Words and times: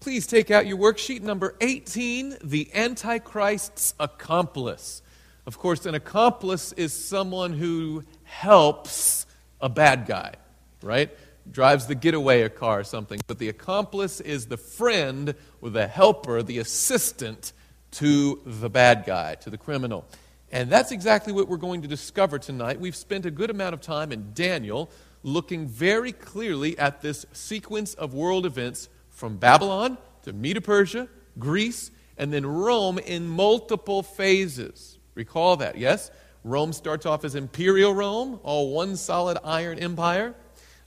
Please 0.00 0.26
take 0.26 0.50
out 0.50 0.66
your 0.66 0.78
worksheet 0.78 1.20
number 1.20 1.54
18 1.60 2.38
The 2.42 2.70
Antichrist's 2.74 3.92
Accomplice. 4.00 5.02
Of 5.44 5.58
course, 5.58 5.84
an 5.84 5.94
accomplice 5.94 6.72
is 6.72 6.94
someone 6.94 7.52
who 7.52 8.04
helps 8.22 9.26
a 9.60 9.68
bad 9.68 10.06
guy, 10.06 10.36
right? 10.82 11.10
Drives 11.50 11.86
the 11.86 11.94
getaway 11.94 12.48
car 12.48 12.80
or 12.80 12.84
something. 12.84 13.20
But 13.26 13.38
the 13.38 13.50
accomplice 13.50 14.22
is 14.22 14.46
the 14.46 14.56
friend 14.56 15.34
or 15.60 15.68
the 15.68 15.86
helper, 15.86 16.42
the 16.42 16.60
assistant 16.60 17.52
to 17.90 18.40
the 18.46 18.70
bad 18.70 19.04
guy, 19.04 19.34
to 19.34 19.50
the 19.50 19.58
criminal. 19.58 20.06
And 20.50 20.70
that's 20.70 20.92
exactly 20.92 21.34
what 21.34 21.46
we're 21.46 21.58
going 21.58 21.82
to 21.82 21.88
discover 21.88 22.38
tonight. 22.38 22.80
We've 22.80 22.96
spent 22.96 23.26
a 23.26 23.30
good 23.30 23.50
amount 23.50 23.74
of 23.74 23.82
time 23.82 24.12
in 24.12 24.32
Daniel 24.32 24.88
looking 25.22 25.66
very 25.66 26.12
clearly 26.12 26.78
at 26.78 27.02
this 27.02 27.26
sequence 27.34 27.92
of 27.92 28.14
world 28.14 28.46
events 28.46 28.88
from 29.20 29.36
Babylon 29.36 29.98
to 30.22 30.32
Medo 30.32 30.60
Persia, 30.60 31.06
Greece, 31.38 31.90
and 32.16 32.32
then 32.32 32.46
Rome 32.46 32.98
in 32.98 33.28
multiple 33.28 34.02
phases. 34.02 34.98
Recall 35.14 35.58
that, 35.58 35.76
yes? 35.76 36.10
Rome 36.42 36.72
starts 36.72 37.04
off 37.04 37.22
as 37.22 37.34
imperial 37.34 37.94
Rome, 37.94 38.40
all 38.42 38.74
one 38.74 38.96
solid 38.96 39.36
iron 39.44 39.78
empire. 39.78 40.34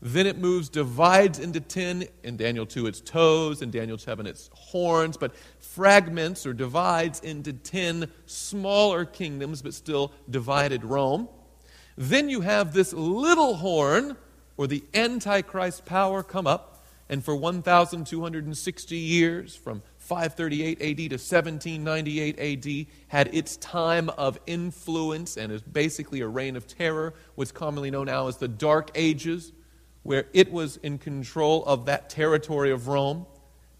Then 0.02 0.26
it 0.26 0.40
moves, 0.40 0.68
divides 0.68 1.38
into 1.38 1.60
10. 1.60 2.06
In 2.24 2.36
Daniel 2.36 2.66
2, 2.66 2.88
its 2.88 3.02
toes. 3.02 3.62
In 3.62 3.70
Daniel 3.70 4.00
7, 4.00 4.26
its 4.26 4.50
horns. 4.52 5.16
But 5.16 5.36
fragments 5.60 6.48
or 6.48 6.54
divides 6.54 7.20
into 7.20 7.54
10 7.54 8.12
smaller 8.26 9.06
kingdoms, 9.06 9.62
but 9.62 9.76
still 9.76 10.12
divided 10.28 10.84
Rome. 10.84 11.30
Then 11.96 12.30
you 12.30 12.42
have 12.42 12.74
this 12.74 12.94
little 12.94 13.58
horn, 13.58 14.18
or 14.58 14.66
the 14.66 14.84
Antichrist 14.96 15.86
power, 15.86 16.24
come 16.24 16.48
up. 16.48 16.73
And 17.10 17.24
for 17.24 17.36
1,260 17.36 18.96
years, 18.96 19.56
from 19.56 19.82
538 19.98 20.82
AD 20.82 20.98
to 20.98 21.16
1798 21.16 22.40
AD, 22.40 22.88
had 23.08 23.34
its 23.34 23.58
time 23.58 24.10
of 24.12 24.40
influence 24.48 25.38
and 25.38 25.52
is 25.52 25.62
basically 25.62 26.22
a 26.22 26.28
reign 26.28 26.56
of 26.56 26.66
terror, 26.68 27.14
what's 27.36 27.52
commonly 27.52 27.92
known 27.92 28.06
now 28.06 28.28
as 28.28 28.38
the 28.38 28.48
Dark 28.48 28.92
Ages 28.96 29.52
where 30.04 30.26
it 30.34 30.52
was 30.52 30.78
in 30.78 30.98
control 30.98 31.66
of 31.66 31.86
that 31.86 32.10
territory 32.10 32.72
of 32.72 32.88
Rome, 32.88 33.26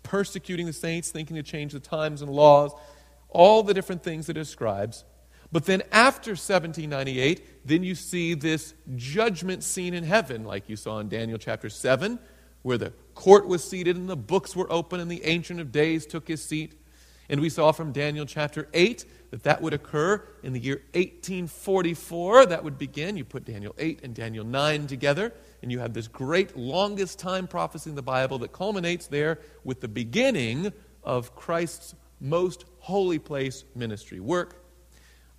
persecuting 0.02 0.66
the 0.66 0.74
saints, 0.74 1.12
thinking 1.12 1.36
to 1.36 1.44
change 1.44 1.74
the 1.74 1.80
times 1.80 2.22
and 2.22 2.32
laws, 2.32 2.72
all 3.30 3.62
the 3.62 3.74
different 3.74 4.04
things 4.04 4.28
that 4.28 4.38
it 4.38 4.40
describes. 4.40 5.04
But 5.52 5.66
then 5.66 5.84
after 5.92 6.32
1798, 6.32 7.68
then 7.68 7.84
you 7.84 7.94
see 7.94 8.34
this 8.34 8.74
judgment 8.96 9.64
scene 9.64 9.94
in 9.94 10.04
heaven, 10.04 10.46
like 10.46 10.68
you 10.68 10.76
saw 10.76 11.00
in 11.00 11.10
Daniel 11.10 11.38
chapter 11.38 11.70
7, 11.70 12.18
where 12.64 12.78
the 12.78 12.94
court 13.14 13.48
was 13.48 13.64
seated 13.64 13.96
and 13.96 14.10
the 14.10 14.18
books 14.18 14.56
were 14.56 14.72
open 14.72 15.00
and 15.00 15.10
the 15.12 15.24
Ancient 15.24 15.60
of 15.60 15.72
Days 15.72 16.06
took 16.06 16.28
his 16.28 16.44
seat. 16.44 16.74
And 17.30 17.40
we 17.40 17.50
saw 17.50 17.72
from 17.72 17.92
Daniel 17.92 18.26
chapter 18.26 18.68
8 18.74 19.06
that 19.32 19.44
that 19.44 19.62
would 19.62 19.74
occur 19.74 20.24
in 20.44 20.54
the 20.54 20.60
year 20.60 20.82
1844. 20.94 22.48
That 22.48 22.64
would 22.64 22.78
begin. 22.78 23.16
You 23.16 23.24
put 23.24 23.46
Daniel 23.46 23.74
8 23.78 24.02
and 24.04 24.14
Daniel 24.14 24.44
9 24.44 24.88
together 24.88 25.34
and 25.62 25.72
you 25.72 25.80
have 25.80 25.94
this 25.94 26.08
great 26.08 26.58
longest 26.58 27.20
time 27.20 27.48
prophecy 27.48 27.90
in 27.90 27.96
the 27.96 28.02
Bible 28.02 28.38
that 28.40 28.52
culminates 28.52 29.08
there 29.08 29.40
with 29.64 29.80
the 29.80 29.88
beginning 29.88 30.74
of 31.04 31.36
Christ's 31.36 31.96
most 32.20 32.66
holy 32.80 33.18
place 33.18 33.64
ministry 33.74 34.20
work. 34.20 34.66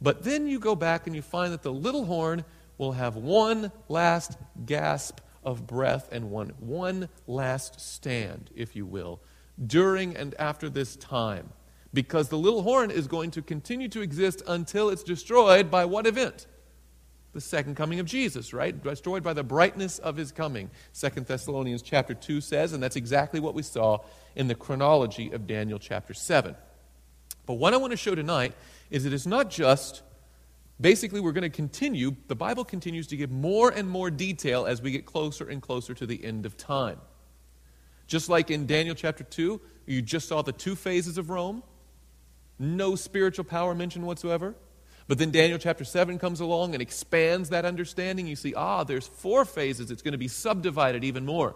But 0.01 0.23
then 0.23 0.47
you 0.47 0.59
go 0.59 0.75
back 0.75 1.07
and 1.07 1.15
you 1.15 1.23
find 1.23 1.53
that 1.53 1.63
the 1.63 1.73
little 1.73 2.07
horn 2.07 2.45
will 2.79 2.93
have 2.93 3.17
one 3.17 3.71
last 3.89 4.37
gasp 4.65 5.21
of 5.45 5.67
breath 5.67 6.09
and 6.11 6.31
one, 6.31 6.53
one 6.59 7.09
last 7.27 7.81
stand, 7.81 8.51
if 8.55 8.75
you 8.75 8.87
will, 8.87 9.21
during 9.65 10.17
and 10.17 10.35
after 10.39 10.69
this 10.69 10.97
time. 10.97 11.51
Because 11.93 12.29
the 12.29 12.39
little 12.39 12.63
horn 12.63 12.91
is 12.91 13.07
going 13.07 13.31
to 13.33 13.43
continue 13.43 13.89
to 13.89 14.01
exist 14.01 14.43
until 14.47 14.91
it's 14.91 15.05
destroyed 15.05 15.71
by 15.71 15.85
what 15.85 16.07
event? 16.07 16.47
the 17.35 17.41
second 17.41 17.75
coming 17.75 17.99
of 18.01 18.07
Jesus, 18.07 18.55
right? 18.55 18.81
Destroyed 18.83 19.23
by 19.23 19.33
the 19.33 19.43
brightness 19.43 19.99
of 19.99 20.17
his 20.17 20.33
coming. 20.33 20.71
Second 20.93 21.27
Thessalonians 21.27 21.83
chapter 21.83 22.15
2 22.15 22.41
says, 22.41 22.73
and 22.73 22.83
that's 22.83 22.97
exactly 22.97 23.41
what 23.41 23.55
we 23.55 23.63
saw 23.63 23.99
in 24.37 24.47
the 24.47 24.55
chronology 24.55 25.33
of 25.33 25.47
Daniel 25.47 25.79
chapter 25.79 26.15
7. 26.15 26.57
But 27.45 27.55
what 27.55 27.75
I 27.75 27.77
want 27.77 27.91
to 27.91 27.97
show 27.97 28.15
tonight 28.15 28.55
is 28.89 29.05
that 29.05 29.13
it's 29.13 29.27
not 29.27 29.51
just 29.51 30.03
basically 30.81 31.21
we're 31.21 31.33
going 31.33 31.43
to 31.43 31.51
continue, 31.51 32.15
the 32.29 32.35
Bible 32.35 32.65
continues 32.65 33.07
to 33.09 33.17
give 33.17 33.31
more 33.31 33.71
and 33.71 33.89
more 33.89 34.11
detail 34.11 34.67
as 34.67 34.83
we 34.83 34.91
get 34.91 35.07
closer 35.07 35.49
and 35.49 35.63
closer 35.63 35.95
to 35.95 36.07
the 36.07 36.25
end 36.25 36.47
of 36.47 36.57
time. 36.57 37.01
Just 38.07 38.29
like 38.29 38.51
in 38.51 38.67
Daniel 38.67 38.95
chapter 38.95 39.25
2, 39.25 39.61
you 39.87 40.03
just 40.03 40.29
saw 40.29 40.43
the 40.43 40.53
two 40.53 40.75
phases 40.75 41.19
of 41.19 41.31
Rome, 41.31 41.63
no 42.59 42.95
spiritual 42.95 43.45
power 43.45 43.75
mentioned 43.75 44.07
whatsoever. 44.07 44.55
But 45.07 45.19
then 45.19 45.31
Daniel 45.31 45.59
chapter 45.59 45.85
7 45.85 46.19
comes 46.19 46.41
along 46.41 46.75
and 46.75 46.81
expands 46.81 47.51
that 47.51 47.65
understanding. 47.65 48.27
You 48.27 48.37
see, 48.37 48.55
ah, 48.55 48.85
there's 48.85 49.07
four 49.07 49.45
phases. 49.45 49.91
It's 49.91 50.03
going 50.03 50.13
to 50.13 50.19
be 50.19 50.29
subdivided 50.29 51.05
even 51.05 51.27
more. 51.27 51.55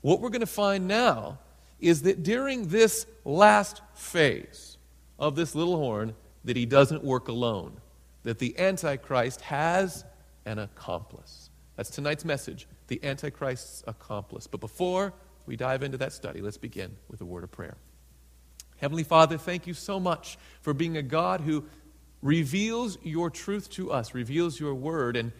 What 0.00 0.20
we're 0.20 0.30
going 0.30 0.40
to 0.40 0.46
find 0.46 0.88
now 0.88 1.38
is 1.80 2.02
that 2.02 2.22
during 2.22 2.68
this 2.68 3.06
last 3.24 3.80
phase 3.94 4.76
of 5.18 5.36
this 5.36 5.54
little 5.54 5.76
horn, 5.76 6.14
that 6.44 6.56
he 6.56 6.66
doesn't 6.66 7.04
work 7.04 7.28
alone, 7.28 7.80
that 8.24 8.38
the 8.38 8.58
Antichrist 8.58 9.40
has 9.42 10.04
an 10.44 10.58
accomplice. 10.58 11.50
That's 11.76 11.90
tonight's 11.90 12.24
message 12.24 12.66
the 12.86 13.00
Antichrist's 13.02 13.82
accomplice. 13.86 14.46
But 14.46 14.60
before 14.60 15.14
we 15.46 15.56
dive 15.56 15.82
into 15.82 15.98
that 15.98 16.12
study, 16.12 16.40
let's 16.42 16.58
begin 16.58 16.94
with 17.08 17.20
a 17.20 17.24
word 17.24 17.44
of 17.44 17.50
prayer. 17.50 17.76
Heavenly 18.76 19.04
Father, 19.04 19.38
thank 19.38 19.66
you 19.66 19.74
so 19.74 19.98
much 19.98 20.36
for 20.60 20.74
being 20.74 20.96
a 20.96 21.02
God 21.02 21.40
who 21.40 21.64
reveals 22.20 22.98
your 23.02 23.30
truth 23.30 23.70
to 23.70 23.92
us, 23.92 24.14
reveals 24.14 24.58
your 24.58 24.74
word. 24.74 25.16
And 25.16 25.32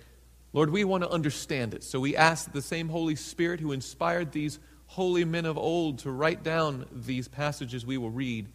Lord, 0.53 0.71
we 0.71 0.85
want 0.85 1.03
to 1.03 1.11
understand 1.11 1.75
it. 1.75 1.83
So 1.83 2.01
we 2.01 2.17
ask 2.17 2.47
that 2.47 2.55
the 2.55 2.63
same 2.63 2.89
Holy 2.89 3.17
Spirit 3.17 3.61
who 3.61 3.73
inspired 3.73 4.33
these 4.33 4.59
holy 4.87 5.25
men 5.25 5.47
of 5.47 5.59
old 5.59 5.99
to 6.01 6.11
write 6.11 6.43
down 6.43 6.87
these 6.93 7.27
passages 7.27 7.85
we 7.85 7.99
will 7.99 8.11
read, 8.11 8.49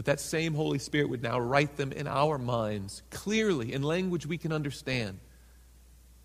that 0.00 0.06
that 0.06 0.18
same 0.18 0.54
Holy 0.54 0.78
Spirit 0.78 1.10
would 1.10 1.22
now 1.22 1.38
write 1.38 1.76
them 1.76 1.92
in 1.92 2.06
our 2.06 2.38
minds 2.38 3.02
clearly 3.10 3.74
in 3.74 3.82
language 3.82 4.24
we 4.24 4.38
can 4.38 4.50
understand. 4.50 5.18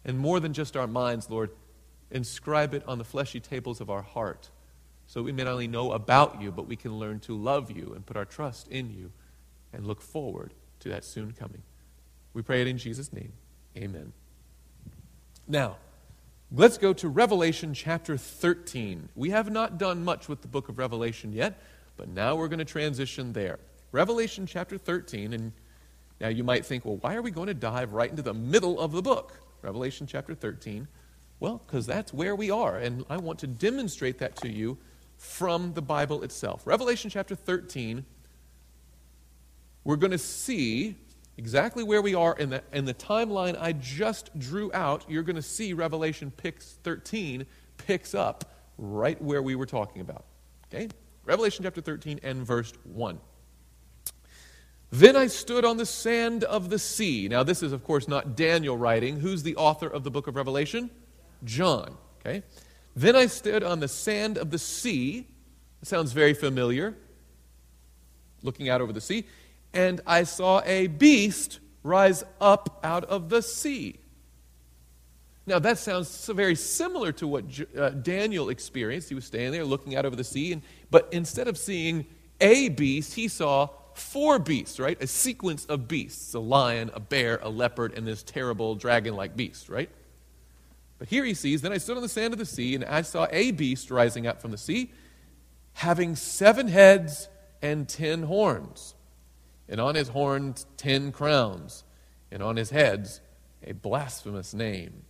And 0.05 0.17
more 0.17 0.39
than 0.39 0.53
just 0.53 0.77
our 0.77 0.87
minds, 0.87 1.29
Lord, 1.29 1.49
inscribe 2.09 2.73
it 2.73 2.87
on 2.87 2.99
the 2.99 3.03
fleshy 3.03 3.41
tables 3.41 3.81
of 3.81 3.89
our 3.89 4.01
heart 4.01 4.49
so 5.07 5.21
we 5.21 5.33
may 5.33 5.43
not 5.43 5.51
only 5.51 5.67
know 5.67 5.91
about 5.91 6.41
you, 6.41 6.53
but 6.53 6.67
we 6.67 6.77
can 6.77 6.97
learn 6.97 7.19
to 7.19 7.35
love 7.35 7.69
you 7.69 7.91
and 7.93 8.05
put 8.05 8.15
our 8.15 8.23
trust 8.23 8.69
in 8.69 8.91
you 8.91 9.11
and 9.73 9.85
look 9.85 10.01
forward 10.01 10.53
to 10.79 10.87
that 10.87 11.03
soon 11.03 11.33
coming. 11.33 11.61
We 12.33 12.43
pray 12.43 12.61
it 12.61 12.67
in 12.67 12.77
Jesus' 12.77 13.11
name. 13.11 13.33
Amen. 13.75 14.13
Now, 15.49 15.75
let's 16.49 16.77
go 16.77 16.93
to 16.93 17.09
Revelation 17.09 17.73
chapter 17.73 18.15
13. 18.15 19.09
We 19.15 19.31
have 19.31 19.51
not 19.51 19.77
done 19.77 20.05
much 20.05 20.29
with 20.29 20.43
the 20.43 20.47
book 20.47 20.69
of 20.69 20.77
Revelation 20.77 21.33
yet, 21.33 21.61
but 21.97 22.09
now 22.09 22.35
we're 22.35 22.47
going 22.47 22.59
to 22.59 22.65
transition 22.65 23.33
there. 23.33 23.59
Revelation 23.91 24.45
chapter 24.45 24.77
13, 24.77 25.33
and 25.33 25.51
now 26.19 26.27
you 26.27 26.43
might 26.43 26.65
think, 26.65 26.85
well, 26.85 26.97
why 26.97 27.15
are 27.15 27.21
we 27.21 27.31
going 27.31 27.47
to 27.47 27.53
dive 27.53 27.93
right 27.93 28.09
into 28.09 28.21
the 28.21 28.33
middle 28.33 28.79
of 28.79 28.91
the 28.91 29.01
book? 29.01 29.39
Revelation 29.61 30.07
chapter 30.07 30.35
13. 30.35 30.87
Well, 31.39 31.61
because 31.65 31.85
that's 31.85 32.13
where 32.13 32.35
we 32.35 32.51
are, 32.51 32.77
and 32.77 33.05
I 33.09 33.17
want 33.17 33.39
to 33.39 33.47
demonstrate 33.47 34.19
that 34.19 34.35
to 34.37 34.49
you 34.49 34.77
from 35.17 35.73
the 35.73 35.81
Bible 35.81 36.23
itself. 36.23 36.65
Revelation 36.65 37.09
chapter 37.09 37.35
13 37.35 38.05
we're 39.85 39.95
going 39.97 40.11
to 40.11 40.17
see 40.17 40.95
exactly 41.37 41.83
where 41.83 42.01
we 42.01 42.15
are 42.15 42.35
in 42.35 42.49
the, 42.49 42.63
in 42.73 42.85
the 42.85 42.93
timeline 42.93 43.55
I 43.57 43.71
just 43.71 44.37
drew 44.37 44.71
out. 44.73 45.05
You're 45.07 45.23
going 45.23 45.35
to 45.35 45.43
see 45.43 45.73
Revelation 45.73 46.31
picks 46.31 46.79
13 46.83 47.45
picks 47.77 48.15
up 48.15 48.51
right 48.77 49.21
where 49.21 49.43
we 49.43 49.53
were 49.53 49.67
talking 49.67 50.01
about. 50.01 50.25
Okay? 50.67 50.89
Revelation 51.25 51.63
chapter 51.63 51.81
13 51.81 52.19
and 52.23 52.45
verse 52.45 52.71
1. 52.83 53.19
Then 54.91 55.15
I 55.15 55.27
stood 55.27 55.65
on 55.65 55.77
the 55.77 55.85
sand 55.85 56.43
of 56.43 56.69
the 56.69 56.79
sea. 56.79 57.27
Now, 57.27 57.43
this 57.43 57.61
is, 57.61 57.73
of 57.73 57.83
course, 57.83 58.07
not 58.07 58.35
Daniel 58.35 58.77
writing. 58.77 59.19
Who's 59.19 59.43
the 59.43 59.55
author 59.55 59.87
of 59.87 60.03
the 60.03 60.11
book 60.11 60.27
of 60.27 60.35
Revelation? 60.35 60.89
John. 61.43 61.97
Okay? 62.19 62.43
Then 62.95 63.15
I 63.15 63.25
stood 63.25 63.63
on 63.63 63.79
the 63.79 63.87
sand 63.87 64.37
of 64.37 64.51
the 64.51 64.59
sea. 64.59 65.27
Sounds 65.81 66.13
very 66.13 66.33
familiar. 66.33 66.95
Looking 68.41 68.69
out 68.69 68.79
over 68.79 68.93
the 68.93 69.01
sea 69.01 69.25
and 69.75 69.99
I 70.07 70.23
saw 70.23 70.61
a 70.65 70.87
beast 70.87 71.59
rise 71.83 72.23
up 72.39 72.79
out 72.83 73.03
of 73.05 73.29
the 73.29 73.41
sea. 73.41 73.99
Now, 75.47 75.59
that 75.59 75.77
sounds 75.77 76.25
very 76.27 76.55
similar 76.55 77.11
to 77.13 77.27
what 77.27 77.45
uh, 77.77 77.89
Daniel 77.89 78.49
experienced. 78.49 79.09
He 79.09 79.15
was 79.15 79.25
standing 79.25 79.51
there 79.51 79.63
looking 79.63 79.95
out 79.95 80.05
over 80.05 80.15
the 80.15 80.23
sea, 80.23 80.51
and, 80.51 80.61
but 80.89 81.07
instead 81.11 81.47
of 81.47 81.57
seeing 81.57 82.07
a 82.41 82.69
beast, 82.69 83.13
he 83.13 83.27
saw 83.27 83.69
four 83.93 84.39
beasts, 84.39 84.79
right? 84.79 85.01
A 85.01 85.07
sequence 85.07 85.65
of 85.65 85.87
beasts 85.87 86.33
a 86.33 86.39
lion, 86.39 86.89
a 86.93 86.99
bear, 86.99 87.39
a 87.43 87.49
leopard, 87.49 87.93
and 87.93 88.07
this 88.07 88.23
terrible 88.23 88.75
dragon 88.75 89.15
like 89.15 89.35
beast, 89.35 89.69
right? 89.69 89.89
But 90.97 91.09
here 91.09 91.23
he 91.23 91.33
sees, 91.33 91.61
Then 91.61 91.71
I 91.71 91.77
stood 91.77 91.95
on 91.95 92.03
the 92.03 92.09
sand 92.09 92.33
of 92.33 92.39
the 92.39 92.45
sea, 92.45 92.73
and 92.73 92.83
I 92.83 93.03
saw 93.03 93.27
a 93.31 93.51
beast 93.51 93.91
rising 93.91 94.25
up 94.25 94.41
from 94.41 94.51
the 94.51 94.57
sea 94.57 94.91
having 95.75 96.15
seven 96.15 96.69
heads 96.69 97.27
and 97.61 97.87
ten 97.87 98.23
horns, 98.23 98.95
and 99.67 99.79
on 99.79 99.95
his 99.95 100.09
horns 100.09 100.65
ten 100.77 101.11
crowns, 101.11 101.83
and 102.31 102.41
on 102.41 102.55
his 102.55 102.69
heads 102.69 103.21
a 103.63 103.73
blasphemous 103.73 104.53
name. 104.53 105.04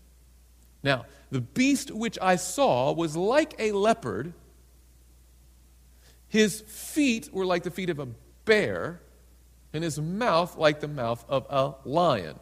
Now, 0.86 1.08
the 1.32 1.42
beast 1.42 1.90
which 1.90 2.20
I 2.22 2.36
saw 2.36 2.94
was 2.94 3.18
like 3.18 3.56
a 3.58 3.72
leopard. 3.72 4.34
His 6.28 6.62
feet 6.62 7.34
were 7.34 7.46
like 7.46 7.64
the 7.64 7.72
feet 7.72 7.90
of 7.90 7.98
a 7.98 8.08
bear, 8.46 9.02
and 9.74 9.84
his 9.84 10.00
mouth 10.00 10.56
like 10.58 10.82
the 10.82 10.88
mouth 10.88 11.26
of 11.28 11.48
a 11.50 11.74
lion. 11.90 12.40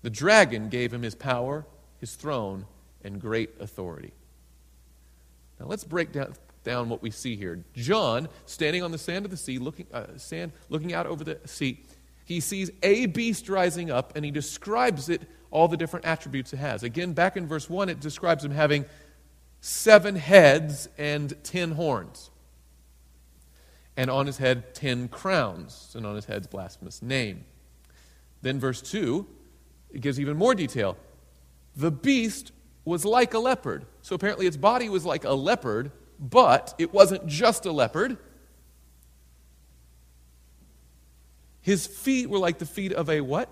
The 0.00 0.08
dragon 0.08 0.70
gave 0.70 0.94
him 0.94 1.02
his 1.02 1.14
power, 1.14 1.66
his 1.98 2.14
throne, 2.14 2.64
and 3.04 3.20
great 3.20 3.50
authority. 3.60 4.14
Now 5.58 5.66
let's 5.66 5.84
break 5.84 6.12
down, 6.12 6.32
down 6.64 6.88
what 6.88 7.02
we 7.02 7.10
see 7.10 7.36
here. 7.36 7.62
John, 7.74 8.28
standing 8.46 8.82
on 8.82 8.92
the 8.92 8.98
sand 8.98 9.26
of 9.26 9.30
the 9.30 9.36
sea, 9.36 9.58
looking, 9.58 9.86
uh, 9.92 10.16
sand, 10.16 10.52
looking 10.70 10.94
out 10.94 11.06
over 11.06 11.22
the 11.22 11.38
sea, 11.44 11.84
he 12.24 12.40
sees 12.40 12.70
a 12.82 13.06
beast 13.06 13.50
rising 13.50 13.90
up, 13.90 14.16
and 14.16 14.24
he 14.24 14.30
describes 14.30 15.10
it, 15.10 15.20
all 15.50 15.68
the 15.68 15.76
different 15.76 16.06
attributes 16.06 16.52
it 16.52 16.58
has. 16.58 16.82
Again, 16.82 17.12
back 17.12 17.36
in 17.36 17.46
verse 17.46 17.68
1, 17.68 17.88
it 17.88 18.00
describes 18.00 18.44
him 18.44 18.52
having 18.52 18.84
seven 19.60 20.16
heads 20.16 20.88
and 20.96 21.34
ten 21.42 21.72
horns. 21.72 22.30
And 23.96 24.10
on 24.10 24.26
his 24.26 24.38
head, 24.38 24.74
ten 24.74 25.08
crowns, 25.08 25.92
and 25.96 26.06
on 26.06 26.14
his 26.14 26.24
head's 26.24 26.46
blasphemous 26.46 27.02
name. 27.02 27.44
Then, 28.42 28.58
verse 28.58 28.80
2, 28.80 29.26
it 29.90 30.00
gives 30.00 30.18
even 30.18 30.36
more 30.36 30.54
detail. 30.54 30.96
The 31.76 31.90
beast 31.90 32.52
was 32.84 33.04
like 33.04 33.34
a 33.34 33.38
leopard. 33.38 33.86
So 34.02 34.14
apparently 34.14 34.46
its 34.46 34.56
body 34.56 34.88
was 34.88 35.04
like 35.04 35.24
a 35.24 35.32
leopard, 35.32 35.92
but 36.18 36.74
it 36.78 36.92
wasn't 36.92 37.26
just 37.26 37.66
a 37.66 37.72
leopard. 37.72 38.16
His 41.60 41.86
feet 41.86 42.30
were 42.30 42.38
like 42.38 42.58
the 42.58 42.66
feet 42.66 42.92
of 42.92 43.10
a 43.10 43.20
what? 43.20 43.48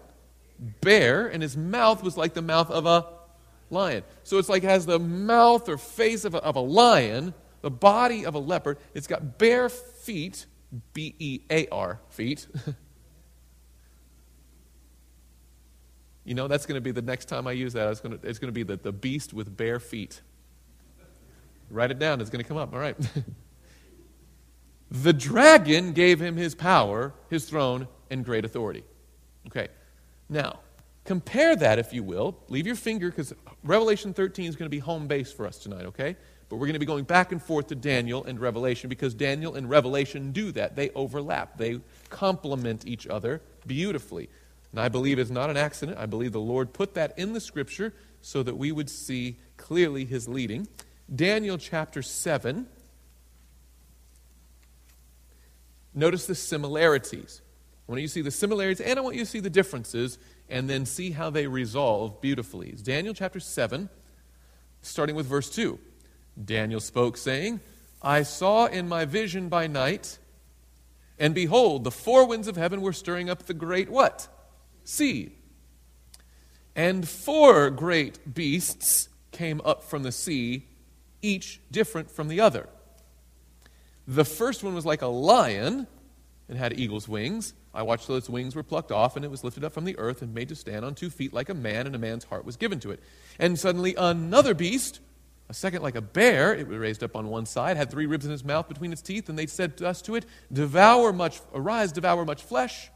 Bear, 0.81 1.29
and 1.29 1.43
his 1.43 1.57
mouth 1.57 2.03
was 2.03 2.17
like 2.17 2.35
the 2.35 2.43
mouth 2.43 2.71
of 2.71 2.87
a 2.87 3.07
lion. 3.71 4.03
So 4.25 4.39
it's 4.39 4.49
like 4.49 4.65
it 4.65 4.69
has 4.69 4.87
the 4.87 4.99
mouth 4.99 5.69
or 5.69 5.79
face 5.79 6.25
of 6.25 6.35
a, 6.35 6.39
of 6.39 6.57
a 6.57 6.61
lion, 6.61 7.35
the 7.61 7.71
body 7.71 8.27
of 8.27 8.35
a 8.35 8.39
leopard. 8.39 8.79
It's 8.95 9.07
got 9.07 9.39
bare 9.39 9.69
feet, 9.69 10.47
B 10.93 11.15
E 11.19 11.41
A 11.51 11.69
R, 11.69 12.01
feet. 12.09 12.47
You 16.29 16.35
know, 16.35 16.47
that's 16.47 16.67
going 16.67 16.75
to 16.75 16.83
be 16.83 16.91
the 16.91 17.01
next 17.01 17.25
time 17.25 17.47
I 17.47 17.53
use 17.53 17.73
that. 17.73 17.89
It's 17.91 18.01
going 18.03 18.19
to, 18.19 18.29
it's 18.29 18.39
going 18.39 18.49
to 18.49 18.53
be 18.53 18.63
the, 18.63 18.77
the 18.77 18.93
beast 18.93 19.33
with 19.33 19.57
bare 19.57 19.81
feet. 19.81 20.21
Write 21.71 21.91
it 21.91 21.99
down, 21.99 22.21
it's 22.21 22.29
going 22.29 22.45
to 22.45 22.47
come 22.47 22.59
up. 22.59 22.75
All 22.75 22.79
right. 22.79 22.95
the 24.91 25.15
dragon 25.15 25.95
gave 25.95 26.21
him 26.21 26.37
his 26.37 26.55
power, 26.55 27.15
his 27.31 27.47
throne, 27.47 27.89
and 28.11 28.27
great 28.27 28.45
authority. 28.45 28.85
Okay. 29.47 29.69
Now, 30.29 30.61
compare 31.05 31.57
that, 31.57 31.79
if 31.79 31.93
you 31.93 32.03
will. 32.03 32.39
Leave 32.49 32.67
your 32.67 32.77
finger 32.77 33.11
because 33.11 33.33
Revelation 33.65 34.13
13 34.13 34.47
is 34.47 34.57
going 34.57 34.67
to 34.67 34.71
be 34.71 34.79
home 34.79 35.07
base 35.07 35.33
for 35.33 35.47
us 35.47 35.59
tonight, 35.59 35.87
okay? 35.87 36.17
But 36.49 36.57
we're 36.57 36.67
going 36.67 36.75
to 36.75 36.79
be 36.79 36.87
going 36.87 37.05
back 37.05 37.33
and 37.33 37.43
forth 37.43 37.69
to 37.69 37.75
Daniel 37.75 38.25
and 38.25 38.41
Revelation 38.41 38.89
because 38.89 39.15
Daniel 39.15 39.55
and 39.55 39.69
Revelation 39.69 40.33
do 40.33 40.53
that. 40.53 40.77
They 40.77 40.91
overlap, 40.91 41.59
they 41.59 41.81
complement 42.11 42.87
each 42.87 43.07
other 43.07 43.43
beautifully. 43.67 44.29
And 44.73 44.81
I 44.81 44.89
believe 44.89 45.19
it's 45.19 45.31
not 45.31 45.51
an 45.51 45.57
accident. 45.57 45.99
I 45.99 46.07
believe 46.07 46.33
the 46.33 46.41
Lord 46.41 46.73
put 46.73 46.95
that 46.95 47.19
in 47.19 47.33
the 47.33 47.41
scripture 47.41 47.95
so 48.21 48.43
that 48.43 48.57
we 48.57 48.73
would 48.73 48.91
see 48.91 49.37
clearly 49.57 50.05
his 50.05 50.29
leading. 50.29 50.69
Daniel 51.15 51.57
chapter 51.57 52.03
7. 52.03 52.67
Notice 55.95 56.27
the 56.27 56.35
similarities. 56.35 57.41
I 57.89 57.93
want 57.93 58.03
you 58.03 58.09
to 58.09 58.13
see 58.13 58.21
the 58.21 58.31
similarities 58.31 58.83
and 58.83 58.99
I 58.99 59.03
want 59.03 59.17
you 59.17 59.23
to 59.23 59.31
see 59.31 59.41
the 59.41 59.49
differences 59.49 60.19
and 60.51 60.69
then 60.69 60.85
see 60.85 61.13
how 61.13 61.31
they 61.31 61.47
resolve 61.47 62.21
beautifully. 62.21 62.69
It's 62.69 62.83
Daniel 62.83 63.15
chapter 63.15 63.41
7, 63.41 63.89
starting 64.83 65.17
with 65.17 65.25
verse 65.25 65.49
2. 65.49 65.79
Daniel 66.45 66.81
spoke, 66.81 67.17
saying, 67.17 67.61
I 68.03 68.23
saw 68.23 68.67
in 68.67 68.89
my 68.89 69.07
vision 69.07 69.49
by 69.49 69.67
night, 69.67 70.19
and 71.19 71.35
behold, 71.35 71.83
the 71.83 71.91
four 71.91 72.27
winds 72.27 72.47
of 72.47 72.57
heaven 72.57 72.83
were 72.83 72.93
stirring 72.93 73.31
up 73.31 73.45
the 73.45 73.55
great 73.55 73.89
what? 73.89 74.29
sea. 74.85 75.33
And 76.77 77.09
four 77.09 77.71
great 77.71 78.35
beasts 78.35 79.09
came 79.33 79.61
up 79.65 79.83
from 79.83 80.03
the 80.03 80.13
sea, 80.13 80.67
each 81.23 81.61
different 81.71 82.11
from 82.11 82.29
the 82.29 82.41
other. 82.41 82.69
The 84.07 84.25
first 84.25 84.63
one 84.63 84.75
was 84.75 84.87
like 84.87 85.03
a 85.03 85.07
lion 85.07 85.87
and 86.49 86.59
had 86.59 86.79
eagle's 86.79 87.09
wings. 87.09 87.53
I 87.75 87.83
watched 87.83 88.07
till 88.07 88.17
its 88.17 88.31
wings 88.31 88.57
were 88.57 88.63
plucked 88.63 88.91
off, 88.91 89.17
and 89.17 89.25
it 89.25 89.31
was 89.31 89.45
lifted 89.45 89.65
up 89.65 89.73
from 89.73 89.85
the 89.85 89.99
earth 89.99 90.23
and 90.23 90.35
made 90.35 90.49
to 90.49 90.55
stand 90.55 90.85
on 90.85 90.95
two 90.95 91.11
feet 91.11 91.33
like 91.33 91.49
a 91.49 91.55
man, 91.55 91.87
and 91.87 91.95
a 91.95 91.99
man's 91.99 92.25
heart 92.25 92.45
was 92.45 92.57
given 92.57 92.81
to 92.81 92.91
it. 92.91 93.03
And 93.39 93.59
suddenly 93.59 93.95
another 93.95 94.55
beast, 94.55 95.01
a 95.49 95.55
second 95.55 95.83
like 95.83 95.95
a 95.95 96.01
bear, 96.01 96.55
it 96.55 96.67
was 96.67 96.79
raised 96.79 97.03
up 97.03 97.15
on 97.15 97.29
one 97.29 97.47
side, 97.47 97.77
had 97.77 97.91
three 97.91 98.07
ribs 98.07 98.27
in 98.27 98.33
its 98.33 98.45
mouth 98.45 98.69
between 98.69 98.93
its 98.93 99.03
teeth, 99.03 99.29
and 99.29 99.39
they 99.39 99.47
said 99.47 99.77
thus 99.77 100.03
to 100.03 100.15
it, 100.15 100.25
Devour 100.53 101.13
much, 101.13 101.41
arise, 101.55 101.93
devour 101.93 102.25
much 102.25 102.43
flesh. 102.43 102.91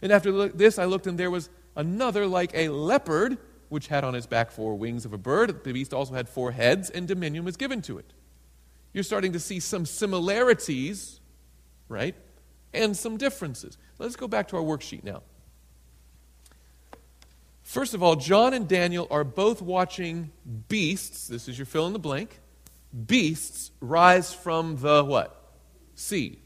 And 0.00 0.12
after 0.12 0.48
this, 0.48 0.78
I 0.78 0.84
looked, 0.84 1.06
and 1.06 1.18
there 1.18 1.30
was 1.30 1.50
another 1.76 2.26
like 2.26 2.52
a 2.54 2.68
leopard, 2.68 3.38
which 3.68 3.88
had 3.88 4.04
on 4.04 4.14
its 4.14 4.26
back 4.26 4.52
four 4.52 4.76
wings 4.76 5.04
of 5.04 5.12
a 5.12 5.18
bird. 5.18 5.64
The 5.64 5.72
beast 5.72 5.92
also 5.92 6.14
had 6.14 6.28
four 6.28 6.52
heads, 6.52 6.90
and 6.90 7.08
dominion 7.08 7.44
was 7.44 7.56
given 7.56 7.82
to 7.82 7.98
it. 7.98 8.12
You're 8.92 9.02
starting 9.02 9.32
to 9.32 9.40
see 9.40 9.58
some 9.58 9.84
similarities, 9.84 11.20
right? 11.88 12.14
And 12.72 12.96
some 12.96 13.16
differences. 13.16 13.76
Let's 13.98 14.16
go 14.16 14.28
back 14.28 14.48
to 14.48 14.56
our 14.56 14.62
worksheet 14.62 15.04
now. 15.04 15.22
First 17.62 17.94
of 17.94 18.02
all, 18.02 18.16
John 18.16 18.52
and 18.52 18.68
Daniel 18.68 19.06
are 19.10 19.24
both 19.24 19.62
watching 19.62 20.30
beasts. 20.68 21.28
This 21.28 21.48
is 21.48 21.58
your 21.58 21.66
fill 21.66 21.86
in 21.86 21.92
the 21.92 21.98
blank. 21.98 22.40
Beasts 23.06 23.70
rise 23.80 24.32
from 24.32 24.76
the 24.76 25.02
what? 25.02 25.52
Sea. 25.94 26.38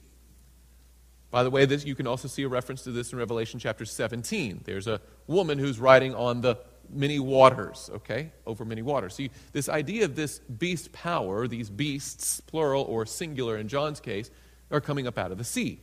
By 1.31 1.43
the 1.43 1.50
way, 1.50 1.67
this, 1.67 1.85
you 1.85 1.95
can 1.95 2.06
also 2.06 2.29
see 2.29 2.45
a 2.45 2.49
reference 2.49 2.83
to 2.85 2.93
this 2.93 3.12
in 3.12 3.19
Revelation 3.19 3.61
chapter 3.61 3.85
17. 3.85 4.62
There's 4.65 4.87
a 4.87 5.00
woman 5.27 5.59
who's 5.59 5.79
riding 5.79 6.15
on 6.15 6.41
the 6.41 6.56
many 6.89 7.19
waters, 7.19 7.91
okay, 7.97 8.33
over 8.47 8.65
many 8.65 8.81
waters. 8.81 9.15
See, 9.15 9.31
this 9.53 9.69
idea 9.69 10.05
of 10.05 10.17
this 10.17 10.39
beast 10.39 10.93
power, 10.93 11.47
these 11.47 11.69
beasts, 11.69 12.41
plural 12.41 12.85
or 12.85 13.05
singular 13.05 13.59
in 13.59 13.69
John's 13.69 14.00
case, 14.00 14.31
are 14.71 14.81
coming 14.81 15.06
up 15.06 15.19
out 15.19 15.33
of 15.33 15.39
the 15.39 15.45
sea. 15.45 15.81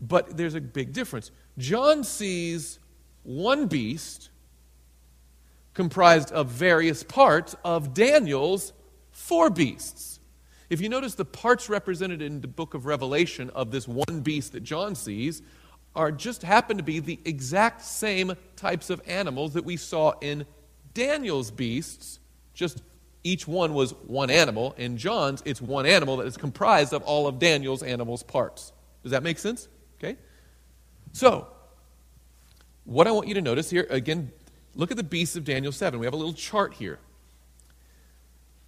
But 0.00 0.36
there's 0.36 0.54
a 0.54 0.60
big 0.60 0.92
difference. 0.92 1.30
John 1.58 2.04
sees 2.04 2.78
one 3.22 3.66
beast 3.66 4.30
comprised 5.74 6.32
of 6.32 6.48
various 6.48 7.02
parts 7.02 7.54
of 7.64 7.94
Daniel's 7.94 8.72
four 9.12 9.50
beasts. 9.50 10.18
If 10.70 10.80
you 10.80 10.88
notice, 10.88 11.14
the 11.14 11.24
parts 11.24 11.68
represented 11.68 12.22
in 12.22 12.40
the 12.40 12.48
book 12.48 12.74
of 12.74 12.86
Revelation 12.86 13.50
of 13.50 13.70
this 13.70 13.86
one 13.86 14.20
beast 14.20 14.52
that 14.52 14.62
John 14.62 14.94
sees 14.94 15.42
are 15.94 16.12
just 16.12 16.42
happen 16.42 16.76
to 16.76 16.82
be 16.82 17.00
the 17.00 17.18
exact 17.24 17.82
same 17.82 18.34
types 18.56 18.90
of 18.90 19.02
animals 19.06 19.54
that 19.54 19.64
we 19.64 19.76
saw 19.76 20.12
in 20.20 20.46
Daniel's 20.94 21.50
beasts, 21.50 22.20
just 22.54 22.82
each 23.24 23.46
one 23.46 23.74
was 23.74 23.92
one 24.06 24.30
animal. 24.30 24.74
In 24.78 24.96
John's, 24.96 25.42
it's 25.44 25.60
one 25.60 25.86
animal 25.86 26.18
that 26.18 26.26
is 26.26 26.36
comprised 26.36 26.92
of 26.92 27.02
all 27.02 27.26
of 27.26 27.38
Daniel's 27.38 27.82
animals' 27.82 28.22
parts. 28.22 28.72
Does 29.02 29.12
that 29.12 29.22
make 29.22 29.38
sense? 29.38 29.68
So, 31.12 31.48
what 32.84 33.06
I 33.06 33.10
want 33.10 33.28
you 33.28 33.34
to 33.34 33.42
notice 33.42 33.70
here, 33.70 33.86
again, 33.90 34.32
look 34.74 34.90
at 34.90 34.96
the 34.96 35.02
beasts 35.02 35.36
of 35.36 35.44
Daniel 35.44 35.72
7. 35.72 35.98
We 35.98 36.06
have 36.06 36.14
a 36.14 36.16
little 36.16 36.32
chart 36.32 36.74
here. 36.74 36.98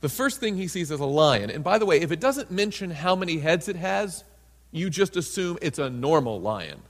The 0.00 0.08
first 0.08 0.40
thing 0.40 0.56
he 0.56 0.66
sees 0.66 0.90
is 0.90 1.00
a 1.00 1.04
lion. 1.04 1.50
And 1.50 1.62
by 1.62 1.78
the 1.78 1.86
way, 1.86 2.00
if 2.00 2.10
it 2.10 2.20
doesn't 2.20 2.50
mention 2.50 2.90
how 2.90 3.14
many 3.14 3.38
heads 3.38 3.68
it 3.68 3.76
has, 3.76 4.24
you 4.72 4.90
just 4.90 5.16
assume 5.16 5.58
it's 5.62 5.78
a 5.78 5.88
normal 5.88 6.40
lion, 6.40 6.82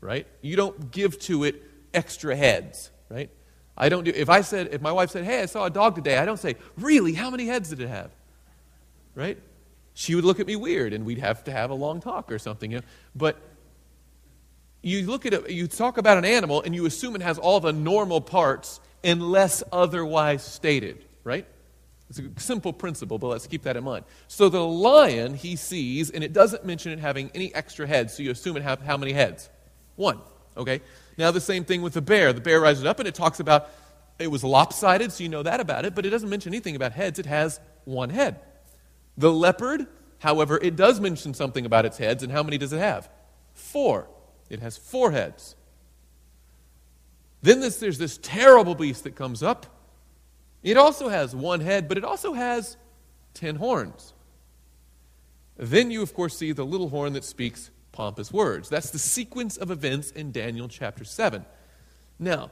right? 0.00 0.26
You 0.42 0.56
don't 0.56 0.90
give 0.90 1.18
to 1.20 1.44
it 1.44 1.62
extra 1.94 2.36
heads, 2.36 2.90
right? 3.08 3.30
I 3.76 3.88
don't 3.88 4.04
do 4.04 4.12
if 4.14 4.28
I 4.28 4.42
said 4.42 4.68
if 4.72 4.82
my 4.82 4.92
wife 4.92 5.10
said, 5.10 5.24
"Hey, 5.24 5.40
I 5.40 5.46
saw 5.46 5.64
a 5.64 5.70
dog 5.70 5.94
today." 5.94 6.18
I 6.18 6.24
don't 6.24 6.38
say, 6.38 6.56
"Really? 6.76 7.14
How 7.14 7.30
many 7.30 7.46
heads 7.46 7.70
did 7.70 7.80
it 7.80 7.88
have?" 7.88 8.10
Right? 9.14 9.38
She 9.94 10.14
would 10.14 10.24
look 10.24 10.40
at 10.40 10.46
me 10.46 10.56
weird 10.56 10.92
and 10.92 11.06
we'd 11.06 11.18
have 11.18 11.44
to 11.44 11.52
have 11.52 11.70
a 11.70 11.74
long 11.74 12.00
talk 12.00 12.30
or 12.30 12.38
something, 12.38 12.70
you 12.70 12.78
know? 12.78 12.84
But 13.14 13.40
you 14.82 15.06
look 15.06 15.26
at 15.26 15.34
it, 15.34 15.50
you 15.50 15.66
talk 15.66 15.98
about 15.98 16.18
an 16.18 16.24
animal 16.24 16.62
and 16.62 16.74
you 16.74 16.86
assume 16.86 17.16
it 17.16 17.22
has 17.22 17.38
all 17.38 17.60
the 17.60 17.72
normal 17.72 18.20
parts 18.20 18.80
unless 19.02 19.62
otherwise 19.72 20.42
stated, 20.42 21.04
right? 21.24 21.46
It's 22.10 22.18
a 22.18 22.40
simple 22.40 22.72
principle, 22.72 23.18
but 23.18 23.26
let's 23.28 23.46
keep 23.46 23.62
that 23.64 23.76
in 23.76 23.84
mind. 23.84 24.04
So 24.28 24.48
the 24.48 24.64
lion 24.64 25.34
he 25.34 25.56
sees, 25.56 26.10
and 26.10 26.24
it 26.24 26.32
doesn't 26.32 26.64
mention 26.64 26.92
it 26.92 26.98
having 26.98 27.30
any 27.34 27.54
extra 27.54 27.86
heads, 27.86 28.14
so 28.14 28.22
you 28.22 28.30
assume 28.30 28.56
it 28.56 28.62
have 28.62 28.80
how 28.80 28.96
many 28.96 29.12
heads? 29.12 29.50
One. 29.96 30.20
Okay? 30.56 30.80
Now 31.18 31.30
the 31.30 31.40
same 31.40 31.64
thing 31.64 31.82
with 31.82 31.92
the 31.92 32.02
bear. 32.02 32.32
The 32.32 32.40
bear 32.40 32.60
rises 32.60 32.84
up 32.84 32.98
and 32.98 33.06
it 33.06 33.14
talks 33.14 33.40
about 33.40 33.70
it 34.18 34.30
was 34.30 34.42
lopsided, 34.42 35.12
so 35.12 35.22
you 35.22 35.28
know 35.28 35.42
that 35.44 35.60
about 35.60 35.84
it, 35.84 35.94
but 35.94 36.04
it 36.04 36.10
doesn't 36.10 36.28
mention 36.28 36.52
anything 36.52 36.74
about 36.74 36.92
heads. 36.92 37.18
It 37.18 37.26
has 37.26 37.60
one 37.84 38.10
head. 38.10 38.40
The 39.16 39.32
leopard 39.32 39.86
However, 40.18 40.58
it 40.60 40.76
does 40.76 41.00
mention 41.00 41.34
something 41.34 41.64
about 41.64 41.86
its 41.86 41.98
heads, 41.98 42.22
and 42.22 42.32
how 42.32 42.42
many 42.42 42.58
does 42.58 42.72
it 42.72 42.78
have? 42.78 43.08
Four. 43.54 44.08
It 44.48 44.60
has 44.60 44.76
four 44.76 45.10
heads. 45.10 45.56
Then 47.42 47.60
this, 47.60 47.78
there's 47.78 47.98
this 47.98 48.18
terrible 48.18 48.74
beast 48.74 49.04
that 49.04 49.14
comes 49.14 49.42
up. 49.42 49.66
It 50.62 50.76
also 50.76 51.08
has 51.08 51.34
one 51.34 51.60
head, 51.60 51.88
but 51.88 51.98
it 51.98 52.04
also 52.04 52.32
has 52.32 52.76
ten 53.34 53.56
horns. 53.56 54.12
Then 55.56 55.90
you, 55.90 56.02
of 56.02 56.14
course, 56.14 56.36
see 56.36 56.52
the 56.52 56.64
little 56.64 56.88
horn 56.88 57.12
that 57.12 57.24
speaks 57.24 57.70
pompous 57.92 58.32
words. 58.32 58.68
That's 58.68 58.90
the 58.90 58.98
sequence 58.98 59.56
of 59.56 59.70
events 59.70 60.10
in 60.12 60.30
Daniel 60.30 60.68
chapter 60.68 61.04
7. 61.04 61.44
Now, 62.18 62.50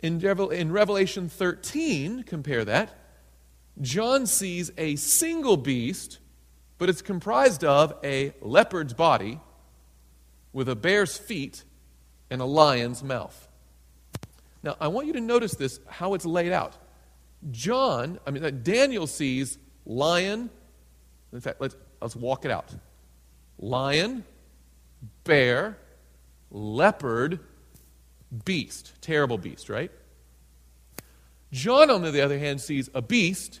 in, 0.00 0.24
in 0.24 0.72
Revelation 0.72 1.28
13, 1.28 2.24
compare 2.24 2.64
that, 2.64 2.90
John 3.80 4.26
sees 4.26 4.72
a 4.76 4.96
single 4.96 5.56
beast, 5.56 6.18
but 6.78 6.88
it's 6.88 7.02
comprised 7.02 7.64
of 7.64 7.94
a 8.02 8.32
leopard's 8.40 8.94
body 8.94 9.40
with 10.58 10.68
a 10.68 10.74
bear's 10.74 11.16
feet 11.16 11.62
and 12.30 12.40
a 12.40 12.44
lion's 12.44 13.00
mouth. 13.04 13.48
Now, 14.64 14.74
I 14.80 14.88
want 14.88 15.06
you 15.06 15.12
to 15.12 15.20
notice 15.20 15.54
this, 15.54 15.78
how 15.86 16.14
it's 16.14 16.26
laid 16.26 16.50
out. 16.50 16.76
John, 17.52 18.18
I 18.26 18.32
mean, 18.32 18.62
Daniel 18.64 19.06
sees 19.06 19.56
lion. 19.86 20.50
In 21.32 21.40
fact, 21.40 21.60
let's, 21.60 21.76
let's 22.02 22.16
walk 22.16 22.44
it 22.44 22.50
out. 22.50 22.74
Lion, 23.60 24.24
bear, 25.22 25.78
leopard, 26.50 27.38
beast. 28.44 28.94
Terrible 29.00 29.38
beast, 29.38 29.68
right? 29.68 29.92
John, 31.52 31.88
on 31.88 32.02
the 32.02 32.20
other 32.20 32.40
hand, 32.40 32.60
sees 32.60 32.90
a 32.94 33.00
beast 33.00 33.60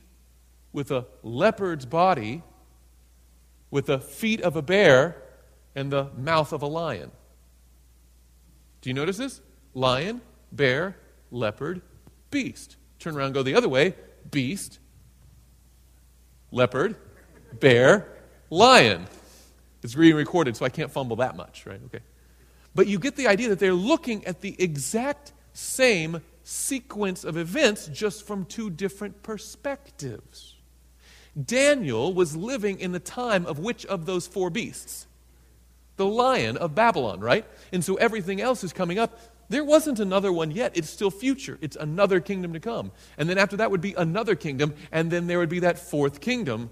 with 0.72 0.90
a 0.90 1.06
leopard's 1.22 1.86
body, 1.86 2.42
with 3.70 3.86
the 3.86 4.00
feet 4.00 4.40
of 4.40 4.56
a 4.56 4.62
bear, 4.62 5.22
and 5.78 5.92
the 5.92 6.08
mouth 6.16 6.52
of 6.52 6.62
a 6.62 6.66
lion. 6.66 7.12
Do 8.80 8.90
you 8.90 8.94
notice 8.94 9.16
this? 9.16 9.40
Lion, 9.74 10.20
bear, 10.50 10.96
leopard, 11.30 11.82
beast. 12.32 12.76
Turn 12.98 13.16
around, 13.16 13.32
go 13.32 13.44
the 13.44 13.54
other 13.54 13.68
way 13.68 13.94
beast, 14.28 14.80
leopard, 16.50 16.96
bear, 17.60 18.08
lion. 18.50 19.06
It's 19.84 19.94
being 19.94 20.16
recorded, 20.16 20.56
so 20.56 20.66
I 20.66 20.68
can't 20.68 20.90
fumble 20.90 21.16
that 21.16 21.36
much, 21.36 21.64
right? 21.64 21.80
Okay. 21.86 22.00
But 22.74 22.88
you 22.88 22.98
get 22.98 23.14
the 23.14 23.28
idea 23.28 23.48
that 23.50 23.60
they're 23.60 23.72
looking 23.72 24.26
at 24.26 24.40
the 24.40 24.56
exact 24.58 25.32
same 25.52 26.22
sequence 26.42 27.22
of 27.22 27.36
events 27.36 27.86
just 27.86 28.26
from 28.26 28.44
two 28.44 28.68
different 28.68 29.22
perspectives. 29.22 30.56
Daniel 31.40 32.12
was 32.12 32.36
living 32.36 32.80
in 32.80 32.90
the 32.90 32.98
time 32.98 33.46
of 33.46 33.60
which 33.60 33.86
of 33.86 34.06
those 34.06 34.26
four 34.26 34.50
beasts? 34.50 35.07
The 35.98 36.06
lion 36.06 36.56
of 36.56 36.74
Babylon, 36.74 37.20
right? 37.20 37.44
And 37.72 37.84
so 37.84 37.96
everything 37.96 38.40
else 38.40 38.64
is 38.64 38.72
coming 38.72 38.98
up. 38.98 39.20
There 39.50 39.64
wasn't 39.64 39.98
another 39.98 40.32
one 40.32 40.50
yet. 40.50 40.76
It's 40.76 40.88
still 40.88 41.10
future. 41.10 41.58
It's 41.60 41.76
another 41.76 42.20
kingdom 42.20 42.52
to 42.52 42.60
come. 42.60 42.92
And 43.18 43.28
then 43.28 43.36
after 43.36 43.56
that 43.58 43.70
would 43.70 43.80
be 43.80 43.94
another 43.94 44.34
kingdom, 44.34 44.74
and 44.92 45.10
then 45.10 45.26
there 45.26 45.38
would 45.38 45.48
be 45.48 45.60
that 45.60 45.78
fourth 45.78 46.20
kingdom. 46.20 46.70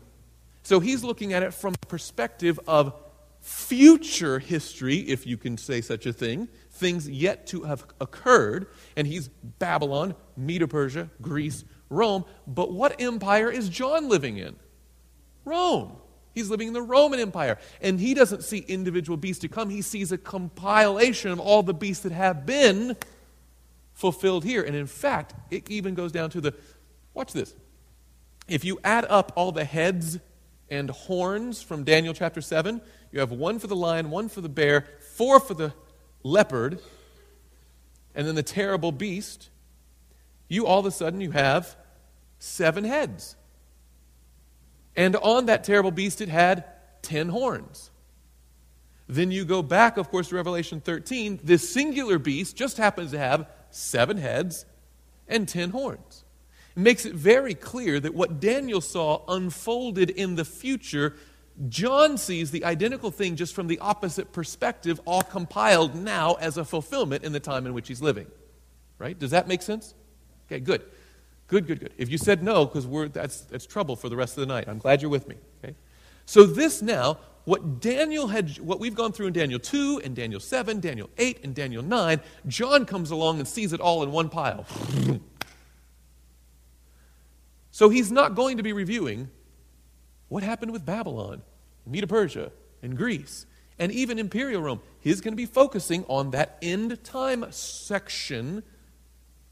So 0.62 0.80
he's 0.80 1.02
looking 1.04 1.32
at 1.32 1.42
it 1.42 1.52
from 1.52 1.74
the 1.74 1.86
perspective 1.86 2.60
of 2.66 2.94
future 3.40 4.38
history, 4.38 4.96
if 4.96 5.26
you 5.26 5.36
can 5.36 5.56
say 5.56 5.80
such 5.80 6.06
a 6.06 6.12
thing, 6.12 6.48
things 6.70 7.08
yet 7.08 7.46
to 7.48 7.62
have 7.62 7.84
occurred. 8.00 8.66
And 8.96 9.06
he's 9.06 9.28
Babylon, 9.58 10.14
Medo 10.36 10.66
Persia, 10.66 11.10
Greece, 11.20 11.64
Rome. 11.88 12.24
But 12.46 12.72
what 12.72 13.00
empire 13.00 13.50
is 13.50 13.68
John 13.68 14.08
living 14.08 14.36
in? 14.36 14.56
Rome. 15.44 15.96
He's 16.36 16.50
living 16.50 16.68
in 16.68 16.74
the 16.74 16.82
Roman 16.82 17.18
Empire. 17.18 17.56
And 17.80 17.98
he 17.98 18.12
doesn't 18.12 18.44
see 18.44 18.58
individual 18.58 19.16
beasts 19.16 19.40
to 19.40 19.48
come, 19.48 19.70
he 19.70 19.80
sees 19.80 20.12
a 20.12 20.18
compilation 20.18 21.32
of 21.32 21.40
all 21.40 21.62
the 21.62 21.72
beasts 21.72 22.02
that 22.02 22.12
have 22.12 22.44
been 22.44 22.94
fulfilled 23.94 24.44
here. 24.44 24.62
And 24.62 24.76
in 24.76 24.86
fact, 24.86 25.32
it 25.50 25.70
even 25.70 25.94
goes 25.94 26.12
down 26.12 26.28
to 26.30 26.42
the 26.42 26.54
watch 27.14 27.32
this. 27.32 27.54
If 28.48 28.66
you 28.66 28.78
add 28.84 29.06
up 29.08 29.32
all 29.34 29.50
the 29.50 29.64
heads 29.64 30.18
and 30.68 30.90
horns 30.90 31.62
from 31.62 31.84
Daniel 31.84 32.12
chapter 32.12 32.42
7, 32.42 32.82
you 33.12 33.20
have 33.20 33.32
one 33.32 33.58
for 33.58 33.66
the 33.66 33.74
lion, 33.74 34.10
one 34.10 34.28
for 34.28 34.42
the 34.42 34.50
bear, 34.50 34.86
four 35.14 35.40
for 35.40 35.54
the 35.54 35.72
leopard, 36.22 36.80
and 38.14 38.28
then 38.28 38.34
the 38.34 38.42
terrible 38.42 38.92
beast. 38.92 39.48
You 40.48 40.66
all 40.66 40.80
of 40.80 40.86
a 40.86 40.90
sudden 40.90 41.22
you 41.22 41.30
have 41.30 41.76
seven 42.38 42.84
heads. 42.84 43.36
And 44.96 45.14
on 45.16 45.46
that 45.46 45.64
terrible 45.64 45.90
beast, 45.90 46.20
it 46.20 46.28
had 46.28 46.64
ten 47.02 47.28
horns. 47.28 47.90
Then 49.08 49.30
you 49.30 49.44
go 49.44 49.62
back, 49.62 49.98
of 49.98 50.10
course, 50.10 50.30
to 50.30 50.34
Revelation 50.34 50.80
13. 50.80 51.40
This 51.44 51.68
singular 51.68 52.18
beast 52.18 52.56
just 52.56 52.76
happens 52.76 53.12
to 53.12 53.18
have 53.18 53.48
seven 53.70 54.16
heads 54.16 54.66
and 55.28 55.48
ten 55.48 55.70
horns. 55.70 56.24
It 56.76 56.80
makes 56.80 57.06
it 57.06 57.14
very 57.14 57.54
clear 57.54 58.00
that 58.00 58.14
what 58.14 58.40
Daniel 58.40 58.80
saw 58.80 59.22
unfolded 59.28 60.10
in 60.10 60.34
the 60.34 60.44
future, 60.44 61.14
John 61.68 62.18
sees 62.18 62.50
the 62.50 62.64
identical 62.64 63.10
thing 63.10 63.36
just 63.36 63.54
from 63.54 63.66
the 63.66 63.78
opposite 63.78 64.32
perspective, 64.32 65.00
all 65.04 65.22
compiled 65.22 65.94
now 65.94 66.34
as 66.34 66.56
a 66.56 66.64
fulfillment 66.64 67.22
in 67.22 67.32
the 67.32 67.40
time 67.40 67.66
in 67.66 67.74
which 67.74 67.88
he's 67.88 68.02
living. 68.02 68.26
Right? 68.98 69.18
Does 69.18 69.30
that 69.30 69.46
make 69.46 69.62
sense? 69.62 69.94
Okay, 70.46 70.60
good. 70.60 70.82
Good, 71.48 71.66
good, 71.66 71.80
good. 71.80 71.92
If 71.96 72.10
you 72.10 72.18
said 72.18 72.42
no, 72.42 72.66
because 72.66 72.86
that's, 73.12 73.42
that's 73.42 73.66
trouble 73.66 73.94
for 73.94 74.08
the 74.08 74.16
rest 74.16 74.36
of 74.36 74.40
the 74.40 74.46
night. 74.46 74.68
I'm 74.68 74.78
glad 74.78 75.00
you're 75.00 75.10
with 75.10 75.28
me. 75.28 75.36
Okay? 75.62 75.76
So 76.24 76.44
this 76.44 76.82
now, 76.82 77.18
what 77.44 77.80
Daniel 77.80 78.26
had, 78.26 78.58
what 78.58 78.80
we've 78.80 78.96
gone 78.96 79.12
through 79.12 79.28
in 79.28 79.32
Daniel 79.32 79.60
2 79.60 80.02
and 80.04 80.16
Daniel 80.16 80.40
7, 80.40 80.80
Daniel 80.80 81.08
8 81.16 81.44
and 81.44 81.54
Daniel 81.54 81.82
9, 81.82 82.20
John 82.48 82.84
comes 82.84 83.12
along 83.12 83.38
and 83.38 83.46
sees 83.46 83.72
it 83.72 83.80
all 83.80 84.02
in 84.02 84.10
one 84.10 84.28
pile. 84.28 84.66
so 87.70 87.88
he's 87.88 88.10
not 88.10 88.34
going 88.34 88.56
to 88.56 88.64
be 88.64 88.72
reviewing 88.72 89.30
what 90.28 90.42
happened 90.42 90.72
with 90.72 90.84
Babylon, 90.84 91.42
Medo 91.86 92.08
Persia, 92.08 92.50
and 92.82 92.96
Greece, 92.96 93.46
and 93.78 93.92
even 93.92 94.18
Imperial 94.18 94.62
Rome. 94.62 94.80
He's 94.98 95.20
going 95.20 95.32
to 95.32 95.36
be 95.36 95.46
focusing 95.46 96.04
on 96.08 96.32
that 96.32 96.58
end 96.60 97.04
time 97.04 97.46
section 97.50 98.64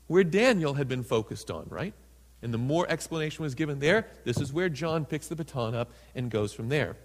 where 0.06 0.24
Daniel 0.24 0.74
had 0.74 0.88
been 0.88 1.02
focused 1.02 1.50
on, 1.50 1.66
right? 1.68 1.94
And 2.42 2.52
the 2.52 2.58
more 2.58 2.86
explanation 2.90 3.42
was 3.42 3.54
given 3.54 3.78
there, 3.78 4.06
this 4.24 4.38
is 4.38 4.52
where 4.52 4.68
John 4.68 5.04
picks 5.04 5.28
the 5.28 5.36
baton 5.36 5.74
up 5.74 5.90
and 6.14 6.30
goes 6.30 6.52
from 6.52 6.68
there. 6.68 6.96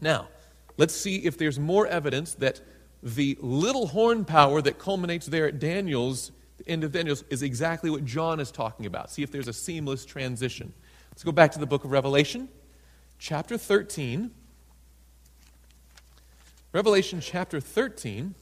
Now, 0.00 0.28
let's 0.76 0.94
see 0.94 1.16
if 1.16 1.38
there's 1.38 1.58
more 1.58 1.86
evidence 1.86 2.34
that 2.34 2.60
the 3.02 3.38
little 3.40 3.86
horn 3.86 4.24
power 4.24 4.60
that 4.62 4.78
culminates 4.78 5.26
there 5.26 5.46
at 5.46 5.58
Daniel's, 5.58 6.32
the 6.58 6.68
end 6.68 6.84
of 6.84 6.92
Daniel's, 6.92 7.22
is 7.30 7.42
exactly 7.42 7.90
what 7.90 8.04
John 8.04 8.40
is 8.40 8.50
talking 8.50 8.86
about. 8.86 9.10
See 9.10 9.22
if 9.22 9.30
there's 9.30 9.48
a 9.48 9.52
seamless 9.52 10.04
transition. 10.04 10.72
Let's 11.10 11.22
go 11.22 11.32
back 11.32 11.52
to 11.52 11.58
the 11.58 11.66
book 11.66 11.84
of 11.84 11.92
Revelation, 11.92 12.48
chapter 13.18 13.56
13. 13.56 14.32
Revelation 16.72 17.20
chapter 17.20 17.60
13. 17.60 18.34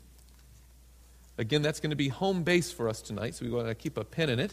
Again, 1.39 1.63
that's 1.63 1.79
going 1.79 1.91
to 1.91 1.97
be 1.97 2.09
home 2.09 2.43
base 2.43 2.73
for 2.73 2.89
us 2.89 3.01
tonight, 3.01 3.37
so 3.37 3.45
we 3.45 3.53
want 3.53 3.69
to 3.69 3.75
keep 3.75 3.97
a 3.97 4.05
pen 4.05 4.29
in 4.29 4.41
it. 4.41 4.53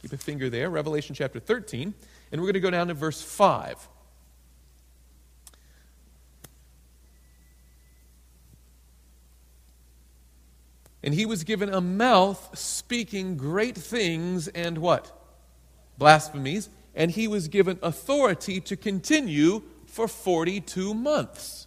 Keep 0.00 0.12
a 0.12 0.16
finger 0.16 0.48
there. 0.48 0.70
Revelation 0.70 1.14
chapter 1.14 1.40
13. 1.40 1.92
And 2.30 2.40
we're 2.40 2.46
going 2.46 2.54
to 2.54 2.60
go 2.60 2.70
down 2.70 2.86
to 2.86 2.94
verse 2.94 3.20
5. 3.20 3.88
And 11.02 11.14
he 11.14 11.26
was 11.26 11.44
given 11.44 11.72
a 11.72 11.80
mouth 11.80 12.56
speaking 12.56 13.36
great 13.36 13.76
things 13.76 14.48
and 14.48 14.78
what? 14.78 15.12
Blasphemies. 15.98 16.68
And 16.94 17.10
he 17.10 17.26
was 17.26 17.48
given 17.48 17.78
authority 17.82 18.60
to 18.60 18.76
continue 18.76 19.62
for 19.86 20.06
42 20.06 20.94
months. 20.94 21.66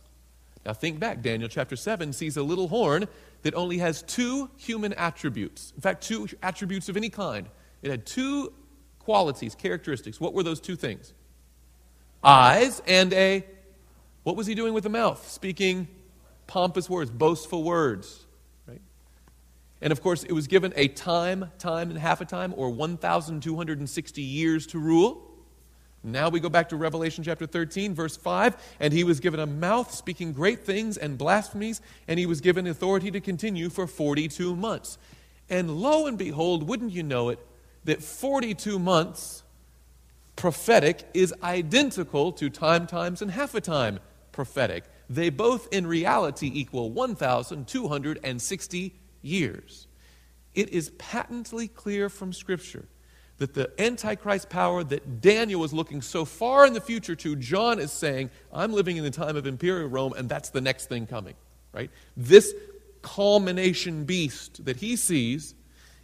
Now 0.65 0.73
think 0.73 0.99
back. 0.99 1.21
Daniel 1.21 1.49
chapter 1.49 1.75
7 1.75 2.13
sees 2.13 2.37
a 2.37 2.43
little 2.43 2.69
horn 2.69 3.07
that 3.43 3.53
only 3.53 3.77
has 3.77 4.01
two 4.01 4.49
human 4.57 4.93
attributes. 4.93 5.71
In 5.75 5.81
fact, 5.81 6.03
two 6.03 6.27
attributes 6.41 6.89
of 6.89 6.97
any 6.97 7.09
kind. 7.09 7.47
It 7.81 7.91
had 7.91 8.05
two 8.05 8.53
qualities, 8.99 9.53
characteristics. 9.53 10.19
What 10.19 10.33
were 10.33 10.43
those 10.43 10.59
two 10.59 10.75
things? 10.75 11.13
Eyes 12.23 12.81
and 12.87 13.13
a. 13.13 13.45
What 14.23 14.37
was 14.37 14.47
he 14.47 14.55
doing 14.55 14.73
with 14.73 14.83
the 14.83 14.89
mouth? 14.89 15.29
Speaking 15.29 15.87
pompous 16.47 16.89
words, 16.89 17.11
boastful 17.11 17.63
words. 17.63 18.25
Right? 18.65 18.81
And 19.81 19.91
of 19.91 20.01
course, 20.01 20.23
it 20.23 20.31
was 20.31 20.47
given 20.47 20.73
a 20.77 20.87
time, 20.87 21.51
time 21.59 21.89
and 21.89 21.99
half 21.99 22.21
a 22.21 22.25
time, 22.25 22.53
or 22.55 22.69
1,260 22.69 24.21
years 24.21 24.67
to 24.67 24.79
rule. 24.79 25.32
Now 26.03 26.27
we 26.27 26.41
go 26.41 26.49
back 26.49 26.67
to 26.69 26.75
Revelation 26.75 27.23
chapter 27.23 27.47
13, 27.47 27.95
verse 27.95 28.17
5. 28.17 28.75
And 28.79 28.91
he 28.91 29.05
was 29.05 29.21
given 29.21 29.39
a 29.39 29.45
mouth 29.45 29.93
speaking 29.93 30.33
great 30.33 30.65
things 30.65 30.97
and 30.97 31.17
blasphemies, 31.17 31.79
and 32.07 32.19
he 32.19 32.25
was 32.25 32.41
given 32.41 32.67
authority 32.67 33.09
to 33.11 33.21
continue 33.21 33.69
for 33.69 33.87
42 33.87 34.55
months. 34.55 34.97
And 35.49 35.77
lo 35.77 36.05
and 36.05 36.17
behold, 36.17 36.67
wouldn't 36.67 36.91
you 36.91 37.03
know 37.03 37.29
it, 37.29 37.39
that 37.85 38.03
42 38.03 38.77
months 38.79 39.43
prophetic 40.35 41.07
is 41.13 41.33
identical 41.43 42.31
to 42.33 42.49
time 42.49 42.87
times 42.87 43.21
and 43.21 43.31
half 43.31 43.55
a 43.55 43.61
time 43.61 43.99
prophetic. 44.31 44.83
They 45.09 45.29
both 45.29 45.67
in 45.71 45.87
reality 45.87 46.51
equal 46.53 46.91
1,260 46.91 48.95
years. 49.21 49.87
It 50.55 50.69
is 50.69 50.91
patently 50.97 51.67
clear 51.67 52.09
from 52.09 52.33
Scripture 52.33 52.87
that 53.43 53.53
the 53.53 53.69
Antichrist 53.77 54.49
power 54.49 54.85
that 54.85 55.19
Daniel 55.19 55.59
was 55.59 55.73
looking 55.73 56.01
so 56.01 56.23
far 56.23 56.65
in 56.65 56.71
the 56.71 56.79
future 56.79 57.13
to, 57.13 57.35
John 57.35 57.77
is 57.77 57.91
saying, 57.91 58.29
I'm 58.53 58.71
living 58.71 58.95
in 58.95 59.03
the 59.03 59.11
time 59.11 59.35
of 59.35 59.45
imperial 59.45 59.89
Rome, 59.89 60.13
and 60.13 60.29
that's 60.29 60.49
the 60.49 60.61
next 60.61 60.87
thing 60.87 61.05
coming. 61.05 61.33
Right? 61.73 61.91
This 62.15 62.53
culmination 63.01 64.05
beast 64.05 64.63
that 64.63 64.77
he 64.77 64.95
sees 64.95 65.55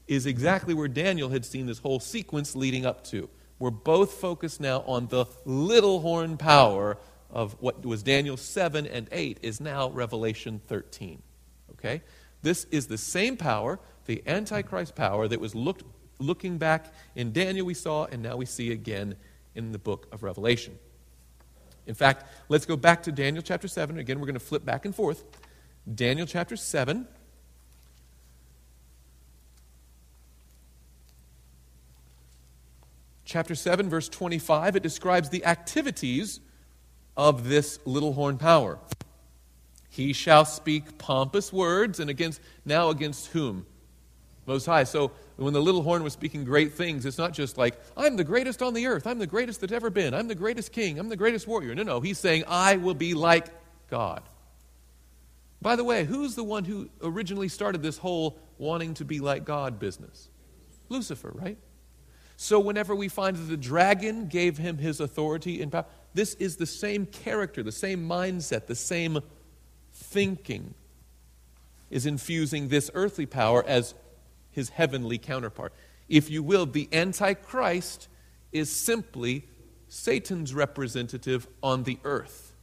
is 0.06 0.26
exactly 0.26 0.74
where 0.74 0.90
Daniel 0.90 1.30
had 1.30 1.46
seen 1.46 1.66
this 1.66 1.80
whole 1.80 2.02
sequence 2.02 2.58
leading 2.58 2.86
up 2.86 3.06
to. 3.06 3.30
We're 3.58 3.70
both 3.70 4.16
focused 4.16 4.60
now 4.60 4.82
on 4.82 5.08
the 5.08 5.26
little 5.46 6.02
horn 6.02 6.36
power 6.36 6.98
of 7.30 7.56
what 7.62 7.86
was 7.86 8.04
Daniel 8.04 8.36
7 8.36 8.86
and 8.86 9.08
8 9.14 9.40
is 9.44 9.62
now 9.62 9.92
Revelation 9.92 10.60
13. 10.68 11.22
Okay? 11.72 12.02
This 12.42 12.66
is 12.66 12.88
the 12.88 12.98
same 12.98 13.38
power, 13.38 13.80
the 14.08 14.22
Antichrist 14.28 14.94
power 14.96 15.30
that 15.30 15.40
was 15.40 15.56
looked, 15.56 15.84
looking 16.20 16.58
back 16.58 16.94
in 17.16 17.32
Daniel 17.32 17.66
we 17.66 17.74
saw, 17.74 18.06
and 18.06 18.22
now 18.22 18.36
we 18.36 18.46
see 18.46 18.72
again 18.72 19.16
in 19.56 19.72
the 19.72 19.80
book 19.80 20.08
of 20.12 20.24
Revelation. 20.24 20.78
In 21.88 21.96
fact, 21.96 22.26
let's 22.50 22.66
go 22.66 22.78
back 22.78 23.04
to 23.04 23.12
Daniel 23.12 23.42
chapter 23.42 23.68
7. 23.68 23.98
Again, 23.98 24.20
we're 24.20 24.28
going 24.28 24.34
to 24.36 24.40
flip 24.40 24.64
back 24.64 24.86
and 24.86 24.94
forth. 24.94 25.24
Daniel 25.94 26.28
chapter 26.28 26.56
7. 26.56 27.08
Chapter 33.26 33.54
7, 33.54 33.90
verse 33.90 34.10
25, 34.10 34.76
it 34.76 34.84
describes 34.84 35.30
the 35.30 35.46
activities 35.46 36.40
of 37.16 37.48
this 37.48 37.80
little 37.86 38.14
horn 38.14 38.40
power. 38.40 38.80
He 39.90 40.14
shall 40.14 40.46
speak 40.46 40.98
pompous 40.98 41.54
words, 41.54 42.00
and 42.00 42.10
against 42.10 42.42
now 42.66 42.90
against 42.90 43.28
whom? 43.28 43.66
Most 44.48 44.66
High. 44.66 44.84
So 44.84 45.12
when 45.44 45.54
the 45.54 45.62
little 45.62 45.84
horn 45.84 46.04
was 46.04 46.14
speaking 46.14 46.44
great 46.44 46.74
things, 46.74 47.06
it's 47.06 47.18
not 47.18 47.34
just 47.34 47.58
like, 47.58 47.80
I'm 47.96 48.18
the 48.18 48.24
greatest 48.24 48.62
on 48.62 48.74
the 48.74 48.88
earth, 48.88 49.08
I'm 49.08 49.20
the 49.20 49.28
greatest 49.28 49.62
that 49.62 49.72
ever 49.72 49.90
been, 49.90 50.14
I'm 50.14 50.28
the 50.28 50.36
greatest 50.36 50.72
king, 50.72 51.00
I'm 51.00 51.10
the 51.10 51.16
greatest 51.16 51.48
warrior. 51.48 51.74
No, 51.76 51.84
no, 51.84 52.02
he's 52.02 52.18
saying, 52.18 52.44
I 52.48 52.78
will 52.78 52.94
be 52.94 53.14
like 53.14 53.48
God. 53.90 54.24
By 55.62 55.76
the 55.76 55.84
way, 55.84 56.06
who's 56.06 56.36
the 56.36 56.44
one 56.44 56.64
who 56.64 56.90
originally 57.02 57.50
started 57.50 57.82
this 57.82 57.98
whole 57.98 58.38
wanting 58.58 58.94
to 58.96 59.06
be 59.06 59.20
like 59.20 59.46
God 59.46 59.80
business? 59.80 60.30
Lucifer, 60.90 61.32
right? 61.34 61.58
So 62.38 62.60
whenever 62.60 62.96
we 62.96 63.10
find 63.10 63.36
that 63.36 63.50
the 63.50 63.58
dragon 63.58 64.28
gave 64.28 64.58
him 64.58 64.78
his 64.78 65.00
authority 65.02 65.62
and 65.62 65.72
power, 65.72 65.86
this 66.14 66.34
is 66.36 66.56
the 66.56 66.66
same 66.66 67.06
character, 67.06 67.64
the 67.64 67.72
same 67.72 68.08
mindset, 68.08 68.66
the 68.66 68.76
same 68.76 69.20
thinking 69.92 70.74
is 71.90 72.06
infusing 72.06 72.70
this 72.70 72.90
earthly 72.94 73.26
power 73.26 73.64
as 73.68 73.94
his 74.60 74.70
heavenly 74.70 75.18
counterpart. 75.18 75.74
If 76.10 76.30
you 76.30 76.44
will, 76.44 76.66
the 76.66 76.90
Antichrist 76.92 78.10
is 78.52 78.70
simply 78.70 79.46
Satan's 79.88 80.54
representative 80.54 81.48
on 81.64 81.84
the 81.84 81.98
earth, 82.04 82.54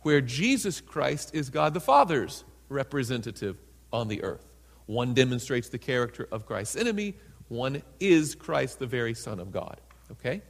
where 0.00 0.20
Jesus 0.20 0.80
Christ 0.80 1.30
is 1.32 1.48
God 1.48 1.74
the 1.74 1.80
Father's 1.80 2.42
representative 2.68 3.56
on 3.92 4.08
the 4.08 4.24
earth. 4.24 4.44
One 4.86 5.14
demonstrates 5.14 5.68
the 5.68 5.78
character 5.78 6.28
of 6.32 6.44
Christ's 6.44 6.74
enemy, 6.74 7.14
one 7.46 7.82
is 8.00 8.34
Christ, 8.34 8.80
the 8.80 8.86
very 8.86 9.14
Son 9.14 9.38
of 9.38 9.52
God. 9.52 9.80
Okay? 10.10 10.42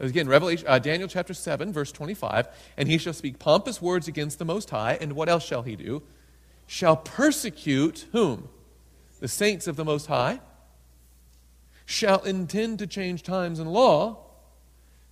Again, 0.00 0.28
Revelation, 0.28 0.66
uh, 0.68 0.80
Daniel 0.80 1.08
chapter 1.08 1.32
7, 1.34 1.72
verse 1.72 1.92
25. 1.92 2.48
And 2.76 2.88
he 2.88 2.98
shall 2.98 3.14
speak 3.14 3.38
pompous 3.38 3.80
words 3.80 4.08
against 4.08 4.40
the 4.40 4.44
Most 4.44 4.68
High. 4.70 4.98
And 5.00 5.14
what 5.14 5.28
else 5.28 5.44
shall 5.44 5.62
he 5.62 5.76
do? 5.76 6.02
Shall 6.66 6.96
persecute 6.96 8.06
whom? 8.12 8.48
The 9.26 9.30
saints 9.30 9.66
of 9.66 9.74
the 9.74 9.84
Most 9.84 10.06
High. 10.06 10.38
Shall 11.84 12.22
intend 12.22 12.78
to 12.78 12.86
change 12.86 13.24
times 13.24 13.58
and 13.58 13.72
law. 13.72 14.18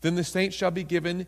Then 0.02 0.14
the 0.14 0.22
saints 0.22 0.54
shall 0.54 0.70
be 0.70 0.84
given 0.84 1.26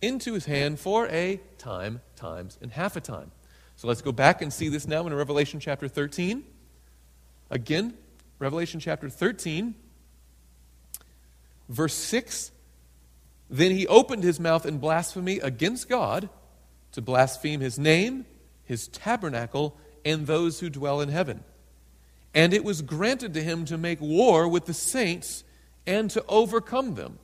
into 0.00 0.34
his 0.34 0.44
hand 0.44 0.78
for 0.78 1.08
a 1.08 1.40
time, 1.58 2.02
times, 2.14 2.56
and 2.62 2.70
half 2.70 2.94
a 2.94 3.00
time. 3.00 3.32
So 3.74 3.88
let's 3.88 4.00
go 4.00 4.12
back 4.12 4.42
and 4.42 4.52
see 4.52 4.68
this 4.68 4.86
now 4.86 5.04
in 5.08 5.12
Revelation 5.12 5.58
chapter 5.58 5.88
13. 5.88 6.44
Again, 7.50 7.94
Revelation 8.38 8.78
chapter 8.78 9.08
13, 9.08 9.74
verse 11.68 11.94
6 11.94 12.52
then 13.50 13.72
he 13.72 13.88
opened 13.88 14.22
his 14.22 14.38
mouth 14.38 14.64
in 14.64 14.78
blasphemy 14.78 15.40
against 15.40 15.88
God 15.88 16.28
to 16.92 17.02
blaspheme 17.02 17.58
his 17.58 17.76
name, 17.76 18.24
his 18.62 18.86
tabernacle, 18.86 19.76
and 20.04 20.28
those 20.28 20.60
who 20.60 20.70
dwell 20.70 21.00
in 21.00 21.08
heaven. 21.08 21.42
And 22.34 22.54
it 22.54 22.64
was 22.64 22.82
granted 22.82 23.34
to 23.34 23.42
him 23.42 23.64
to 23.66 23.76
make 23.76 24.00
war 24.00 24.46
with 24.46 24.66
the 24.66 24.74
saints 24.74 25.44
and 25.86 26.10
to 26.10 26.24
overcome 26.28 26.94
them. 26.94 27.18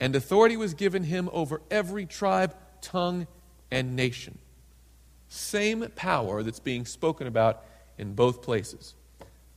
And 0.00 0.14
authority 0.14 0.56
was 0.56 0.74
given 0.74 1.04
him 1.04 1.28
over 1.32 1.60
every 1.70 2.06
tribe, 2.06 2.54
tongue, 2.80 3.26
and 3.70 3.96
nation. 3.96 4.38
Same 5.28 5.86
power 5.94 6.42
that's 6.42 6.60
being 6.60 6.86
spoken 6.86 7.26
about 7.26 7.64
in 7.98 8.14
both 8.14 8.42
places. 8.42 8.94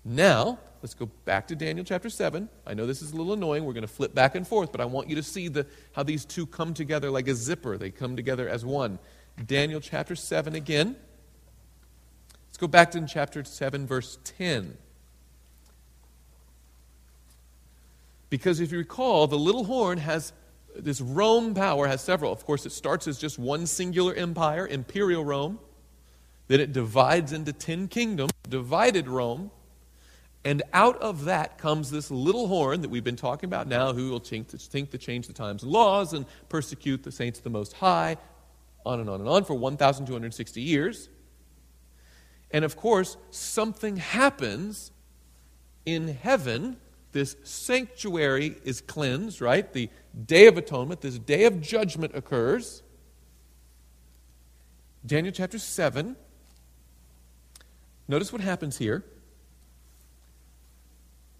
Now, 0.04 0.60
let's 0.82 0.96
go 0.96 1.10
back 1.26 1.48
to 1.48 1.56
Daniel 1.56 1.86
chapter 1.86 2.10
7. 2.10 2.50
I 2.66 2.74
know 2.74 2.86
this 2.86 3.02
is 3.02 3.12
a 3.12 3.16
little 3.16 3.34
annoying. 3.34 3.66
We're 3.66 3.74
going 3.74 3.84
to 3.84 3.88
flip 3.88 4.14
back 4.14 4.36
and 4.36 4.48
forth, 4.48 4.72
but 4.72 4.82
I 4.82 4.86
want 4.86 5.10
you 5.10 5.16
to 5.16 5.24
see 5.24 5.48
the, 5.48 5.66
how 5.94 6.04
these 6.04 6.26
two 6.26 6.46
come 6.46 6.74
together 6.74 7.10
like 7.10 7.28
a 7.28 7.36
zipper. 7.36 7.78
They 7.78 7.92
come 7.92 8.16
together 8.16 8.50
as 8.50 8.66
one. 8.66 9.00
Daniel 9.46 9.80
chapter 9.80 10.16
7 10.16 10.56
again. 10.56 10.96
Go 12.62 12.68
back 12.68 12.92
to 12.92 13.04
chapter 13.08 13.44
7, 13.44 13.88
verse 13.88 14.20
10. 14.24 14.78
Because 18.30 18.60
if 18.60 18.72
you 18.72 18.78
recall, 18.78 19.26
the 19.26 19.36
little 19.36 19.64
horn 19.64 19.98
has 19.98 20.32
this 20.76 21.02
Rome 21.02 21.56
power 21.56 21.88
has 21.88 22.02
several. 22.02 22.32
Of 22.32 22.46
course, 22.46 22.68
it 22.68 22.72
starts 22.72 23.08
as 23.08 23.18
just 23.18 23.40
one 23.40 23.66
singular 23.66 24.14
empire, 24.14 24.68
imperial 24.68 25.26
Rome. 25.26 25.58
Then 26.50 26.60
it 26.60 26.72
divides 26.72 27.34
into 27.34 27.52
10 27.52 27.88
kingdoms, 27.88 28.32
divided 28.48 29.08
Rome. 29.08 29.50
And 30.46 30.62
out 30.72 31.02
of 31.02 31.26
that 31.26 31.58
comes 31.58 31.90
this 31.90 32.12
little 32.12 32.48
horn 32.48 32.82
that 32.82 32.90
we've 32.90 33.04
been 33.04 33.16
talking 33.16 33.48
about 33.48 33.68
now, 33.68 33.92
who 33.92 34.12
will 34.12 34.20
think 34.20 34.50
to, 34.50 34.60
think 34.60 34.92
to 34.92 35.00
change 35.00 35.26
the 35.26 35.34
times 35.34 35.64
and 35.64 35.72
laws 35.72 36.14
and 36.14 36.28
persecute 36.48 37.02
the 37.02 37.12
saints 37.12 37.40
of 37.40 37.44
the 37.44 37.50
Most 37.50 37.74
High, 37.74 38.18
on 38.86 39.00
and 39.00 39.10
on 39.10 39.20
and 39.20 39.28
on 39.28 39.46
for 39.46 39.56
1,260 39.56 40.62
years. 40.62 41.10
And 42.54 42.66
of 42.66 42.76
course, 42.76 43.18
something 43.30 43.98
happens 43.98 44.92
in 45.86 46.10
heaven. 46.10 46.78
This 47.12 47.36
sanctuary 47.44 48.56
is 48.64 48.82
cleansed, 48.82 49.42
right? 49.42 49.72
The 49.72 49.90
Day 50.26 50.48
of 50.48 50.58
Atonement, 50.58 51.02
this 51.02 51.18
day 51.18 51.46
of 51.46 51.62
judgment 51.62 52.14
occurs. 52.16 52.84
Daniel 55.06 55.34
chapter 55.34 55.58
7. 55.58 56.16
Notice 58.08 58.32
what 58.32 58.42
happens 58.42 58.78
here. 58.78 59.04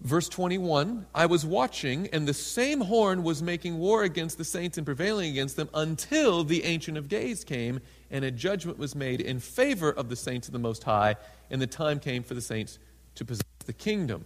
Verse 0.00 0.28
21 0.28 1.06
I 1.14 1.26
was 1.26 1.46
watching, 1.46 2.08
and 2.08 2.26
the 2.26 2.34
same 2.34 2.80
horn 2.80 3.22
was 3.22 3.40
making 3.42 3.78
war 3.78 4.02
against 4.02 4.36
the 4.36 4.44
saints 4.44 4.76
and 4.76 4.84
prevailing 4.84 5.30
against 5.30 5.56
them 5.56 5.68
until 5.74 6.42
the 6.42 6.64
Ancient 6.64 6.98
of 6.98 7.08
Days 7.08 7.44
came, 7.44 7.80
and 8.12 8.24
a 8.24 8.30
judgment 8.30 8.78
was 8.78 8.94
made 8.94 9.20
in 9.20 9.40
favor 9.40 9.90
of 9.90 10.08
the 10.08 10.14
saints 10.14 10.46
of 10.46 10.52
the 10.52 10.60
Most 10.60 10.84
High, 10.84 11.16
and 11.50 11.60
the 11.60 11.66
time 11.66 11.98
came 11.98 12.22
for 12.22 12.34
the 12.34 12.40
saints 12.40 12.78
to 13.16 13.24
possess 13.24 13.42
the 13.66 13.72
kingdom. 13.72 14.24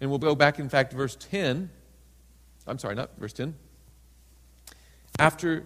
And 0.00 0.10
we'll 0.10 0.20
go 0.20 0.36
back, 0.36 0.60
in 0.60 0.68
fact, 0.68 0.92
verse 0.92 1.16
10. 1.18 1.70
I'm 2.66 2.78
sorry, 2.78 2.94
not 2.94 3.10
verse 3.18 3.32
10. 3.32 3.54
After 5.18 5.64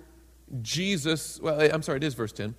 Jesus, 0.62 1.38
well, 1.40 1.61
I'm 1.61 1.83
sorry, 1.83 1.99
it 1.99 2.05
is 2.05 2.14
verse 2.14 2.33
10 2.33 2.55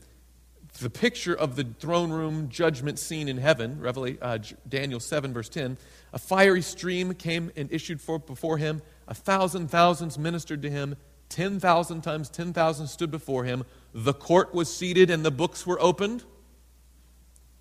the 0.80 0.90
picture 0.90 1.34
of 1.34 1.56
the 1.56 1.64
throne 1.80 2.12
room 2.12 2.48
judgment 2.50 3.00
scene 3.00 3.28
in 3.28 3.38
heaven, 3.38 3.80
Revelation, 3.80 4.20
uh, 4.22 4.38
Daniel 4.68 5.00
7, 5.00 5.34
verse 5.34 5.50
10, 5.50 5.78
a 6.14 6.20
fiery 6.20 6.62
stream 6.62 7.14
came 7.14 7.52
and 7.56 7.72
issued 7.72 8.00
forth 8.00 8.26
before 8.26 8.58
him. 8.58 8.82
A 9.08 9.14
thousand 9.14 9.70
thousands 9.70 10.18
ministered 10.18 10.62
to 10.62 10.70
him. 10.70 10.96
10,000 11.30 12.02
times 12.02 12.30
10,000 12.30 12.88
stood 12.88 13.12
before 13.12 13.44
him. 13.44 13.64
The 13.94 14.14
court 14.14 14.54
was 14.54 14.74
seated 14.74 15.10
and 15.10 15.26
the 15.26 15.32
books 15.32 15.66
were 15.66 15.82
opened. 15.82 16.24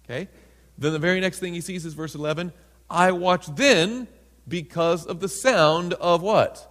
Okay? 0.04 0.28
Then 0.76 0.92
the 0.92 0.98
very 0.98 1.20
next 1.20 1.38
thing 1.38 1.54
he 1.54 1.60
sees 1.60 1.84
is 1.84 1.94
verse 1.94 2.14
11. 2.14 2.52
I 2.90 3.12
watched 3.12 3.56
then 3.56 4.08
because 4.46 5.04
of 5.04 5.20
the 5.20 5.28
sound 5.28 5.94
of 5.94 6.22
what? 6.22 6.64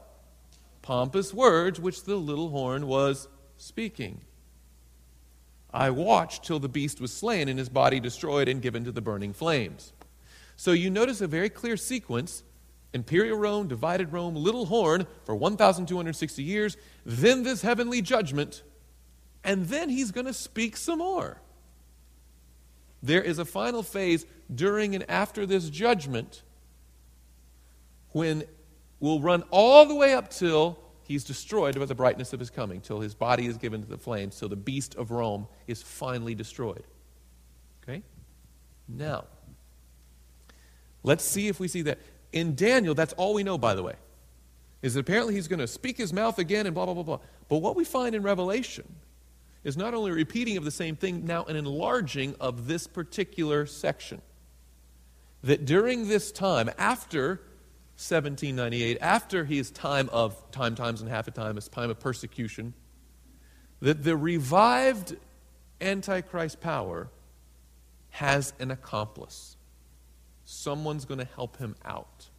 Pompous 0.82 1.34
words 1.34 1.80
which 1.80 2.04
the 2.04 2.16
little 2.16 2.50
horn 2.50 2.88
was 2.88 3.28
speaking. 3.58 4.22
I 5.74 5.90
watched 5.90 6.44
till 6.44 6.60
the 6.60 6.70
beast 6.70 7.02
was 7.02 7.14
slain 7.14 7.50
and 7.50 7.60
his 7.60 7.70
body 7.70 8.00
destroyed 8.00 8.48
and 8.48 8.62
given 8.62 8.84
to 8.86 8.92
the 8.92 9.02
burning 9.02 9.34
flames. 9.34 9.94
So 10.56 10.72
you 10.72 10.90
notice 10.90 11.22
a 11.22 11.28
very 11.28 11.50
clear 11.50 11.78
sequence 11.78 12.44
imperial 12.94 13.38
Rome, 13.38 13.68
divided 13.68 14.12
Rome, 14.12 14.36
little 14.36 14.66
horn 14.66 15.06
for 15.24 15.36
1,260 15.36 16.42
years, 16.42 16.78
then 17.06 17.44
this 17.44 17.62
heavenly 17.62 18.02
judgment, 18.02 18.64
and 19.44 19.66
then 19.68 19.90
he's 19.90 20.12
going 20.12 20.26
to 20.26 20.34
speak 20.34 20.78
some 20.78 21.00
more. 21.00 21.42
There 23.04 23.22
is 23.22 23.40
a 23.40 23.46
final 23.46 23.84
phase 23.84 24.26
during 24.54 24.96
and 24.96 25.10
after 25.10 25.46
this 25.46 25.70
judgment 25.70 26.44
when 28.12 28.44
we'll 29.00 29.20
run 29.20 29.44
all 29.52 29.86
the 29.86 29.96
way 29.96 30.14
up 30.14 30.30
till 30.30 30.80
he's 31.04 31.24
destroyed 31.24 31.78
by 31.78 31.86
the 31.86 31.96
brightness 31.96 32.34
of 32.34 32.40
his 32.40 32.50
coming, 32.50 32.82
till 32.82 33.00
his 33.00 33.14
body 33.14 33.46
is 33.46 33.58
given 33.58 33.82
to 33.82 33.88
the 33.88 33.98
flames, 33.98 34.38
till 34.38 34.50
the 34.50 34.56
beast 34.56 34.96
of 34.96 35.12
Rome 35.12 35.48
is 35.68 35.82
finally 35.82 36.36
destroyed. 36.36 36.84
Okay? 37.84 38.04
Now, 38.88 39.26
let's 41.04 41.24
see 41.24 41.48
if 41.48 41.60
we 41.60 41.68
see 41.68 41.84
that. 41.84 42.00
In 42.34 42.56
Daniel, 42.56 42.94
that's 42.94 43.14
all 43.14 43.34
we 43.34 43.44
know, 43.44 43.58
by 43.58 43.74
the 43.74 43.84
way, 43.84 43.96
is 44.82 44.96
that 44.96 45.02
apparently 45.02 45.36
he's 45.36 45.48
going 45.48 45.60
to 45.60 45.68
speak 45.68 45.98
his 45.98 46.12
mouth 46.12 46.40
again 46.40 46.66
and 46.66 46.76
blah, 46.76 46.86
blah, 46.86 46.94
blah, 46.94 47.04
blah. 47.04 47.20
But 47.48 47.60
what 47.60 47.76
we 47.76 47.86
find 47.86 48.14
in 48.16 48.24
Revelation 48.24 48.86
is 49.68 49.76
not 49.76 49.94
only 49.94 50.12
repeating 50.12 50.56
of 50.56 50.64
the 50.64 50.72
same 50.72 50.96
thing, 50.96 51.26
now 51.26 51.44
an 51.44 51.58
enlarging 51.58 52.34
of 52.40 52.68
this 52.68 52.88
particular 52.88 53.66
section. 53.66 54.22
That 55.44 55.66
during 55.66 56.08
this 56.08 56.32
time, 56.32 56.70
after 56.78 57.42
1798, 57.98 58.98
after 59.02 59.44
his 59.44 59.70
time 59.70 60.08
of 60.14 60.52
time, 60.52 60.76
times, 60.76 61.02
and 61.02 61.10
half 61.10 61.28
a 61.28 61.32
time, 61.32 61.58
his 61.58 61.68
time 61.68 61.90
of 61.90 62.00
persecution, 62.00 62.76
that 63.82 64.06
the 64.06 64.16
revived 64.16 65.18
Antichrist 65.82 66.62
power 66.62 67.10
has 68.12 68.54
an 68.60 68.72
accomplice. 68.72 69.58
Someone's 70.46 71.04
going 71.04 71.20
to 71.20 71.28
help 71.36 71.58
him 71.58 71.76
out. 71.84 72.30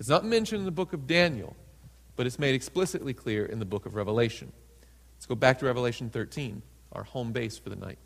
It's 0.00 0.08
not 0.08 0.24
mentioned 0.24 0.58
in 0.58 0.64
the 0.64 0.72
book 0.72 0.94
of 0.94 1.06
Daniel, 1.06 1.54
but 2.16 2.26
it's 2.26 2.40
made 2.40 2.56
explicitly 2.56 3.14
clear 3.14 3.46
in 3.46 3.60
the 3.60 3.64
book 3.64 3.86
of 3.86 3.94
Revelation. 3.94 4.52
Let's 5.20 5.26
go 5.26 5.34
back 5.34 5.58
to 5.58 5.66
Revelation 5.66 6.08
13, 6.08 6.62
our 6.92 7.02
home 7.02 7.32
base 7.32 7.58
for 7.58 7.68
the 7.68 7.76
night. 7.76 7.98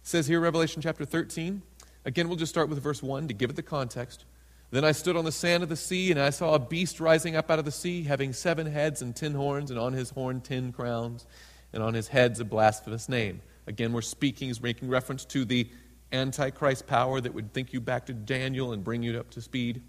It 0.00 0.08
says 0.08 0.26
here, 0.26 0.40
Revelation 0.40 0.80
chapter 0.80 1.04
13, 1.04 1.60
Again, 2.04 2.28
we'll 2.28 2.36
just 2.36 2.50
start 2.50 2.70
with 2.70 2.82
verse 2.82 3.02
1 3.02 3.28
to 3.28 3.34
give 3.34 3.50
it 3.50 3.56
the 3.56 3.62
context. 3.62 4.24
Then 4.70 4.84
I 4.84 4.92
stood 4.92 5.16
on 5.16 5.24
the 5.24 5.32
sand 5.32 5.62
of 5.62 5.68
the 5.68 5.76
sea, 5.76 6.10
and 6.10 6.18
I 6.18 6.30
saw 6.30 6.54
a 6.54 6.58
beast 6.58 6.98
rising 6.98 7.36
up 7.36 7.50
out 7.50 7.58
of 7.58 7.64
the 7.64 7.70
sea, 7.70 8.04
having 8.04 8.32
seven 8.32 8.66
heads 8.66 9.02
and 9.02 9.14
ten 9.14 9.34
horns, 9.34 9.70
and 9.70 9.78
on 9.78 9.92
his 9.92 10.10
horn 10.10 10.40
ten 10.40 10.72
crowns, 10.72 11.26
and 11.74 11.82
on 11.82 11.92
his 11.92 12.08
heads 12.08 12.40
a 12.40 12.44
blasphemous 12.44 13.08
name. 13.08 13.42
Again, 13.66 13.92
we're 13.92 14.00
speaking, 14.00 14.48
is 14.48 14.62
making 14.62 14.88
reference 14.88 15.24
to 15.26 15.44
the 15.44 15.68
Antichrist 16.10 16.86
power 16.86 17.20
that 17.20 17.34
would 17.34 17.52
think 17.52 17.72
you 17.72 17.80
back 17.80 18.06
to 18.06 18.14
Daniel 18.14 18.72
and 18.72 18.82
bring 18.82 19.02
you 19.02 19.18
up 19.18 19.30
to 19.30 19.42
speed. 19.42 19.82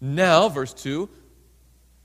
Now, 0.00 0.48
verse 0.48 0.74
2 0.74 1.08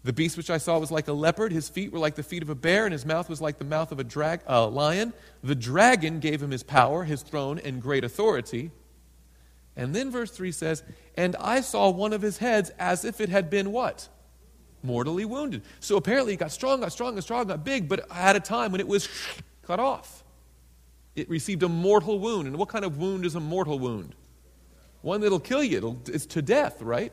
the 0.03 0.13
beast 0.13 0.37
which 0.37 0.49
I 0.49 0.57
saw 0.57 0.79
was 0.79 0.91
like 0.91 1.07
a 1.09 1.13
leopard, 1.13 1.51
his 1.51 1.67
feet 1.67 1.91
were 1.91 1.99
like 1.99 2.15
the 2.15 2.23
feet 2.23 2.41
of 2.41 2.49
a 2.49 2.55
bear, 2.55 2.85
and 2.85 2.93
his 2.93 3.05
mouth 3.05 3.27
was 3.29 3.41
like 3.41 3.57
the 3.57 3.65
mouth 3.65 3.91
of 3.91 3.99
a 3.99 4.03
drag, 4.03 4.41
uh, 4.47 4.67
lion. 4.67 5.13
The 5.43 5.55
dragon 5.55 6.19
gave 6.19 6.41
him 6.41 6.51
his 6.51 6.63
power, 6.63 7.03
his 7.03 7.21
throne, 7.21 7.59
and 7.59 7.81
great 7.81 8.05
authority. 8.05 8.71
And 9.75 9.93
then 9.93 10.09
verse 10.09 10.31
3 10.31 10.51
says, 10.51 10.83
And 11.15 11.35
I 11.37 11.61
saw 11.61 11.89
one 11.89 12.13
of 12.13 12.21
his 12.21 12.37
heads 12.37 12.69
as 12.79 13.03
if 13.03 13.19
it 13.19 13.29
had 13.29 13.49
been 13.49 13.71
what? 13.71 14.07
Mortally 14.83 15.25
wounded. 15.25 15.63
So 15.81 15.97
apparently 15.97 16.33
he 16.33 16.37
got 16.37 16.51
strong, 16.51 16.79
got 16.79 16.93
strong, 16.93 17.15
got 17.15 17.23
strong, 17.23 17.47
got 17.47 17.65
big, 17.65 17.89
but 17.89 18.05
at 18.09 18.37
a 18.37 18.39
time 18.39 18.71
when 18.71 18.79
it 18.79 18.87
was 18.87 19.09
cut 19.63 19.79
off. 19.81 20.23
It 21.15 21.29
received 21.29 21.63
a 21.63 21.69
mortal 21.69 22.19
wound. 22.19 22.47
And 22.47 22.57
what 22.57 22.69
kind 22.69 22.85
of 22.85 22.97
wound 22.97 23.25
is 23.25 23.35
a 23.35 23.39
mortal 23.41 23.79
wound? 23.79 24.15
One 25.01 25.19
that'll 25.21 25.39
kill 25.39 25.63
you. 25.63 25.77
It'll, 25.77 26.01
it's 26.07 26.25
to 26.27 26.41
death, 26.41 26.81
right? 26.81 27.11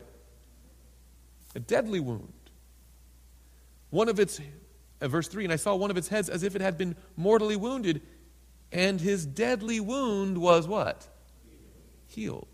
A 1.55 1.59
deadly 1.59 1.99
wound. 1.99 2.31
One 3.89 4.09
of 4.09 4.19
its, 4.19 4.39
uh, 5.01 5.07
verse 5.07 5.27
3, 5.27 5.45
and 5.45 5.53
I 5.53 5.57
saw 5.57 5.75
one 5.75 5.91
of 5.91 5.97
its 5.97 6.07
heads 6.07 6.29
as 6.29 6.43
if 6.43 6.55
it 6.55 6.61
had 6.61 6.77
been 6.77 6.95
mortally 7.15 7.55
wounded, 7.55 8.01
and 8.71 8.99
his 8.99 9.25
deadly 9.25 9.79
wound 9.79 10.37
was 10.37 10.67
what? 10.67 11.07
Healed. 12.07 12.47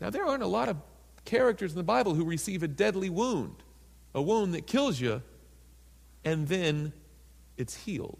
Now, 0.00 0.10
there 0.10 0.24
aren't 0.24 0.42
a 0.42 0.48
lot 0.48 0.68
of 0.68 0.76
characters 1.24 1.72
in 1.72 1.78
the 1.78 1.84
Bible 1.84 2.14
who 2.14 2.24
receive 2.24 2.62
a 2.62 2.68
deadly 2.68 3.10
wound, 3.10 3.62
a 4.14 4.22
wound 4.22 4.54
that 4.54 4.66
kills 4.66 5.00
you, 5.00 5.22
and 6.24 6.48
then 6.48 6.92
it's 7.56 7.74
healed. 7.74 8.18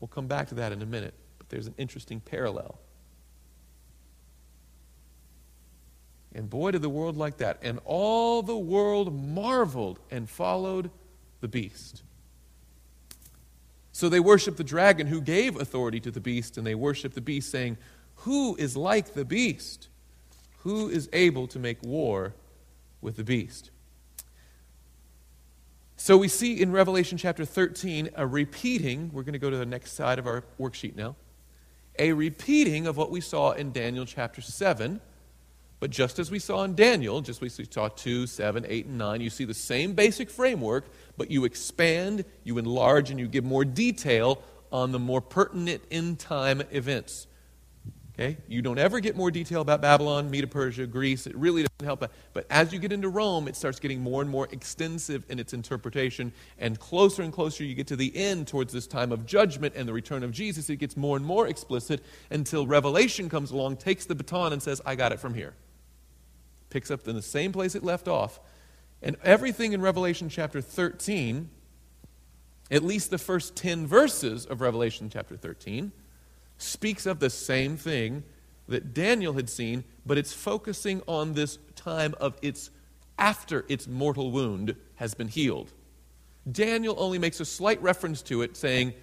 We'll 0.00 0.08
come 0.08 0.26
back 0.26 0.48
to 0.48 0.54
that 0.56 0.72
in 0.72 0.82
a 0.82 0.86
minute, 0.86 1.14
but 1.38 1.48
there's 1.48 1.66
an 1.66 1.74
interesting 1.78 2.20
parallel. 2.20 2.78
And 6.36 6.50
boy, 6.50 6.72
did 6.72 6.82
the 6.82 6.90
world 6.90 7.16
like 7.16 7.38
that. 7.38 7.58
And 7.62 7.80
all 7.86 8.42
the 8.42 8.56
world 8.56 9.12
marveled 9.12 9.98
and 10.10 10.28
followed 10.28 10.90
the 11.40 11.48
beast. 11.48 12.02
So 13.90 14.10
they 14.10 14.20
worshiped 14.20 14.58
the 14.58 14.64
dragon 14.64 15.06
who 15.06 15.22
gave 15.22 15.56
authority 15.56 15.98
to 16.00 16.10
the 16.10 16.20
beast, 16.20 16.58
and 16.58 16.66
they 16.66 16.74
worshiped 16.74 17.14
the 17.14 17.22
beast, 17.22 17.50
saying, 17.50 17.78
who 18.16 18.54
is 18.56 18.76
like 18.76 19.14
the 19.14 19.24
beast? 19.24 19.88
Who 20.58 20.90
is 20.90 21.08
able 21.14 21.46
to 21.48 21.58
make 21.58 21.82
war 21.82 22.34
with 23.00 23.16
the 23.16 23.24
beast? 23.24 23.70
So 25.96 26.18
we 26.18 26.28
see 26.28 26.60
in 26.60 26.70
Revelation 26.70 27.16
chapter 27.16 27.46
13 27.46 28.10
a 28.14 28.26
repeating, 28.26 29.10
we're 29.10 29.22
going 29.22 29.32
to 29.32 29.38
go 29.38 29.48
to 29.48 29.56
the 29.56 29.64
next 29.64 29.92
side 29.92 30.18
of 30.18 30.26
our 30.26 30.44
worksheet 30.60 30.96
now, 30.96 31.16
a 31.98 32.12
repeating 32.12 32.86
of 32.86 32.98
what 32.98 33.10
we 33.10 33.22
saw 33.22 33.52
in 33.52 33.72
Daniel 33.72 34.04
chapter 34.04 34.42
7. 34.42 35.00
But 35.78 35.90
just 35.90 36.18
as 36.18 36.30
we 36.30 36.38
saw 36.38 36.64
in 36.64 36.74
Daniel, 36.74 37.20
just 37.20 37.42
as 37.42 37.58
we 37.58 37.66
saw 37.70 37.88
2, 37.88 38.26
7, 38.26 38.64
8, 38.66 38.86
and 38.86 38.98
9, 38.98 39.20
you 39.20 39.30
see 39.30 39.44
the 39.44 39.54
same 39.54 39.92
basic 39.92 40.30
framework, 40.30 40.86
but 41.16 41.30
you 41.30 41.44
expand, 41.44 42.24
you 42.44 42.56
enlarge, 42.58 43.10
and 43.10 43.20
you 43.20 43.28
give 43.28 43.44
more 43.44 43.64
detail 43.64 44.42
on 44.72 44.92
the 44.92 44.98
more 44.98 45.20
pertinent 45.20 45.82
in 45.90 46.16
time 46.16 46.62
events. 46.70 47.26
Okay? 48.18 48.38
You 48.48 48.62
don't 48.62 48.78
ever 48.78 49.00
get 49.00 49.14
more 49.14 49.30
detail 49.30 49.60
about 49.60 49.82
Babylon, 49.82 50.30
Medo 50.30 50.46
Persia, 50.46 50.86
Greece. 50.86 51.26
It 51.26 51.36
really 51.36 51.64
doesn't 51.64 51.84
help. 51.84 52.10
But 52.32 52.46
as 52.48 52.72
you 52.72 52.78
get 52.78 52.90
into 52.90 53.10
Rome, 53.10 53.46
it 53.46 53.56
starts 53.56 53.78
getting 53.78 54.00
more 54.00 54.22
and 54.22 54.30
more 54.30 54.48
extensive 54.50 55.24
in 55.28 55.38
its 55.38 55.52
interpretation. 55.52 56.32
And 56.58 56.80
closer 56.80 57.22
and 57.22 57.30
closer 57.30 57.62
you 57.62 57.74
get 57.74 57.88
to 57.88 57.96
the 57.96 58.16
end, 58.16 58.48
towards 58.48 58.72
this 58.72 58.86
time 58.86 59.12
of 59.12 59.26
judgment 59.26 59.74
and 59.76 59.86
the 59.86 59.92
return 59.92 60.22
of 60.22 60.32
Jesus, 60.32 60.70
it 60.70 60.76
gets 60.76 60.96
more 60.96 61.18
and 61.18 61.26
more 61.26 61.46
explicit 61.46 62.02
until 62.30 62.66
Revelation 62.66 63.28
comes 63.28 63.50
along, 63.50 63.76
takes 63.76 64.06
the 64.06 64.14
baton, 64.14 64.54
and 64.54 64.62
says, 64.62 64.80
I 64.86 64.94
got 64.94 65.12
it 65.12 65.20
from 65.20 65.34
here. 65.34 65.52
Picks 66.70 66.90
up 66.90 67.06
in 67.06 67.14
the 67.14 67.22
same 67.22 67.52
place 67.52 67.74
it 67.74 67.84
left 67.84 68.08
off. 68.08 68.40
And 69.02 69.16
everything 69.22 69.72
in 69.72 69.80
Revelation 69.80 70.28
chapter 70.28 70.60
13, 70.60 71.50
at 72.70 72.82
least 72.82 73.10
the 73.10 73.18
first 73.18 73.54
10 73.56 73.86
verses 73.86 74.46
of 74.46 74.60
Revelation 74.60 75.10
chapter 75.10 75.36
13, 75.36 75.92
speaks 76.58 77.06
of 77.06 77.20
the 77.20 77.30
same 77.30 77.76
thing 77.76 78.24
that 78.68 78.94
Daniel 78.94 79.34
had 79.34 79.48
seen, 79.48 79.84
but 80.04 80.18
it's 80.18 80.32
focusing 80.32 81.02
on 81.06 81.34
this 81.34 81.58
time 81.76 82.14
of 82.18 82.36
its 82.42 82.70
after 83.18 83.64
its 83.68 83.86
mortal 83.86 84.30
wound 84.30 84.76
has 84.96 85.14
been 85.14 85.28
healed. 85.28 85.72
Daniel 86.50 86.94
only 86.98 87.18
makes 87.18 87.40
a 87.40 87.44
slight 87.44 87.80
reference 87.82 88.22
to 88.22 88.42
it, 88.42 88.56
saying, 88.56 88.94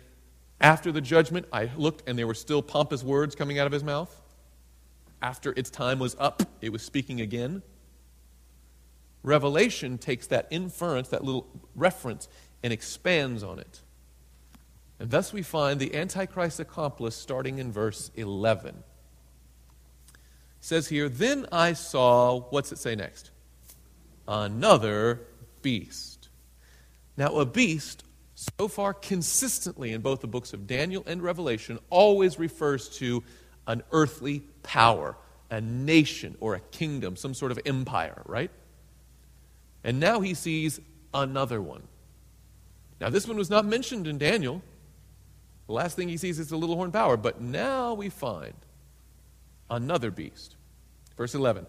After 0.61 0.91
the 0.91 1.01
judgment, 1.01 1.47
I 1.51 1.69
looked 1.75 2.07
and 2.07 2.17
there 2.17 2.27
were 2.27 2.33
still 2.33 2.61
pompous 2.61 3.03
words 3.03 3.35
coming 3.35 3.59
out 3.59 3.67
of 3.67 3.73
his 3.73 3.83
mouth. 3.83 4.21
After 5.23 5.53
its 5.55 5.69
time 5.69 5.99
was 5.99 6.17
up, 6.19 6.43
it 6.59 6.73
was 6.73 6.83
speaking 6.83 7.21
again. 7.21 7.63
Revelation 9.23 9.97
takes 9.97 10.27
that 10.27 10.49
inference, 10.51 11.07
that 11.07 11.23
little 11.23 11.47
reference, 11.75 12.27
and 12.61 12.73
expands 12.73 13.41
on 13.41 13.57
it. 13.57 13.81
And 14.99 15.09
thus 15.09 15.31
we 15.31 15.41
find 15.41 15.79
the 15.79 15.95
Antichrist 15.95 16.59
accomplice 16.59 17.15
starting 17.15 17.57
in 17.57 17.71
verse 17.71 18.11
11. 18.15 18.75
It 18.75 18.83
says 20.59 20.89
here, 20.89 21.07
Then 21.07 21.47
I 21.53 21.71
saw, 21.71 22.41
what's 22.49 22.73
it 22.73 22.77
say 22.77 22.93
next? 22.93 23.31
Another 24.27 25.21
beast. 25.61 26.27
Now, 27.15 27.37
a 27.37 27.45
beast, 27.45 28.03
so 28.35 28.67
far 28.67 28.93
consistently 28.93 29.93
in 29.93 30.01
both 30.01 30.19
the 30.19 30.27
books 30.27 30.51
of 30.51 30.67
Daniel 30.67 31.03
and 31.07 31.21
Revelation, 31.21 31.79
always 31.89 32.37
refers 32.37 32.89
to 32.97 33.23
an 33.67 33.83
earthly 33.93 34.43
power, 34.63 35.15
a 35.49 35.61
nation 35.61 36.35
or 36.39 36.55
a 36.55 36.59
kingdom, 36.59 37.15
some 37.15 37.33
sort 37.33 37.51
of 37.51 37.59
empire, 37.65 38.21
right? 38.25 38.49
And 39.83 39.99
now 39.99 40.21
he 40.21 40.33
sees 40.33 40.79
another 41.13 41.61
one. 41.61 41.83
Now, 42.99 43.09
this 43.09 43.27
one 43.27 43.37
was 43.37 43.49
not 43.49 43.65
mentioned 43.65 44.07
in 44.07 44.17
Daniel. 44.17 44.61
The 45.67 45.73
last 45.73 45.95
thing 45.95 46.07
he 46.07 46.17
sees 46.17 46.39
is 46.39 46.47
the 46.47 46.57
little 46.57 46.75
horn 46.75 46.91
power. 46.91 47.17
But 47.17 47.41
now 47.41 47.93
we 47.93 48.09
find 48.09 48.53
another 49.69 50.09
beast. 50.09 50.55
Verse 51.17 51.35
11. 51.35 51.67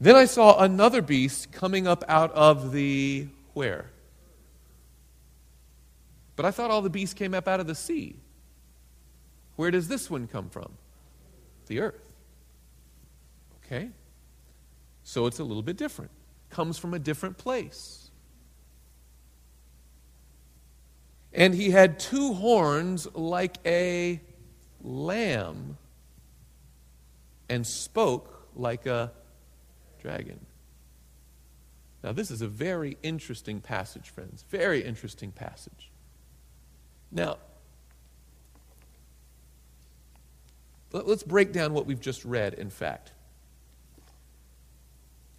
Then 0.00 0.16
I 0.16 0.24
saw 0.24 0.60
another 0.62 1.02
beast 1.02 1.52
coming 1.52 1.86
up 1.86 2.02
out 2.08 2.32
of 2.32 2.72
the 2.72 3.28
where? 3.54 3.86
But 6.34 6.44
I 6.44 6.50
thought 6.50 6.70
all 6.70 6.82
the 6.82 6.90
beasts 6.90 7.14
came 7.14 7.34
up 7.34 7.46
out 7.46 7.60
of 7.60 7.66
the 7.66 7.74
sea. 7.74 8.16
Where 9.56 9.70
does 9.70 9.88
this 9.88 10.10
one 10.10 10.26
come 10.26 10.48
from? 10.48 10.72
The 11.66 11.80
earth. 11.80 12.12
Okay? 13.64 13.90
So 15.04 15.26
it's 15.26 15.38
a 15.38 15.44
little 15.44 15.62
bit 15.62 15.76
different. 15.76 16.10
Comes 16.50 16.78
from 16.78 16.94
a 16.94 16.98
different 16.98 17.38
place. 17.38 18.10
And 21.32 21.54
he 21.54 21.70
had 21.70 21.98
two 21.98 22.34
horns 22.34 23.08
like 23.14 23.56
a 23.64 24.20
lamb 24.82 25.78
and 27.48 27.66
spoke 27.66 28.48
like 28.54 28.86
a 28.86 29.12
dragon. 30.00 30.44
Now, 32.02 32.12
this 32.12 32.30
is 32.30 32.42
a 32.42 32.48
very 32.48 32.98
interesting 33.02 33.60
passage, 33.60 34.10
friends. 34.10 34.44
Very 34.50 34.82
interesting 34.82 35.30
passage. 35.30 35.90
Now, 37.10 37.38
let's 40.92 41.22
break 41.22 41.52
down 41.52 41.74
what 41.74 41.86
we've 41.86 42.00
just 42.00 42.24
read, 42.24 42.54
in 42.54 42.70
fact. 42.70 43.12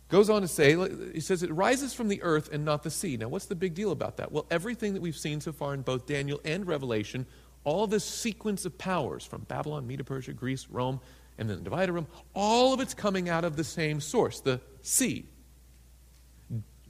Goes 0.10 0.30
on 0.30 0.44
to 0.44 0.48
say, 0.48 0.76
he 1.14 1.20
says, 1.20 1.42
it 1.42 1.52
rises 1.52 1.94
from 1.94 2.08
the 2.08 2.22
earth 2.22 2.50
and 2.52 2.64
not 2.64 2.84
the 2.84 2.92
sea. 2.92 3.18
Now, 3.18 3.30
what's 3.30 3.46
the 3.46 3.56
big 3.56 3.74
deal 3.74 3.92
about 3.92 4.18
that? 4.18 4.32
Well, 4.32 4.46
everything 4.52 4.94
that 4.94 5.02
we've 5.02 5.18
seen 5.18 5.42
so 5.42 5.52
far 5.52 5.74
in 5.74 5.82
both 5.82 6.06
Daniel 6.06 6.40
and 6.46 6.68
Revelation, 6.68 7.26
all 7.64 7.88
this 7.88 8.04
sequence 8.04 8.66
of 8.66 8.78
powers 8.78 9.26
from 9.26 9.42
Babylon, 9.44 9.88
Medo 9.88 10.04
Persia, 10.04 10.34
Greece, 10.34 10.68
Rome, 10.70 11.00
and 11.38 11.50
then 11.50 11.58
the 11.58 11.64
divided 11.64 11.94
Rome, 11.94 12.08
all 12.36 12.74
of 12.74 12.80
it's 12.80 12.94
coming 12.94 13.28
out 13.28 13.44
of 13.44 13.56
the 13.56 13.64
same 13.64 14.00
source, 14.00 14.40
the 14.40 14.62
sea. 14.84 15.26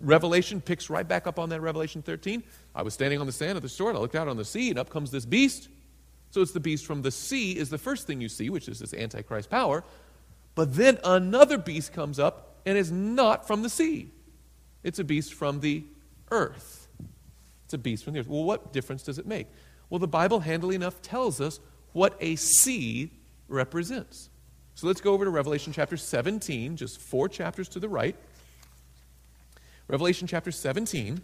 Revelation 0.01 0.59
picks 0.59 0.89
right 0.89 1.07
back 1.07 1.25
up 1.25 1.39
on 1.39 1.47
that, 1.49 1.61
Revelation 1.61 2.01
13. 2.01 2.43
I 2.75 2.81
was 2.81 2.93
standing 2.93 3.21
on 3.21 3.25
the 3.25 3.31
sand 3.31 3.55
of 3.55 3.61
the 3.61 3.69
shore, 3.69 3.89
and 3.89 3.97
I 3.97 4.01
looked 4.01 4.15
out 4.15 4.27
on 4.27 4.35
the 4.35 4.43
sea, 4.43 4.69
and 4.69 4.77
up 4.77 4.89
comes 4.89 5.11
this 5.11 5.25
beast. 5.25 5.69
So 6.33 6.41
it's 6.41 6.51
the 6.51 6.59
beast 6.59 6.87
from 6.87 7.03
the 7.03 7.11
sea, 7.11 7.51
is 7.51 7.69
the 7.69 7.77
first 7.77 8.07
thing 8.07 8.19
you 8.19 8.27
see, 8.27 8.49
which 8.49 8.67
is 8.67 8.79
this 8.79 8.91
Antichrist 8.91 9.51
power. 9.51 9.83
But 10.55 10.73
then 10.73 10.97
another 11.03 11.59
beast 11.59 11.93
comes 11.93 12.17
up 12.17 12.55
and 12.65 12.75
is 12.75 12.91
not 12.91 13.45
from 13.45 13.61
the 13.61 13.69
sea. 13.69 14.09
It's 14.81 14.97
a 14.97 15.03
beast 15.03 15.35
from 15.35 15.59
the 15.59 15.83
earth. 16.31 16.87
It's 17.65 17.75
a 17.75 17.77
beast 17.77 18.03
from 18.03 18.13
the 18.13 18.19
earth. 18.19 18.27
Well, 18.27 18.45
what 18.45 18.73
difference 18.73 19.03
does 19.03 19.19
it 19.19 19.27
make? 19.27 19.45
Well, 19.91 19.99
the 19.99 20.07
Bible, 20.07 20.39
handily 20.39 20.73
enough, 20.73 21.03
tells 21.03 21.39
us 21.39 21.59
what 21.91 22.17
a 22.19 22.35
sea 22.35 23.11
represents. 23.47 24.31
So 24.73 24.87
let's 24.87 25.01
go 25.01 25.13
over 25.13 25.25
to 25.25 25.29
Revelation 25.29 25.71
chapter 25.71 25.97
17, 25.97 26.77
just 26.77 26.99
four 26.99 27.29
chapters 27.29 27.69
to 27.69 27.79
the 27.79 27.89
right. 27.89 28.15
Revelation 29.87 30.27
chapter 30.27 30.51
17. 30.51 31.21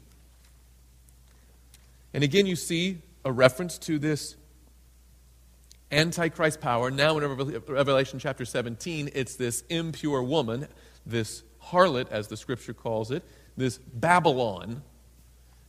And 2.13 2.23
again, 2.23 2.45
you 2.45 2.55
see 2.55 2.99
a 3.25 3.31
reference 3.31 3.79
to 3.79 3.97
this 3.97 4.35
Antichrist 5.91 6.61
power. 6.61 6.91
Now, 6.91 7.17
in 7.17 7.23
Revelation 7.67 8.19
chapter 8.19 8.45
17, 8.45 9.09
it's 9.13 9.35
this 9.35 9.61
impure 9.69 10.21
woman, 10.21 10.67
this 11.05 11.43
harlot, 11.63 12.09
as 12.11 12.27
the 12.27 12.37
scripture 12.37 12.73
calls 12.73 13.11
it, 13.11 13.23
this 13.57 13.77
Babylon. 13.77 14.83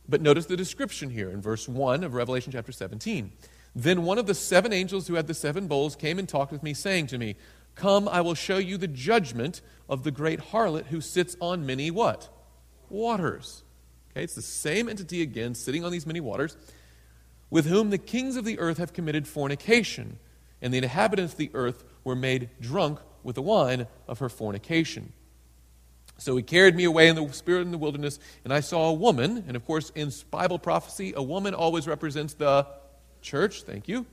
But 0.07 0.21
notice 0.21 0.45
the 0.45 0.57
description 0.57 1.09
here 1.09 1.29
in 1.29 1.41
verse 1.41 1.67
1 1.67 2.03
of 2.03 2.13
Revelation 2.13 2.51
chapter 2.51 2.71
17. 2.71 3.31
Then 3.75 4.03
one 4.03 4.17
of 4.17 4.27
the 4.27 4.33
seven 4.33 4.73
angels 4.73 5.07
who 5.07 5.15
had 5.15 5.27
the 5.27 5.33
seven 5.33 5.67
bowls 5.67 5.95
came 5.95 6.19
and 6.19 6.27
talked 6.27 6.51
with 6.51 6.63
me, 6.63 6.73
saying 6.73 7.07
to 7.07 7.17
me, 7.17 7.35
Come, 7.75 8.09
I 8.09 8.21
will 8.21 8.35
show 8.35 8.57
you 8.57 8.77
the 8.77 8.87
judgment 8.87 9.61
of 9.87 10.03
the 10.03 10.11
great 10.11 10.39
harlot 10.39 10.87
who 10.87 10.99
sits 10.99 11.37
on 11.39 11.65
many 11.65 11.89
what? 11.89 12.29
Waters. 12.89 13.63
Okay, 14.11 14.23
it's 14.23 14.35
the 14.35 14.41
same 14.41 14.89
entity 14.89 15.21
again, 15.21 15.55
sitting 15.55 15.85
on 15.85 15.91
these 15.91 16.05
many 16.05 16.19
waters, 16.19 16.57
with 17.51 17.67
whom 17.67 17.91
the 17.91 17.99
kings 17.99 18.35
of 18.35 18.45
the 18.45 18.57
earth 18.57 18.79
have 18.79 18.93
committed 18.93 19.27
fornication, 19.27 20.17
and 20.59 20.73
the 20.73 20.79
inhabitants 20.79 21.33
of 21.33 21.37
the 21.37 21.51
earth 21.53 21.83
were 22.03 22.15
made 22.15 22.49
drunk 22.59 22.99
with 23.21 23.35
the 23.35 23.41
wine 23.43 23.85
of 24.07 24.17
her 24.17 24.29
fornication. 24.29 25.13
So 26.17 26.35
he 26.37 26.43
carried 26.43 26.75
me 26.75 26.85
away 26.85 27.07
in 27.07 27.15
the 27.15 27.27
spirit 27.33 27.61
in 27.61 27.71
the 27.71 27.77
wilderness, 27.77 28.19
and 28.43 28.53
I 28.53 28.59
saw 28.59 28.89
a 28.89 28.93
woman, 28.93 29.43
and 29.47 29.55
of 29.55 29.65
course, 29.65 29.91
in 29.93 30.11
Bible 30.29 30.59
prophecy, 30.59 31.13
a 31.15 31.21
woman 31.21 31.53
always 31.53 31.87
represents 31.87 32.33
the 32.33 32.65
church, 33.21 33.63
thank 33.63 33.87
you, 33.87 34.05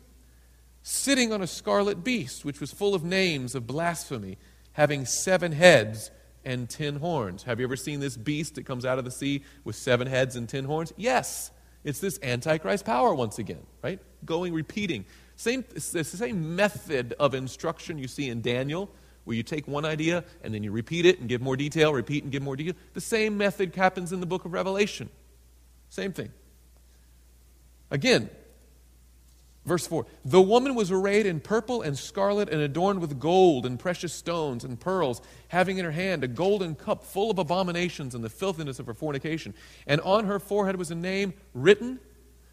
sitting 0.83 1.33
on 1.33 1.43
a 1.43 1.47
scarlet 1.47 2.03
beast, 2.03 2.45
which 2.45 2.61
was 2.61 2.73
full 2.73 2.95
of 2.95 3.05
names 3.05 3.55
of 3.55 3.67
blasphemy, 3.67 4.39
having 4.73 5.05
seven 5.05 5.53
heads 5.53 6.11
and 6.45 6.69
ten 6.71 6.97
horns. 6.97 7.43
Have 7.43 7.61
you 7.61 7.67
ever 7.67 7.77
seen 7.77 8.01
this 8.01 8.17
beast 8.17 8.55
that 8.55 8.65
comes 8.65 8.85
out 8.87 8.99
of 8.99 9.05
the 9.05 9.11
sea 9.11 9.45
with 9.65 9.77
seven 9.77 10.07
heads 10.07 10.35
and 10.35 10.49
ten 10.49 10.65
horns? 10.65 10.93
Yes. 10.97 11.51
It's 11.85 12.01
this 12.01 12.19
Antichrist 12.23 12.85
power 12.85 13.15
once 13.15 13.39
again, 13.39 13.65
right? 13.83 14.01
Going, 14.25 14.53
repeating. 14.53 15.05
Same, 15.37 15.65
it's 15.75 15.93
the 15.93 16.05
same 16.05 16.57
method 16.57 17.15
of 17.19 17.35
instruction 17.35 17.99
you 17.99 18.09
see 18.09 18.29
in 18.29 18.41
Daniel, 18.41 18.91
where 19.25 19.37
you 19.37 19.43
take 19.43 19.69
one 19.69 19.85
idea 19.85 20.25
and 20.43 20.53
then 20.53 20.65
you 20.65 20.73
repeat 20.73 21.07
it 21.07 21.21
and 21.21 21.29
give 21.29 21.41
more 21.41 21.57
detail, 21.57 21.93
repeat 21.93 22.25
and 22.25 22.33
give 22.33 22.43
more 22.43 22.57
detail. 22.57 22.75
The 22.95 23.01
same 23.01 23.37
method 23.37 23.75
happens 23.77 24.13
in 24.13 24.21
the 24.21 24.27
book 24.27 24.45
of 24.45 24.53
Revelation. 24.53 25.11
Same 25.91 26.13
thing. 26.13 26.31
Again, 27.91 28.31
Verse 29.69 29.87
4 29.87 30.07
The 30.25 30.41
woman 30.41 30.75
was 30.75 30.91
arrayed 30.91 31.27
in 31.27 31.41
purple 31.41 31.83
and 31.83 31.97
scarlet 31.97 32.49
and 32.49 32.61
adorned 32.61 33.01
with 33.01 33.21
gold 33.21 33.67
and 33.67 33.79
precious 33.79 34.13
stones 34.13 34.65
and 34.65 34.81
pearls, 34.81 35.21
having 35.49 35.79
in 35.79 35.85
her 35.85 35.93
hand 35.93 36.25
a 36.25 36.29
golden 36.29 36.75
cup 36.75 37.05
full 37.05 37.31
of 37.31 37.39
abominations 37.39 38.15
and 38.15 38.25
the 38.25 38.31
filthiness 38.31 38.79
of 38.79 38.87
her 38.87 38.95
fornication. 38.95 39.55
And 39.87 40.01
on 40.01 40.25
her 40.25 40.41
forehead 40.41 40.77
was 40.77 40.91
a 40.91 40.97
name 40.97 41.35
written 41.53 42.01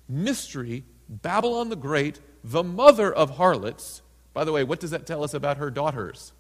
Mystery, 0.07 0.83
Babylon 1.09 1.69
the 1.69 1.75
Great, 1.75 2.19
the 2.43 2.63
mother 2.63 3.11
of 3.11 3.37
harlots. 3.37 4.01
By 4.33 4.43
the 4.43 4.51
way, 4.51 4.63
what 4.63 4.81
does 4.81 4.91
that 4.91 5.07
tell 5.07 5.23
us 5.23 5.33
about 5.33 5.57
her 5.57 5.71
daughters? 5.71 6.33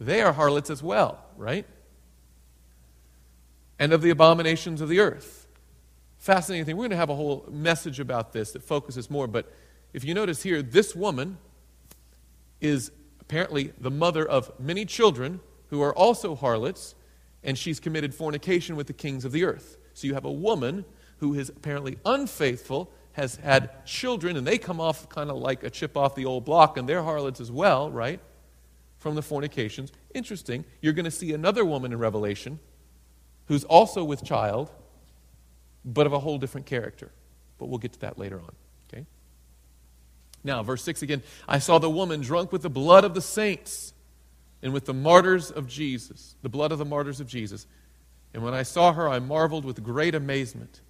They 0.00 0.20
are 0.20 0.32
harlots 0.32 0.68
as 0.68 0.82
well, 0.82 1.24
right? 1.36 1.64
And 3.78 3.92
of 3.92 4.02
the 4.02 4.10
abominations 4.10 4.80
of 4.80 4.88
the 4.88 4.98
earth 4.98 5.41
fascinating 6.22 6.64
thing. 6.64 6.76
We're 6.76 6.82
going 6.82 6.90
to 6.90 6.96
have 6.96 7.10
a 7.10 7.16
whole 7.16 7.44
message 7.50 7.98
about 7.98 8.32
this 8.32 8.52
that 8.52 8.62
focuses 8.62 9.10
more, 9.10 9.26
but 9.26 9.52
if 9.92 10.04
you 10.04 10.14
notice 10.14 10.44
here, 10.44 10.62
this 10.62 10.94
woman 10.94 11.36
is 12.60 12.92
apparently 13.20 13.72
the 13.80 13.90
mother 13.90 14.24
of 14.24 14.52
many 14.60 14.84
children 14.84 15.40
who 15.70 15.82
are 15.82 15.92
also 15.92 16.36
harlots, 16.36 16.94
and 17.42 17.58
she's 17.58 17.80
committed 17.80 18.14
fornication 18.14 18.76
with 18.76 18.86
the 18.86 18.92
kings 18.92 19.24
of 19.24 19.32
the 19.32 19.42
earth. 19.42 19.78
So 19.94 20.06
you 20.06 20.14
have 20.14 20.24
a 20.24 20.30
woman 20.30 20.84
who 21.16 21.34
is 21.34 21.48
apparently 21.48 21.98
unfaithful, 22.04 22.92
has 23.14 23.34
had 23.36 23.84
children, 23.84 24.36
and 24.36 24.46
they 24.46 24.58
come 24.58 24.80
off 24.80 25.08
kind 25.08 25.28
of 25.28 25.38
like 25.38 25.64
a 25.64 25.70
chip 25.70 25.96
off 25.96 26.14
the 26.14 26.24
old 26.24 26.44
block, 26.44 26.76
and 26.76 26.88
they're 26.88 27.02
harlots 27.02 27.40
as 27.40 27.50
well, 27.50 27.90
right? 27.90 28.20
From 28.98 29.16
the 29.16 29.22
fornications. 29.22 29.90
Interesting. 30.14 30.64
You're 30.82 30.92
going 30.92 31.04
to 31.04 31.10
see 31.10 31.32
another 31.32 31.64
woman 31.64 31.92
in 31.92 31.98
Revelation 31.98 32.60
who's 33.46 33.64
also 33.64 34.04
with 34.04 34.22
child 34.22 34.70
but 35.84 36.06
of 36.06 36.12
a 36.12 36.18
whole 36.18 36.38
different 36.38 36.66
character. 36.66 37.10
But 37.58 37.66
we'll 37.66 37.78
get 37.78 37.92
to 37.94 38.00
that 38.00 38.18
later 38.18 38.40
on. 38.40 38.54
Okay? 38.92 39.06
Now, 40.44 40.62
verse 40.62 40.82
6 40.82 41.02
again 41.02 41.22
I 41.48 41.58
saw 41.58 41.78
the 41.78 41.90
woman 41.90 42.20
drunk 42.20 42.52
with 42.52 42.62
the 42.62 42.70
blood 42.70 43.04
of 43.04 43.14
the 43.14 43.20
saints 43.20 43.92
and 44.62 44.72
with 44.72 44.84
the 44.84 44.94
martyrs 44.94 45.50
of 45.50 45.66
Jesus, 45.66 46.36
the 46.42 46.48
blood 46.48 46.72
of 46.72 46.78
the 46.78 46.84
martyrs 46.84 47.20
of 47.20 47.26
Jesus. 47.26 47.66
And 48.34 48.42
when 48.42 48.54
I 48.54 48.62
saw 48.62 48.92
her, 48.92 49.08
I 49.08 49.18
marveled 49.18 49.64
with 49.64 49.82
great 49.82 50.14
amazement. 50.14 50.80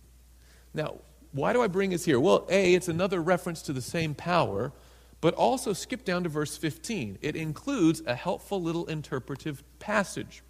Now, 0.75 0.99
why 1.33 1.53
do 1.53 1.63
I 1.63 1.67
bring 1.67 1.91
this 1.91 2.05
here? 2.05 2.21
Well, 2.21 2.47
A, 2.51 2.75
it's 2.75 2.89
another 2.89 3.21
reference 3.21 3.63
to 3.63 3.73
the 3.73 3.83
same 3.83 4.15
power, 4.15 4.73
but 5.21 5.35
also 5.35 5.73
skip 5.73 6.05
down 6.05 6.23
to 6.25 6.29
verse 6.29 6.57
15. 6.57 7.19
It 7.23 7.35
includes 7.35 8.03
a 8.07 8.15
helpful 8.15 8.63
little 8.63 8.87
interpretive 8.87 9.65
passage. 9.79 10.43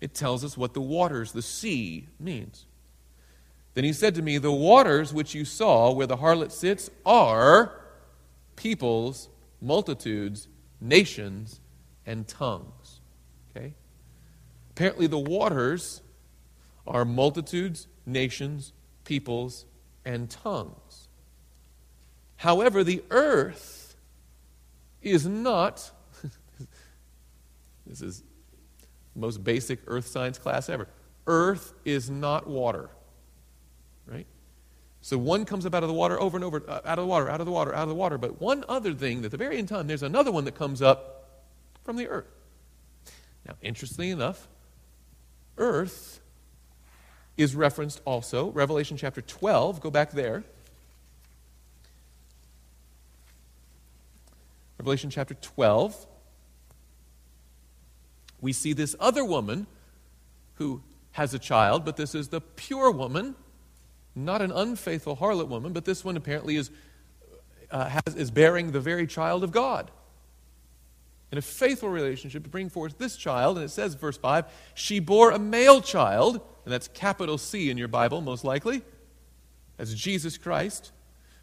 It 0.00 0.14
tells 0.14 0.44
us 0.44 0.56
what 0.56 0.74
the 0.74 0.80
waters, 0.80 1.32
the 1.32 1.42
sea, 1.42 2.08
means. 2.18 2.66
Then 3.74 3.84
he 3.84 3.92
said 3.92 4.14
to 4.14 4.22
me, 4.22 4.38
The 4.38 4.52
waters 4.52 5.12
which 5.12 5.34
you 5.34 5.44
saw 5.44 5.92
where 5.92 6.06
the 6.06 6.16
harlot 6.16 6.52
sits 6.52 6.90
are 7.04 7.80
peoples, 8.56 9.28
multitudes, 9.60 10.48
nations, 10.80 11.60
and 12.06 12.26
tongues. 12.26 13.00
Okay? 13.50 13.74
Apparently, 14.70 15.06
the 15.06 15.18
waters 15.18 16.02
are 16.86 17.04
multitudes, 17.04 17.88
nations, 18.06 18.72
peoples, 19.04 19.66
and 20.04 20.30
tongues. 20.30 21.08
However, 22.36 22.84
the 22.84 23.02
earth 23.10 23.96
is 25.02 25.26
not, 25.26 25.90
this 27.86 28.02
is 28.02 28.22
most 29.14 29.42
basic 29.42 29.80
earth 29.86 30.06
science 30.06 30.38
class 30.38 30.68
ever. 30.68 30.88
Earth 31.26 31.72
is 31.84 32.10
not 32.10 32.46
water? 32.46 32.90
So 35.04 35.18
one 35.18 35.44
comes 35.44 35.66
up 35.66 35.74
out 35.74 35.82
of 35.82 35.90
the 35.90 35.94
water 35.94 36.18
over 36.18 36.34
and 36.34 36.42
over, 36.42 36.62
uh, 36.66 36.80
out 36.82 36.98
of 36.98 37.04
the 37.04 37.06
water, 37.06 37.28
out 37.28 37.38
of 37.38 37.44
the 37.44 37.52
water, 37.52 37.74
out 37.74 37.82
of 37.82 37.90
the 37.90 37.94
water. 37.94 38.16
But 38.16 38.40
one 38.40 38.64
other 38.70 38.94
thing, 38.94 39.22
at 39.22 39.30
the 39.30 39.36
very 39.36 39.58
end 39.58 39.68
time, 39.68 39.86
there's 39.86 40.02
another 40.02 40.32
one 40.32 40.46
that 40.46 40.54
comes 40.54 40.80
up 40.80 41.28
from 41.84 41.98
the 41.98 42.08
earth. 42.08 42.24
Now, 43.46 43.52
interestingly 43.60 44.08
enough, 44.08 44.48
earth 45.58 46.20
is 47.36 47.54
referenced 47.54 48.00
also. 48.06 48.50
Revelation 48.52 48.96
chapter 48.96 49.20
12, 49.20 49.82
go 49.82 49.90
back 49.90 50.12
there. 50.12 50.42
Revelation 54.78 55.10
chapter 55.10 55.34
12. 55.34 56.06
We 58.40 58.54
see 58.54 58.72
this 58.72 58.96
other 58.98 59.22
woman 59.22 59.66
who 60.54 60.80
has 61.12 61.34
a 61.34 61.38
child, 61.38 61.84
but 61.84 61.98
this 61.98 62.14
is 62.14 62.28
the 62.28 62.40
pure 62.40 62.90
woman, 62.90 63.34
not 64.14 64.42
an 64.42 64.52
unfaithful 64.52 65.16
harlot 65.16 65.48
woman, 65.48 65.72
but 65.72 65.84
this 65.84 66.04
one 66.04 66.16
apparently 66.16 66.56
is, 66.56 66.70
uh, 67.70 67.88
has, 67.88 68.14
is 68.14 68.30
bearing 68.30 68.72
the 68.72 68.80
very 68.80 69.06
child 69.06 69.44
of 69.44 69.52
God 69.52 69.90
in 71.34 71.38
a 71.38 71.42
faithful 71.42 71.88
relationship 71.88 72.44
to 72.44 72.48
bring 72.48 72.68
forth 72.68 72.96
this 72.96 73.16
child. 73.16 73.56
And 73.56 73.64
it 73.64 73.70
says, 73.70 73.94
verse 73.94 74.16
5, 74.16 74.44
she 74.74 75.00
bore 75.00 75.32
a 75.32 75.38
male 75.38 75.80
child, 75.80 76.36
and 76.64 76.72
that's 76.72 76.86
capital 76.86 77.38
C 77.38 77.70
in 77.70 77.76
your 77.76 77.88
Bible, 77.88 78.20
most 78.20 78.44
likely. 78.44 78.82
That's 79.76 79.92
Jesus 79.94 80.38
Christ, 80.38 80.92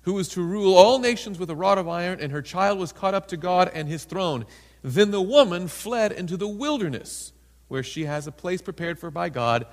who 0.03 0.13
was 0.13 0.29
to 0.29 0.41
rule 0.41 0.75
all 0.75 0.99
nations 0.99 1.37
with 1.37 1.49
a 1.49 1.55
rod 1.55 1.77
of 1.77 1.89
iron, 1.89 2.21
and 2.21 2.31
her 2.31 2.41
child 2.41 2.79
was 2.79 2.93
caught 2.93 3.13
up 3.13 3.27
to 3.27 3.37
God 3.37 3.69
and 3.73 3.89
his 3.89 4.05
throne. 4.05 4.45
Then 4.81 5.11
the 5.11 5.21
woman 5.21 5.67
fled 5.67 6.13
into 6.13 6.37
the 6.37 6.47
wilderness, 6.47 7.33
where 7.67 7.83
she 7.83 8.05
has 8.05 8.27
a 8.27 8.31
place 8.31 8.61
prepared 8.61 8.97
for 8.97 9.11
by 9.11 9.27
God, 9.27 9.65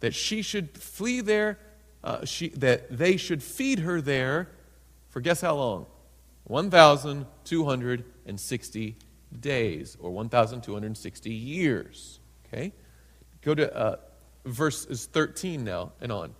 that 0.00 0.14
she 0.16 0.42
should 0.42 0.76
flee 0.76 1.20
there, 1.20 1.60
uh, 2.02 2.24
she, 2.24 2.48
that 2.50 2.96
they 2.96 3.16
should 3.16 3.42
feed 3.42 3.80
her 3.80 4.00
there 4.00 4.48
for 5.10 5.20
guess 5.20 5.40
how 5.40 5.56
long? 5.56 5.86
1,260 6.44 8.96
days, 9.40 9.96
or 10.00 10.10
1,260 10.10 11.30
years. 11.30 12.20
Okay? 12.46 12.72
Go 13.42 13.54
to 13.54 13.76
uh, 13.76 13.96
verses 14.44 15.06
13 15.06 15.64
now 15.64 15.92
and 16.00 16.10
on. 16.10 16.34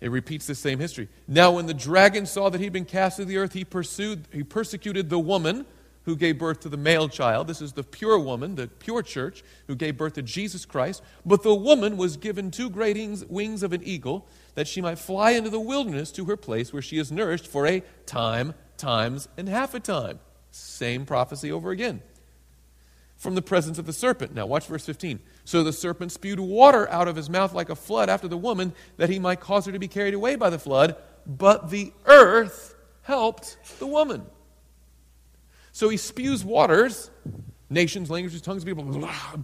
It 0.00 0.12
repeats 0.12 0.46
the 0.46 0.54
same 0.54 0.78
history. 0.78 1.08
Now, 1.26 1.50
when 1.52 1.66
the 1.66 1.74
dragon 1.74 2.24
saw 2.24 2.50
that 2.50 2.60
he'd 2.60 2.72
been 2.72 2.84
cast 2.84 3.16
to 3.16 3.24
the 3.24 3.36
earth, 3.36 3.52
he, 3.52 3.64
pursued, 3.64 4.28
he 4.32 4.44
persecuted 4.44 5.10
the 5.10 5.18
woman 5.18 5.66
who 6.08 6.16
gave 6.16 6.38
birth 6.38 6.60
to 6.60 6.70
the 6.70 6.76
male 6.78 7.06
child. 7.06 7.46
This 7.46 7.60
is 7.60 7.74
the 7.74 7.82
pure 7.82 8.18
woman, 8.18 8.54
the 8.54 8.66
pure 8.66 9.02
church, 9.02 9.44
who 9.66 9.76
gave 9.76 9.98
birth 9.98 10.14
to 10.14 10.22
Jesus 10.22 10.64
Christ. 10.64 11.02
But 11.26 11.42
the 11.42 11.54
woman 11.54 11.98
was 11.98 12.16
given 12.16 12.50
two 12.50 12.70
great 12.70 12.96
wings 13.28 13.62
of 13.62 13.74
an 13.74 13.82
eagle, 13.84 14.26
that 14.54 14.66
she 14.66 14.80
might 14.80 14.98
fly 14.98 15.32
into 15.32 15.50
the 15.50 15.60
wilderness 15.60 16.10
to 16.12 16.24
her 16.24 16.36
place 16.38 16.72
where 16.72 16.80
she 16.80 16.96
is 16.96 17.12
nourished 17.12 17.46
for 17.46 17.66
a 17.66 17.82
time, 18.06 18.54
times, 18.78 19.28
and 19.36 19.50
half 19.50 19.74
a 19.74 19.80
time. 19.80 20.18
Same 20.50 21.04
prophecy 21.04 21.52
over 21.52 21.72
again. 21.72 22.00
From 23.18 23.34
the 23.34 23.42
presence 23.42 23.78
of 23.78 23.84
the 23.84 23.92
serpent. 23.92 24.34
Now, 24.34 24.46
watch 24.46 24.66
verse 24.66 24.86
15. 24.86 25.20
So 25.44 25.62
the 25.62 25.74
serpent 25.74 26.10
spewed 26.10 26.40
water 26.40 26.88
out 26.88 27.08
of 27.08 27.16
his 27.16 27.28
mouth 27.28 27.52
like 27.52 27.68
a 27.68 27.76
flood 27.76 28.08
after 28.08 28.28
the 28.28 28.38
woman, 28.38 28.72
that 28.96 29.10
he 29.10 29.18
might 29.18 29.40
cause 29.40 29.66
her 29.66 29.72
to 29.72 29.78
be 29.78 29.88
carried 29.88 30.14
away 30.14 30.36
by 30.36 30.48
the 30.48 30.58
flood. 30.58 30.96
But 31.26 31.68
the 31.68 31.92
earth 32.06 32.74
helped 33.02 33.58
the 33.78 33.86
woman. 33.86 34.22
So 35.78 35.88
he 35.88 35.96
spews 35.96 36.44
waters, 36.44 37.08
nations, 37.70 38.10
languages, 38.10 38.40
tongues, 38.42 38.64
people, 38.64 38.82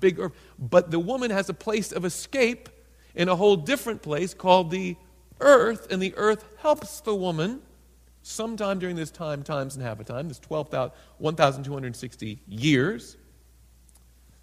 big 0.01 0.19
earth. 0.19 0.33
But 0.59 0.91
the 0.91 0.99
woman 0.99 1.31
has 1.31 1.49
a 1.49 1.55
place 1.55 1.93
of 1.93 2.05
escape 2.05 2.69
in 3.15 3.29
a 3.29 3.37
whole 3.37 3.55
different 3.55 4.03
place 4.03 4.35
called 4.35 4.73
the 4.73 4.97
earth, 5.39 5.87
and 5.93 6.03
the 6.03 6.13
earth 6.17 6.45
helps 6.57 7.01
the 7.03 7.15
woman 7.15 7.63
sometime 8.23 8.81
during 8.81 8.97
this 8.97 9.13
time, 9.13 9.45
times 9.45 9.77
and 9.77 9.85
half 9.85 10.01
a 10.01 10.05
time, 10.05 10.27
this 10.27 10.41
1,260 10.49 12.43
years. 12.49 13.17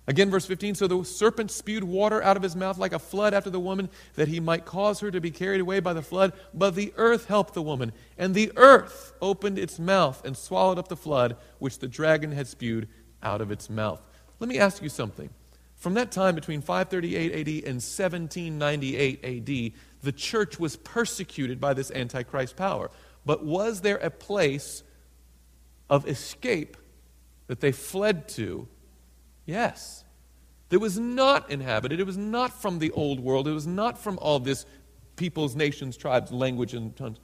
Again, 0.07 0.31
verse 0.31 0.45
15 0.45 0.75
So 0.75 0.87
the 0.87 1.03
serpent 1.03 1.51
spewed 1.51 1.83
water 1.83 2.21
out 2.23 2.37
of 2.37 2.43
his 2.43 2.55
mouth 2.55 2.77
like 2.77 2.93
a 2.93 2.99
flood 2.99 3.33
after 3.33 3.49
the 3.49 3.59
woman, 3.59 3.89
that 4.15 4.27
he 4.27 4.39
might 4.39 4.65
cause 4.65 4.99
her 4.99 5.11
to 5.11 5.21
be 5.21 5.31
carried 5.31 5.61
away 5.61 5.79
by 5.79 5.93
the 5.93 6.01
flood. 6.01 6.33
But 6.53 6.75
the 6.75 6.93
earth 6.97 7.27
helped 7.27 7.53
the 7.53 7.61
woman, 7.61 7.93
and 8.17 8.33
the 8.33 8.51
earth 8.55 9.13
opened 9.21 9.59
its 9.59 9.79
mouth 9.79 10.23
and 10.25 10.35
swallowed 10.35 10.79
up 10.79 10.87
the 10.87 10.95
flood 10.95 11.37
which 11.59 11.79
the 11.79 11.87
dragon 11.87 12.31
had 12.31 12.47
spewed 12.47 12.87
out 13.21 13.41
of 13.41 13.51
its 13.51 13.69
mouth. 13.69 14.01
Let 14.39 14.49
me 14.49 14.57
ask 14.57 14.81
you 14.81 14.89
something. 14.89 15.29
From 15.75 15.95
that 15.95 16.11
time 16.11 16.35
between 16.35 16.61
538 16.61 17.31
AD 17.31 17.47
and 17.67 17.81
1798 17.81 19.23
AD, 19.23 19.73
the 20.03 20.11
church 20.11 20.59
was 20.59 20.75
persecuted 20.75 21.59
by 21.59 21.73
this 21.73 21.91
Antichrist 21.91 22.55
power. 22.55 22.91
But 23.25 23.43
was 23.43 23.81
there 23.81 23.97
a 23.97 24.09
place 24.09 24.83
of 25.89 26.07
escape 26.07 26.77
that 27.47 27.61
they 27.61 27.71
fled 27.71 28.27
to? 28.29 28.67
Yes. 29.51 30.05
It 30.69 30.77
was 30.77 30.97
not 30.97 31.51
inhabited. 31.51 31.99
It 31.99 32.05
was 32.05 32.15
not 32.15 32.61
from 32.61 32.79
the 32.79 32.89
old 32.91 33.19
world. 33.19 33.49
It 33.49 33.51
was 33.51 33.67
not 33.67 33.97
from 33.97 34.17
all 34.21 34.39
this 34.39 34.65
peoples, 35.17 35.57
nations, 35.57 35.97
tribes, 35.97 36.31
language, 36.31 36.73
and 36.73 36.95
tongues. 36.95 37.19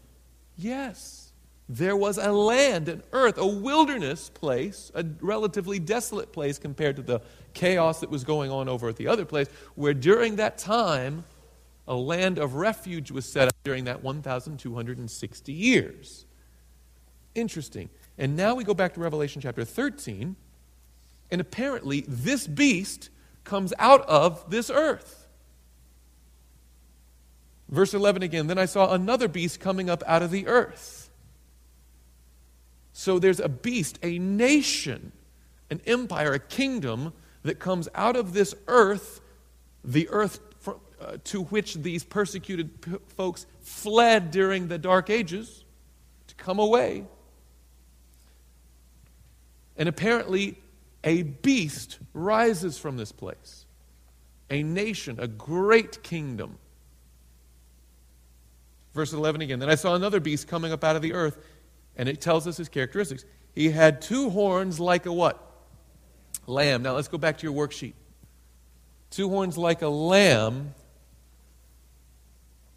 Yes. 0.58 1.32
There 1.70 1.96
was 1.96 2.18
a 2.18 2.34
land, 2.34 2.90
an 2.90 3.02
earth, 3.14 3.38
a 3.38 3.48
wilderness 3.48 4.30
place, 4.30 4.92
a 4.94 5.06
relatively 5.22 5.80
desolate 5.80 6.34
place 6.34 6.58
compared 6.58 6.98
to 6.98 7.02
the 7.02 7.22
chaos 7.54 8.02
that 8.02 8.10
was 8.10 8.26
going 8.26 8.52
on 8.52 8.68
over 8.68 8.90
at 8.90 8.98
the 8.98 9.08
other 9.08 9.24
place, 9.24 9.48
where 9.76 9.94
during 9.94 10.36
that 10.36 10.58
time, 10.58 11.24
a 11.88 11.96
land 11.96 12.38
of 12.40 12.56
refuge 12.56 13.10
was 13.10 13.26
set 13.26 13.48
up 13.48 13.56
during 13.64 13.86
that 13.86 14.04
1,260 14.04 15.54
years. 15.54 16.26
Interesting. 17.36 17.90
And 18.18 18.36
now 18.36 18.54
we 18.54 18.66
go 18.66 18.74
back 18.74 18.94
to 18.96 19.00
Revelation 19.00 19.42
chapter 19.42 19.64
13, 19.64 20.36
and 21.30 21.42
apparently 21.42 22.06
this 22.08 22.48
beast 22.48 23.10
comes 23.44 23.74
out 23.80 24.02
of 24.08 24.50
this 24.50 24.70
earth. 24.70 25.28
Verse 27.70 27.94
11 27.94 28.24
again 28.24 28.48
Then 28.48 28.58
I 28.58 28.66
saw 28.66 28.94
another 28.94 29.28
beast 29.28 29.60
coming 29.60 29.90
up 29.90 30.04
out 30.06 30.22
of 30.22 30.32
the 30.32 30.48
earth. 30.48 31.10
So 32.94 33.20
there's 33.20 33.40
a 33.40 33.50
beast, 33.50 34.00
a 34.02 34.18
nation, 34.18 35.12
an 35.70 35.82
empire, 35.86 36.34
a 36.34 36.40
kingdom 36.40 37.14
that 37.44 37.60
comes 37.60 37.88
out 37.94 38.16
of 38.16 38.34
this 38.34 38.56
earth, 38.68 39.22
the 39.84 40.10
earth 40.10 40.40
uh, 41.00 41.18
to 41.26 41.44
which 41.44 41.76
these 41.76 42.04
persecuted 42.04 42.72
folks 43.16 43.46
fled 43.62 44.32
during 44.32 44.68
the 44.68 44.80
Dark 44.80 45.12
Ages 45.12 45.64
to 46.26 46.36
come 46.36 46.58
away. 46.58 47.06
And 49.78 49.88
apparently, 49.88 50.58
a 51.08 51.24
beast 51.24 52.00
rises 52.14 52.78
from 52.78 52.98
this 52.98 53.14
place 53.14 53.66
a 54.50 54.62
nation, 54.62 55.18
a 55.20 55.28
great 55.28 56.04
kingdom. 56.04 56.58
Verse 58.94 59.14
11 59.14 59.42
again. 59.42 59.60
Then 59.60 59.70
I 59.70 59.76
saw 59.76 59.96
another 59.96 60.20
beast 60.20 60.50
coming 60.50 60.74
up 60.74 60.84
out 60.84 60.98
of 60.98 61.02
the 61.02 61.14
earth, 61.14 61.38
and 61.96 62.10
it 62.10 62.20
tells 62.20 62.46
us 62.46 62.58
his 62.58 62.68
characteristics. 62.68 63.24
He 63.56 63.70
had 63.70 64.02
two 64.02 64.30
horns 64.30 64.82
like 64.82 65.06
a 65.06 65.14
what? 65.14 65.42
Lamb. 66.46 66.84
Now 66.84 66.96
let's 66.96 67.08
go 67.08 67.18
back 67.18 67.38
to 67.38 67.48
your 67.48 67.56
worksheet. 67.56 67.94
Two 69.10 69.30
horns 69.30 69.58
like 69.58 69.82
a 69.82 69.88
lamb, 69.88 70.74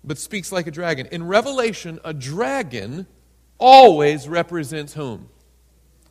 but 0.04 0.18
speaks 0.18 0.52
like 0.52 0.68
a 0.68 0.70
dragon. 0.70 1.06
In 1.06 1.26
Revelation, 1.26 1.98
a 2.04 2.14
dragon 2.14 3.08
always 3.58 4.28
represents 4.28 4.94
whom? 4.94 5.30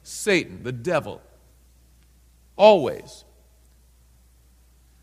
Satan, 0.04 0.64
the 0.64 0.74
devil. 0.74 1.22
Always. 2.60 3.24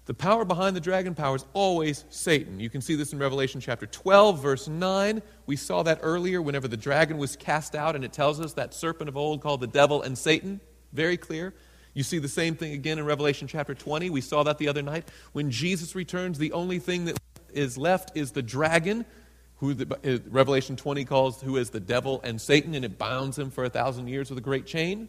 The 0.04 0.12
power 0.12 0.44
behind 0.44 0.76
the 0.76 0.80
dragon 0.80 1.14
power 1.14 1.34
is 1.34 1.46
always 1.54 2.04
Satan. 2.10 2.60
You 2.60 2.68
can 2.68 2.82
see 2.82 2.94
this 2.96 3.14
in 3.14 3.18
Revelation 3.18 3.62
chapter 3.62 3.86
12, 3.86 4.40
verse 4.40 4.68
9. 4.68 5.22
We 5.46 5.56
saw 5.56 5.82
that 5.82 6.00
earlier 6.02 6.42
whenever 6.42 6.68
the 6.68 6.76
dragon 6.76 7.16
was 7.16 7.34
cast 7.34 7.74
out, 7.74 7.96
and 7.96 8.04
it 8.04 8.12
tells 8.12 8.40
us 8.40 8.52
that 8.52 8.74
serpent 8.74 9.08
of 9.08 9.16
old 9.16 9.40
called 9.40 9.62
the 9.62 9.66
devil 9.66 10.02
and 10.02 10.16
Satan. 10.18 10.60
Very 10.92 11.16
clear. 11.16 11.54
You 11.94 12.02
see 12.02 12.18
the 12.18 12.28
same 12.28 12.56
thing 12.56 12.74
again 12.74 12.98
in 12.98 13.06
Revelation 13.06 13.48
chapter 13.48 13.74
20. 13.74 14.10
We 14.10 14.20
saw 14.20 14.42
that 14.42 14.58
the 14.58 14.68
other 14.68 14.82
night. 14.82 15.08
When 15.32 15.50
Jesus 15.50 15.94
returns, 15.94 16.36
the 16.36 16.52
only 16.52 16.78
thing 16.78 17.06
that 17.06 17.18
is 17.54 17.78
left 17.78 18.14
is 18.14 18.32
the 18.32 18.42
dragon, 18.42 19.06
who 19.56 19.72
the, 19.72 19.96
uh, 20.04 20.18
Revelation 20.30 20.76
20 20.76 21.06
calls 21.06 21.40
who 21.40 21.56
is 21.56 21.70
the 21.70 21.80
devil 21.80 22.20
and 22.22 22.38
Satan, 22.38 22.74
and 22.74 22.84
it 22.84 22.98
bounds 22.98 23.38
him 23.38 23.50
for 23.50 23.64
a 23.64 23.70
thousand 23.70 24.08
years 24.08 24.28
with 24.28 24.38
a 24.38 24.42
great 24.42 24.66
chain. 24.66 25.08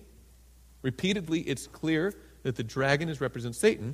Repeatedly, 0.82 1.42
it's 1.42 1.68
clear 1.68 2.14
that 2.48 2.56
the 2.56 2.64
dragon 2.64 3.10
is 3.10 3.20
represents 3.20 3.58
Satan, 3.58 3.94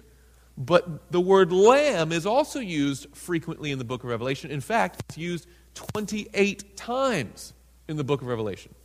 but 0.56 1.12
the 1.12 1.20
word 1.20 1.52
lamb 1.52 2.12
is 2.12 2.28
also 2.28 2.60
used 2.60 3.08
frequently 3.16 3.72
in 3.72 3.80
the 3.80 3.84
book 3.84 4.04
of 4.04 4.12
Revelation. 4.12 4.52
In 4.52 4.62
fact, 4.62 5.02
it's 5.10 5.18
used 5.18 5.48
28 5.74 6.78
times 6.78 7.54
in 7.88 7.98
the 7.98 8.04
book 8.04 8.22
of 8.22 8.28
Revelation. 8.28 8.76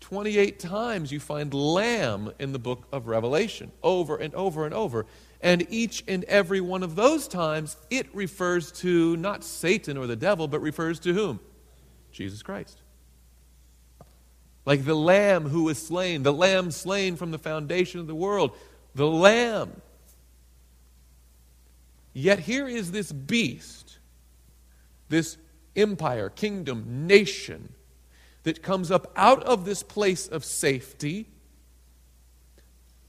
28 0.00 0.58
times 0.58 1.10
you 1.10 1.18
find 1.18 1.54
lamb 1.54 2.30
in 2.38 2.52
the 2.52 2.58
book 2.58 2.86
of 2.92 3.08
Revelation, 3.08 3.72
over 3.82 4.16
and 4.16 4.34
over 4.34 4.66
and 4.66 4.74
over. 4.74 5.06
And 5.40 5.66
each 5.70 6.04
and 6.06 6.24
every 6.24 6.60
one 6.60 6.82
of 6.82 6.94
those 6.94 7.26
times, 7.26 7.78
it 7.88 8.14
refers 8.14 8.70
to 8.80 9.16
not 9.16 9.44
Satan 9.44 9.96
or 9.96 10.06
the 10.06 10.14
devil, 10.14 10.46
but 10.46 10.60
refers 10.60 11.00
to 11.00 11.14
whom? 11.14 11.40
Jesus 12.12 12.42
Christ. 12.42 12.82
Like 14.68 14.84
the 14.84 14.94
lamb 14.94 15.48
who 15.48 15.62
was 15.62 15.80
slain, 15.80 16.24
the 16.24 16.32
lamb 16.32 16.70
slain 16.72 17.16
from 17.16 17.30
the 17.30 17.38
foundation 17.38 18.00
of 18.00 18.06
the 18.06 18.14
world, 18.14 18.54
the 18.94 19.06
lamb. 19.06 19.80
Yet 22.12 22.40
here 22.40 22.68
is 22.68 22.90
this 22.90 23.10
beast, 23.10 23.96
this 25.08 25.38
empire, 25.74 26.28
kingdom, 26.28 27.06
nation 27.06 27.72
that 28.42 28.62
comes 28.62 28.90
up 28.90 29.10
out 29.16 29.42
of 29.44 29.64
this 29.64 29.82
place 29.82 30.28
of 30.28 30.44
safety 30.44 31.28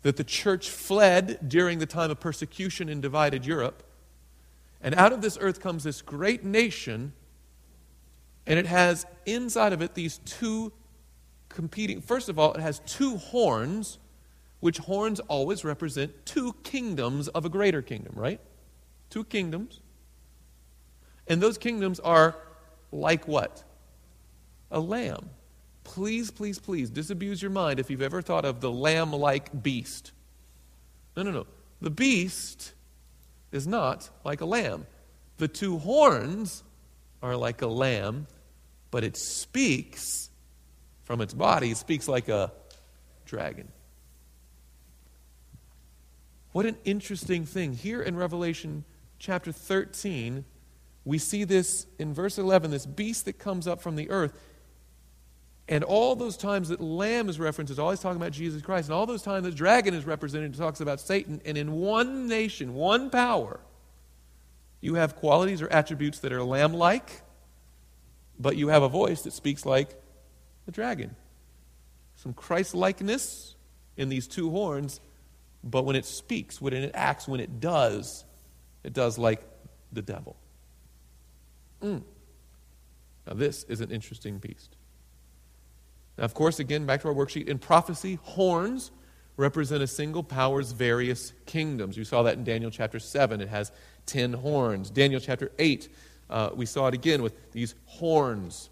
that 0.03 0.15
the 0.15 0.23
church 0.23 0.69
fled 0.69 1.49
during 1.49 1.79
the 1.79 1.85
time 1.85 2.09
of 2.09 2.21
persecution 2.21 2.87
in 2.87 3.01
divided 3.01 3.45
Europe. 3.45 3.83
And 4.79 4.95
out 4.95 5.11
of 5.11 5.21
this 5.21 5.37
earth 5.41 5.59
comes 5.59 5.83
this 5.83 6.01
great 6.01 6.45
nation, 6.45 7.11
and 8.47 8.57
it 8.57 8.65
has 8.65 9.05
inside 9.25 9.73
of 9.73 9.81
it 9.81 9.93
these 9.93 10.19
two 10.19 10.71
competing. 11.49 12.01
First 12.01 12.29
of 12.29 12.39
all, 12.39 12.53
it 12.53 12.61
has 12.61 12.79
two 12.85 13.17
horns, 13.17 13.99
which 14.59 14.77
horns 14.77 15.19
always 15.21 15.65
represent 15.65 16.25
two 16.25 16.53
kingdoms 16.63 17.27
of 17.27 17.45
a 17.45 17.49
greater 17.49 17.81
kingdom, 17.81 18.13
right? 18.15 18.39
Two 19.09 19.23
kingdoms. 19.23 19.81
And 21.27 21.41
those 21.41 21.57
kingdoms 21.57 21.99
are 21.99 22.35
like 22.91 23.27
what? 23.27 23.63
A 24.71 24.79
lamb. 24.79 25.29
Please, 25.83 26.31
please, 26.31 26.59
please 26.59 26.89
disabuse 26.89 27.41
your 27.41 27.51
mind 27.51 27.79
if 27.79 27.89
you've 27.89 28.01
ever 28.01 28.21
thought 28.21 28.45
of 28.45 28.61
the 28.61 28.71
lamb 28.71 29.11
like 29.11 29.63
beast. 29.63 30.11
No, 31.15 31.23
no, 31.23 31.31
no. 31.31 31.47
The 31.81 31.89
beast 31.89 32.73
is 33.51 33.65
not 33.65 34.09
like 34.23 34.41
a 34.41 34.45
lamb. 34.45 34.85
The 35.37 35.47
two 35.47 35.77
horns 35.77 36.63
are 37.23 37.35
like 37.35 37.61
a 37.61 37.67
lamb, 37.67 38.27
but 38.91 39.03
it 39.03 39.17
speaks 39.17 40.28
from 41.09 41.21
its 41.21 41.33
body, 41.33 41.71
it 41.71 41.77
speaks 41.77 42.07
like 42.07 42.29
a 42.29 42.51
dragon. 43.25 43.67
What 46.51 46.67
an 46.67 46.77
interesting 46.85 47.47
thing. 47.47 47.73
Here 47.73 47.99
in 47.99 48.15
Revelation 48.15 48.83
chapter 49.17 49.51
13, 49.51 50.45
we 51.05 51.17
see 51.17 51.45
this 51.45 51.87
in 51.97 52.13
verse 52.13 52.37
11 52.37 52.69
this 52.69 52.85
beast 52.85 53.25
that 53.25 53.39
comes 53.39 53.67
up 53.67 53.81
from 53.81 53.95
the 53.95 54.07
earth. 54.11 54.33
And 55.67 55.83
all 55.83 56.15
those 56.15 56.37
times 56.37 56.69
that 56.69 56.79
lamb 56.79 57.27
is 57.27 57.39
referenced 57.39 57.71
is 57.71 57.79
always 57.79 57.99
talking 57.99 58.21
about 58.21 58.31
Jesus 58.31 58.61
Christ. 58.61 58.89
And 58.89 58.93
all 58.93 59.07
those 59.07 59.23
times 59.23 59.45
that 59.45 59.55
dragon 59.55 59.95
is 59.95 60.05
represented, 60.05 60.53
talks 60.53 60.79
about 60.79 60.99
Satan. 60.99 61.41
And 61.43 61.57
in 61.57 61.71
one 61.71 62.27
nation, 62.27 62.75
one 62.75 63.09
power, 63.09 63.59
you 64.79 64.93
have 64.93 65.15
qualities 65.15 65.63
or 65.63 65.69
attributes 65.69 66.19
that 66.19 66.31
are 66.31 66.43
lamb 66.43 66.75
like, 66.75 67.23
but 68.37 68.57
you 68.57 68.67
have 68.67 68.83
a 68.83 68.89
voice 68.89 69.23
that 69.23 69.33
speaks 69.33 69.65
like 69.65 69.99
the 70.69 70.75
dragon. 70.75 71.15
Some 72.15 72.33
Christ 72.33 72.75
likeness 72.75 73.55
in 73.97 74.09
these 74.09 74.27
two 74.27 74.51
horns, 74.51 74.99
but 75.63 75.83
when 75.83 75.95
it 75.95 76.05
speaks, 76.05 76.61
when 76.61 76.73
it 76.73 76.91
acts, 76.93 77.27
when 77.27 77.39
it 77.39 77.59
does, 77.59 78.23
it 78.83 78.93
does 78.93 79.17
like 79.17 79.41
the 79.91 80.03
devil. 80.03 80.35
Mm. 81.81 82.03
Now, 83.25 83.33
this 83.33 83.63
is 83.63 83.81
an 83.81 83.89
interesting 83.89 84.37
beast. 84.37 84.75
Now, 86.19 86.25
of 86.25 86.35
course, 86.35 86.59
again, 86.59 86.85
back 86.85 87.01
to 87.01 87.07
our 87.07 87.15
worksheet. 87.15 87.47
In 87.47 87.57
prophecy, 87.57 88.19
horns 88.21 88.91
represent 89.37 89.81
a 89.81 89.87
single 89.87 90.21
power's 90.21 90.71
various 90.71 91.33
kingdoms. 91.47 91.97
You 91.97 92.03
saw 92.03 92.21
that 92.23 92.35
in 92.37 92.43
Daniel 92.43 92.69
chapter 92.69 92.99
7. 92.99 93.41
It 93.41 93.49
has 93.49 93.71
10 94.05 94.33
horns. 94.33 94.91
Daniel 94.91 95.19
chapter 95.19 95.51
8, 95.57 95.89
uh, 96.29 96.49
we 96.53 96.67
saw 96.67 96.87
it 96.87 96.93
again 96.93 97.23
with 97.23 97.51
these 97.53 97.73
horns. 97.85 98.69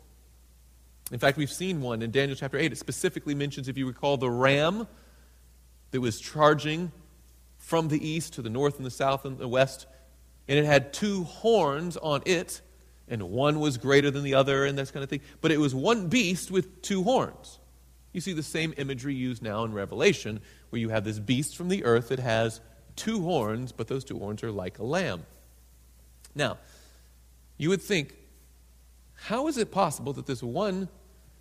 In 1.12 1.20
fact, 1.20 1.38
we've 1.38 1.52
seen 1.52 1.82
one 1.82 2.02
in 2.02 2.12
Daniel 2.12 2.36
chapter 2.36 2.58
8. 2.58 2.72
It 2.72 2.78
specifically 2.78 3.34
mentions, 3.34 3.68
if 3.68 3.78
you 3.78 3.88
recall, 3.88 4.18
the 4.18 4.30
ram 4.30 4.88
that 5.92 6.02
was 6.02 6.20
charging 6.20 6.92
from 7.58 7.88
the 7.88 8.08
east 8.08 8.34
to 8.34 8.42
the 8.42 8.50
north 8.50 8.78
and 8.78 8.86
the 8.86 8.92
south 8.92 9.26
and 9.26 9.38
the 9.38 9.48
west. 9.48 9.88
And 10.48 10.60
it 10.60 10.66
had 10.66 10.94
two 10.94 11.24
horns 11.24 11.98
on 11.98 12.22
it 12.26 12.62
and 13.08 13.24
one 13.24 13.60
was 13.60 13.78
greater 13.78 14.12
than 14.12 14.24
the 14.24 14.34
other, 14.34 14.66
and 14.66 14.78
this 14.78 14.92
kind 14.92 15.04
of 15.04 15.10
thing. 15.10 15.22
But 15.42 15.52
it 15.52 15.60
was 15.60 15.74
one 15.74 16.08
beast 16.10 16.52
with 16.52 16.82
two 16.82 17.04
horns. 17.04 17.60
You 18.12 18.22
see 18.22 18.34
the 18.34 18.44
same 18.44 18.74
imagery 18.78 19.16
used 19.16 19.42
now 19.42 19.64
in 19.64 19.74
Revelation, 19.74 20.42
where 20.70 20.80
you 20.80 20.90
have 20.90 21.04
this 21.04 21.20
beast 21.20 21.56
from 21.56 21.70
the 21.70 21.86
earth 21.86 22.10
that 22.10 22.20
has 22.20 22.60
two 22.96 23.22
horns, 23.22 23.72
but 23.72 23.88
those 23.88 24.04
two 24.04 24.20
horns 24.20 24.44
are 24.44 24.52
like 24.52 24.80
a 24.80 24.84
lamb. 24.84 25.26
Now, 26.36 26.58
you 27.58 27.70
would 27.70 27.82
think, 27.82 28.16
how 29.18 29.48
is 29.48 29.58
it 29.58 29.72
possible 29.72 30.14
that 30.14 30.26
this 30.26 30.42
one, 30.42 30.90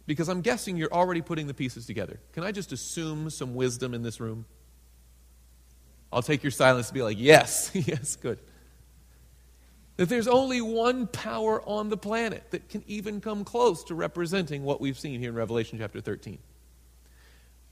because 0.07 0.29
I'm 0.29 0.41
guessing 0.41 0.77
you're 0.77 0.93
already 0.93 1.22
putting 1.22 1.47
the 1.47 1.55
pieces 1.55 1.87
together. 1.87 2.20
Can 2.33 2.43
I 2.43 2.53
just 2.53 2.72
assume 2.72 3.31
some 3.31 3.55
wisdom 3.55 3.95
in 3.95 4.03
this 4.03 4.20
room? 4.20 4.45
I'll 6.12 6.22
take 6.22 6.43
your 6.43 6.53
silence 6.53 6.89
to 6.89 6.95
be 6.95 7.03
like, 7.03 7.18
yes, 7.18 7.70
yes, 7.74 8.16
good 8.16 8.39
that 9.97 10.09
there's 10.09 10.29
only 10.29 10.61
one 10.61 11.07
power 11.07 11.62
on 11.66 11.89
the 11.89 11.97
planet 11.97 12.51
that 12.51 12.68
can 12.68 12.85
even 12.87 13.20
come 13.20 13.45
close 13.45 13.83
to 13.85 13.95
representing 13.95 14.62
what 14.62 14.81
we've 14.81 14.99
seen 14.99 15.20
here 15.20 15.31
in 15.31 15.35
Revelation 15.35 15.79
chapter 15.79 16.01
13. 16.01 16.39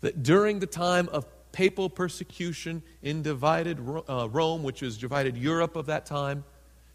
That 0.00 0.22
during 0.22 0.58
the 0.58 0.66
time 0.66 1.08
of 1.10 1.26
papal 1.52 1.90
persecution 1.90 2.82
in 3.02 3.22
divided 3.22 3.78
uh, 4.08 4.28
Rome, 4.30 4.62
which 4.62 4.82
was 4.82 4.98
divided 4.98 5.36
Europe 5.36 5.76
of 5.76 5.86
that 5.86 6.06
time, 6.06 6.44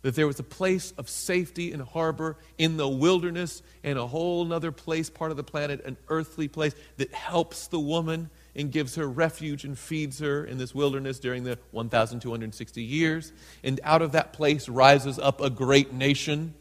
that 0.01 0.15
there 0.15 0.27
was 0.27 0.39
a 0.39 0.43
place 0.43 0.93
of 0.97 1.09
safety 1.09 1.73
and 1.73 1.81
harbor 1.81 2.37
in 2.57 2.77
the 2.77 2.87
wilderness 2.87 3.61
and 3.83 3.99
a 3.99 4.07
whole 4.07 4.51
other 4.53 4.71
place, 4.71 5.09
part 5.09 5.31
of 5.31 5.37
the 5.37 5.43
planet, 5.43 5.83
an 5.85 5.97
earthly 6.07 6.47
place 6.47 6.73
that 6.97 7.13
helps 7.13 7.67
the 7.67 7.79
woman 7.79 8.29
and 8.55 8.71
gives 8.71 8.95
her 8.95 9.07
refuge 9.07 9.65
and 9.65 9.77
feeds 9.77 10.19
her 10.19 10.45
in 10.45 10.57
this 10.57 10.73
wilderness 10.73 11.19
during 11.19 11.43
the 11.43 11.59
1,260 11.71 12.81
years. 12.81 13.33
And 13.63 13.79
out 13.83 14.01
of 14.01 14.13
that 14.13 14.33
place 14.33 14.69
rises 14.69 15.19
up 15.19 15.41
a 15.41 15.49
great 15.49 15.93
nation. 15.93 16.53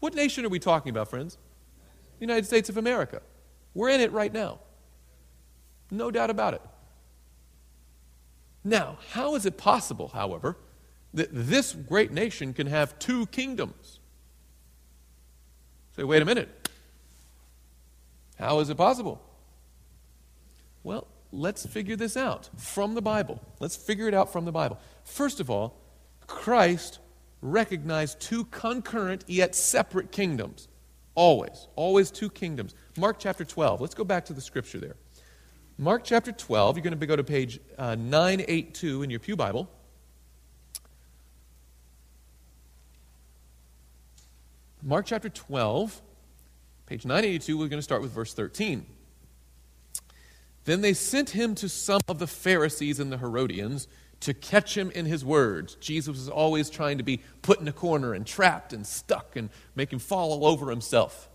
What 0.00 0.14
nation 0.14 0.44
are 0.44 0.50
we 0.50 0.58
talking 0.58 0.90
about, 0.90 1.08
friends? 1.08 1.36
The 2.18 2.22
United 2.22 2.46
States 2.46 2.68
of 2.68 2.76
America. 2.76 3.20
We're 3.74 3.90
in 3.90 4.00
it 4.00 4.12
right 4.12 4.32
now. 4.32 4.60
No 5.90 6.10
doubt 6.10 6.30
about 6.30 6.54
it. 6.54 6.62
Now, 8.64 8.98
how 9.10 9.34
is 9.34 9.44
it 9.44 9.58
possible, 9.58 10.08
however, 10.08 10.56
that 11.14 11.28
this 11.32 11.72
great 11.72 12.12
nation 12.12 12.52
can 12.52 12.66
have 12.66 12.98
two 12.98 13.26
kingdoms? 13.26 14.00
Say, 15.96 16.04
wait 16.04 16.20
a 16.20 16.24
minute. 16.24 16.68
How 18.38 18.58
is 18.60 18.68
it 18.68 18.76
possible? 18.76 19.22
Well, 20.82 21.06
let's 21.32 21.64
figure 21.64 21.96
this 21.96 22.16
out 22.16 22.50
from 22.56 22.94
the 22.94 23.02
Bible. 23.02 23.40
Let's 23.60 23.76
figure 23.76 24.08
it 24.08 24.14
out 24.14 24.32
from 24.32 24.44
the 24.44 24.52
Bible. 24.52 24.78
First 25.04 25.40
of 25.40 25.50
all, 25.50 25.80
Christ 26.26 26.98
recognized 27.40 28.20
two 28.20 28.44
concurrent 28.46 29.24
yet 29.28 29.54
separate 29.54 30.10
kingdoms. 30.10 30.68
Always, 31.14 31.68
always 31.76 32.10
two 32.10 32.28
kingdoms. 32.28 32.74
Mark 32.96 33.18
chapter 33.20 33.44
12. 33.44 33.80
Let's 33.80 33.94
go 33.94 34.04
back 34.04 34.24
to 34.26 34.32
the 34.32 34.40
scripture 34.40 34.78
there. 34.78 34.96
Mark 35.78 36.02
chapter 36.04 36.32
12, 36.32 36.76
you're 36.76 36.84
going 36.84 36.98
to 36.98 37.06
go 37.06 37.16
to 37.16 37.24
page 37.24 37.60
uh, 37.78 37.94
982 37.94 39.02
in 39.02 39.10
your 39.10 39.20
Pew 39.20 39.36
Bible. 39.36 39.68
Mark 44.86 45.06
chapter 45.06 45.30
12, 45.30 46.02
page 46.84 47.06
982, 47.06 47.56
we're 47.56 47.68
going 47.68 47.78
to 47.78 47.82
start 47.82 48.02
with 48.02 48.10
verse 48.12 48.34
13. 48.34 48.84
Then 50.66 50.82
they 50.82 50.92
sent 50.92 51.30
him 51.30 51.54
to 51.54 51.70
some 51.70 52.02
of 52.06 52.18
the 52.18 52.26
Pharisees 52.26 53.00
and 53.00 53.10
the 53.10 53.16
Herodians 53.16 53.88
to 54.20 54.34
catch 54.34 54.76
him 54.76 54.90
in 54.90 55.06
his 55.06 55.24
words. 55.24 55.76
Jesus 55.76 56.08
was 56.08 56.28
always 56.28 56.68
trying 56.68 56.98
to 56.98 57.04
be 57.04 57.22
put 57.40 57.60
in 57.60 57.68
a 57.68 57.72
corner 57.72 58.12
and 58.12 58.26
trapped 58.26 58.74
and 58.74 58.86
stuck 58.86 59.36
and 59.36 59.48
make 59.74 59.90
him 59.90 59.98
fall 59.98 60.32
all 60.32 60.46
over 60.46 60.68
himself. 60.68 61.30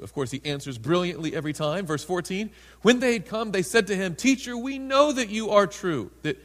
Of 0.00 0.14
course, 0.14 0.30
he 0.30 0.40
answers 0.44 0.78
brilliantly 0.78 1.34
every 1.34 1.52
time. 1.52 1.86
Verse 1.86 2.04
14 2.04 2.50
When 2.82 3.00
they 3.00 3.14
had 3.14 3.26
come, 3.26 3.50
they 3.50 3.62
said 3.62 3.88
to 3.88 3.96
him, 3.96 4.14
Teacher, 4.14 4.56
we 4.56 4.78
know 4.78 5.10
that 5.10 5.28
you 5.28 5.50
are 5.50 5.66
true, 5.66 6.12
that 6.22 6.38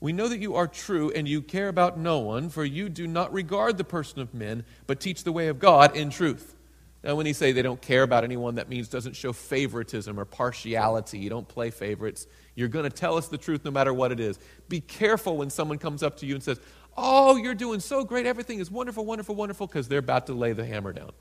we 0.00 0.12
know 0.12 0.28
that 0.28 0.38
you 0.38 0.54
are 0.56 0.66
true 0.66 1.10
and 1.10 1.28
you 1.28 1.42
care 1.42 1.68
about 1.68 1.98
no 1.98 2.18
one, 2.20 2.48
for 2.48 2.64
you 2.64 2.88
do 2.88 3.06
not 3.06 3.32
regard 3.32 3.76
the 3.76 3.84
person 3.84 4.20
of 4.20 4.32
men, 4.32 4.64
but 4.86 4.98
teach 4.98 5.24
the 5.24 5.32
way 5.32 5.48
of 5.48 5.58
God 5.58 5.94
in 5.94 6.10
truth. 6.10 6.56
Now, 7.02 7.14
when 7.14 7.26
he 7.26 7.32
say 7.32 7.52
they 7.52 7.62
don't 7.62 7.80
care 7.80 8.02
about 8.02 8.24
anyone, 8.24 8.56
that 8.56 8.68
means 8.68 8.88
doesn't 8.88 9.16
show 9.16 9.32
favoritism 9.32 10.18
or 10.18 10.24
partiality. 10.24 11.18
You 11.18 11.30
don't 11.30 11.48
play 11.48 11.70
favorites. 11.70 12.26
You're 12.54 12.68
going 12.68 12.84
to 12.84 12.94
tell 12.94 13.16
us 13.16 13.28
the 13.28 13.38
truth 13.38 13.64
no 13.64 13.70
matter 13.70 13.92
what 13.92 14.12
it 14.12 14.20
is. 14.20 14.38
Be 14.68 14.80
careful 14.80 15.36
when 15.38 15.48
someone 15.48 15.78
comes 15.78 16.02
up 16.02 16.18
to 16.18 16.26
you 16.26 16.34
and 16.34 16.42
says, 16.42 16.60
Oh, 16.96 17.36
you're 17.36 17.54
doing 17.54 17.80
so 17.80 18.04
great. 18.04 18.26
Everything 18.26 18.58
is 18.58 18.70
wonderful, 18.70 19.06
wonderful, 19.06 19.34
wonderful, 19.34 19.66
because 19.66 19.88
they're 19.88 20.00
about 20.00 20.26
to 20.26 20.34
lay 20.34 20.52
the 20.52 20.66
hammer 20.66 20.92
down. 20.92 21.12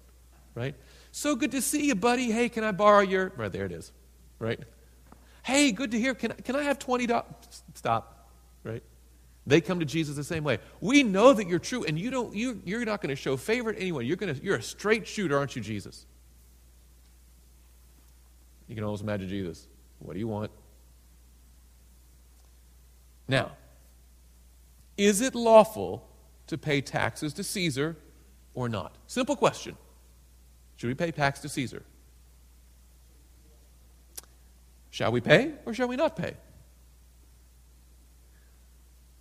Right? 0.56 0.76
So 1.12 1.36
good 1.36 1.52
to 1.52 1.62
see 1.62 1.86
you, 1.86 1.96
buddy. 1.96 2.32
Hey, 2.32 2.50
can 2.50 2.64
I 2.64 2.72
borrow 2.72 3.02
your. 3.02 3.32
Right, 3.38 3.52
there 3.52 3.66
it 3.66 3.72
is. 3.72 3.92
Right? 4.40 4.60
Hey, 5.44 5.72
good 5.72 5.92
to 5.92 6.00
hear. 6.00 6.14
Can, 6.14 6.34
can 6.44 6.56
I 6.56 6.64
have 6.64 6.80
$20? 6.80 7.24
Stop. 7.76 8.19
Right? 8.64 8.84
They 9.48 9.62
come 9.62 9.80
to 9.80 9.86
Jesus 9.86 10.16
the 10.16 10.24
same 10.24 10.44
way. 10.44 10.60
We 10.82 11.02
know 11.02 11.34
that 11.34 11.48
you're 11.48 11.60
true, 11.60 11.84
and 11.84 11.98
you 11.98 12.12
don't, 12.12 12.36
you, 12.36 12.62
you're 12.66 12.86
not 12.86 13.02
going 13.02 13.10
to 13.10 13.16
show 13.16 13.36
favor 13.38 13.74
to 13.74 13.80
anyone. 13.80 14.06
You're, 14.06 14.18
to, 14.18 14.36
you're 14.44 14.58
a 14.58 14.62
straight 14.62 15.08
shooter, 15.08 15.38
aren't 15.38 15.56
you, 15.56 15.62
Jesus? 15.62 16.06
You 18.68 18.76
can 18.76 18.84
almost 18.84 19.02
imagine 19.02 19.28
Jesus. 19.28 19.68
What 19.98 20.14
do 20.14 20.20
you 20.20 20.28
want? 20.28 20.52
Now, 23.28 23.52
Is 25.00 25.22
it 25.22 25.34
lawful 25.34 26.06
to 26.48 26.58
pay 26.58 26.82
taxes 26.82 27.34
to 27.36 27.44
Caesar 27.44 27.96
or 28.54 28.68
not? 28.68 28.98
Simple 29.08 29.38
question. 29.38 29.78
Should 30.76 30.88
we 30.88 30.94
pay 30.94 31.12
tax 31.12 31.40
to 31.40 31.50
Caesar? 31.50 31.84
Shall 34.90 35.14
we 35.14 35.22
pay 35.22 35.54
or 35.66 35.74
shall 35.74 35.88
we 35.88 35.96
not 35.96 36.18
pay? 36.18 36.34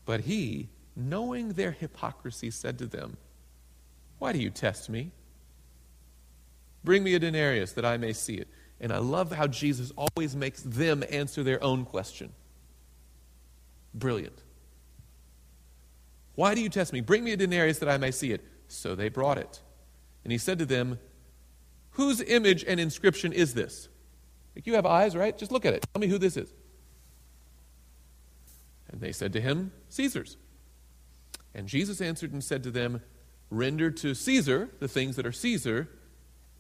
But 0.09 0.23
he, 0.23 0.71
knowing 0.97 1.51
their 1.51 1.71
hypocrisy, 1.71 2.51
said 2.51 2.79
to 2.79 2.87
them, 2.87 3.19
Why 4.19 4.33
do 4.33 4.39
you 4.39 4.49
test 4.49 4.89
me? 4.89 5.11
Bring 6.83 7.05
me 7.05 7.13
a 7.13 7.19
denarius 7.19 7.73
that 7.73 7.85
I 7.85 7.99
may 7.99 8.15
see 8.15 8.37
it. 8.37 8.49
And 8.81 8.91
I 8.91 8.97
love 8.97 9.33
how 9.33 9.47
Jesus 9.47 9.93
always 9.99 10.35
makes 10.35 10.63
them 10.63 11.05
answer 11.11 11.43
their 11.43 11.63
own 11.63 11.85
question. 11.85 12.33
Brilliant. 13.93 14.43
Why 16.37 16.55
do 16.55 16.63
you 16.63 16.71
test 16.71 16.95
me? 16.95 17.03
Bring 17.03 17.23
me 17.23 17.33
a 17.33 17.37
denarius 17.37 17.79
that 17.81 17.91
I 17.91 17.99
may 17.99 18.11
see 18.11 18.33
it. 18.33 18.43
So 18.67 18.95
they 18.95 19.11
brought 19.11 19.37
it. 19.37 19.61
And 20.25 20.33
he 20.33 20.39
said 20.39 20.59
to 20.61 20.65
them, 20.65 20.99
Whose 21.91 22.23
image 22.23 22.65
and 22.67 22.81
inscription 22.81 23.35
is 23.35 23.53
this? 23.53 23.91
Like 24.57 24.67
you 24.67 24.73
have 24.73 24.87
eyes, 24.87 25.15
right? 25.15 25.37
Just 25.37 25.53
look 25.53 25.67
at 25.67 25.75
it. 25.75 25.85
Tell 25.93 26.01
me 26.01 26.07
who 26.07 26.17
this 26.17 26.39
is. 26.39 26.55
And 28.91 29.01
they 29.01 29.13
said 29.13 29.33
to 29.35 29.41
him, 29.41 29.73
Caesar's. 29.89 30.37
And 31.55 31.67
Jesus 31.67 32.01
answered 32.01 32.33
and 32.33 32.43
said 32.43 32.63
to 32.63 32.71
them, 32.71 33.03
Render 33.51 33.91
to 33.91 34.15
Caesar 34.15 34.71
the 34.79 34.89
things 34.89 35.17
that 35.17 35.27
are 35.27 35.33
Caesar, 35.33 35.89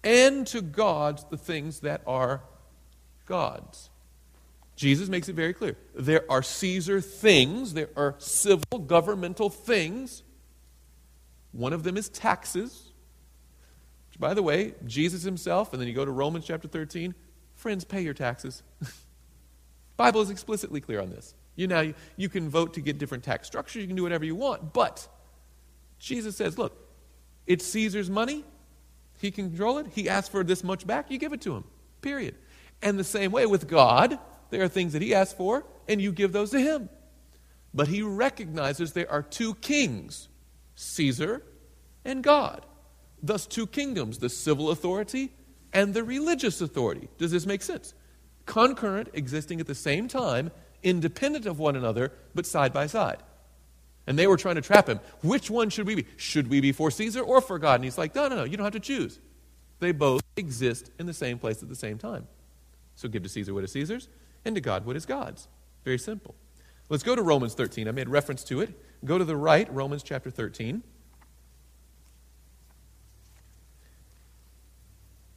and 0.02 0.46
to 0.46 0.62
God 0.62 1.22
the 1.30 1.36
things 1.36 1.80
that 1.80 2.02
are 2.06 2.42
God's. 3.26 3.90
Jesus 4.74 5.08
makes 5.08 5.28
it 5.28 5.34
very 5.34 5.52
clear. 5.52 5.76
There 5.94 6.24
are 6.30 6.42
Caesar 6.42 7.00
things, 7.00 7.74
there 7.74 7.90
are 7.96 8.14
civil 8.18 8.78
governmental 8.78 9.50
things. 9.50 10.22
One 11.52 11.72
of 11.72 11.82
them 11.82 11.96
is 11.96 12.08
taxes. 12.08 12.92
Which, 14.08 14.20
by 14.20 14.34
the 14.34 14.42
way, 14.42 14.74
Jesus 14.86 15.24
himself, 15.24 15.72
and 15.72 15.80
then 15.80 15.88
you 15.88 15.94
go 15.94 16.04
to 16.04 16.10
Romans 16.10 16.46
chapter 16.46 16.68
13, 16.68 17.14
friends, 17.54 17.84
pay 17.84 18.00
your 18.02 18.14
taxes. 18.14 18.62
Bible 19.96 20.22
is 20.22 20.30
explicitly 20.30 20.80
clear 20.80 21.00
on 21.00 21.10
this. 21.10 21.34
You 21.58 21.66
know, 21.66 21.92
you, 22.16 22.28
can 22.28 22.48
vote 22.48 22.74
to 22.74 22.80
get 22.80 22.98
different 22.98 23.24
tax 23.24 23.48
structures, 23.48 23.82
you 23.82 23.88
can 23.88 23.96
do 23.96 24.04
whatever 24.04 24.24
you 24.24 24.36
want, 24.36 24.72
but 24.72 25.08
Jesus 25.98 26.36
says, 26.36 26.56
look, 26.56 26.88
it's 27.48 27.66
Caesar's 27.66 28.08
money. 28.08 28.44
He 29.20 29.32
can 29.32 29.48
control 29.48 29.78
it. 29.78 29.88
He 29.92 30.08
asks 30.08 30.28
for 30.28 30.44
this 30.44 30.62
much 30.62 30.86
back, 30.86 31.10
you 31.10 31.18
give 31.18 31.32
it 31.32 31.40
to 31.40 31.56
him. 31.56 31.64
Period. 32.00 32.36
And 32.80 32.96
the 32.96 33.02
same 33.02 33.32
way 33.32 33.44
with 33.44 33.66
God, 33.66 34.20
there 34.50 34.62
are 34.62 34.68
things 34.68 34.92
that 34.92 35.02
he 35.02 35.12
asks 35.12 35.34
for, 35.34 35.66
and 35.88 36.00
you 36.00 36.12
give 36.12 36.30
those 36.30 36.52
to 36.52 36.60
him. 36.60 36.88
But 37.74 37.88
he 37.88 38.02
recognizes 38.02 38.92
there 38.92 39.10
are 39.10 39.22
two 39.22 39.54
kings 39.56 40.28
Caesar 40.76 41.42
and 42.04 42.22
God. 42.22 42.64
Thus, 43.20 43.48
two 43.48 43.66
kingdoms 43.66 44.18
the 44.18 44.28
civil 44.28 44.70
authority 44.70 45.32
and 45.72 45.92
the 45.92 46.04
religious 46.04 46.60
authority. 46.60 47.08
Does 47.18 47.32
this 47.32 47.46
make 47.46 47.62
sense? 47.62 47.94
Concurrent, 48.46 49.08
existing 49.12 49.58
at 49.58 49.66
the 49.66 49.74
same 49.74 50.06
time, 50.06 50.52
independent 50.82 51.46
of 51.46 51.58
one 51.58 51.76
another, 51.76 52.12
but 52.34 52.46
side 52.46 52.72
by 52.72 52.86
side. 52.86 53.22
And 54.06 54.18
they 54.18 54.26
were 54.26 54.36
trying 54.36 54.54
to 54.54 54.62
trap 54.62 54.88
him. 54.88 55.00
Which 55.22 55.50
one 55.50 55.70
should 55.70 55.86
we 55.86 55.94
be? 55.94 56.06
Should 56.16 56.48
we 56.48 56.60
be 56.60 56.72
for 56.72 56.90
Caesar 56.90 57.20
or 57.20 57.40
for 57.40 57.58
God? 57.58 57.76
And 57.76 57.84
he's 57.84 57.98
like, 57.98 58.14
no, 58.14 58.28
no, 58.28 58.36
no, 58.36 58.44
you 58.44 58.56
don't 58.56 58.64
have 58.64 58.72
to 58.72 58.80
choose. 58.80 59.18
They 59.80 59.92
both 59.92 60.22
exist 60.36 60.90
in 60.98 61.06
the 61.06 61.12
same 61.12 61.38
place 61.38 61.62
at 61.62 61.68
the 61.68 61.76
same 61.76 61.98
time. 61.98 62.26
So 62.96 63.08
give 63.08 63.22
to 63.22 63.28
Caesar 63.28 63.54
what 63.54 63.64
is 63.64 63.72
Caesar's, 63.72 64.08
and 64.44 64.54
to 64.54 64.60
God 64.60 64.86
what 64.86 64.96
is 64.96 65.06
God's. 65.06 65.46
Very 65.84 65.98
simple. 65.98 66.34
Let's 66.88 67.02
go 67.02 67.14
to 67.14 67.22
Romans 67.22 67.54
13. 67.54 67.86
I 67.86 67.92
made 67.92 68.08
reference 68.08 68.42
to 68.44 68.60
it. 68.60 68.70
Go 69.04 69.18
to 69.18 69.24
the 69.24 69.36
right, 69.36 69.72
Romans 69.72 70.02
chapter 70.02 70.30
13. 70.30 70.82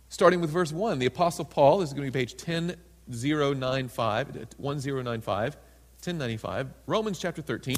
Starting 0.10 0.42
with 0.42 0.50
verse 0.50 0.72
1, 0.72 1.00
the 1.00 1.06
Apostle 1.06 1.46
Paul, 1.46 1.80
this 1.80 1.90
is 1.90 1.94
going 1.94 2.06
to 2.06 2.12
be 2.12 2.20
page 2.20 2.36
10095, 2.36 2.91
1095, 3.08 5.58
1095, 6.00 6.70
Romans 6.88 7.20
chapter 7.20 7.42
13. 7.42 7.76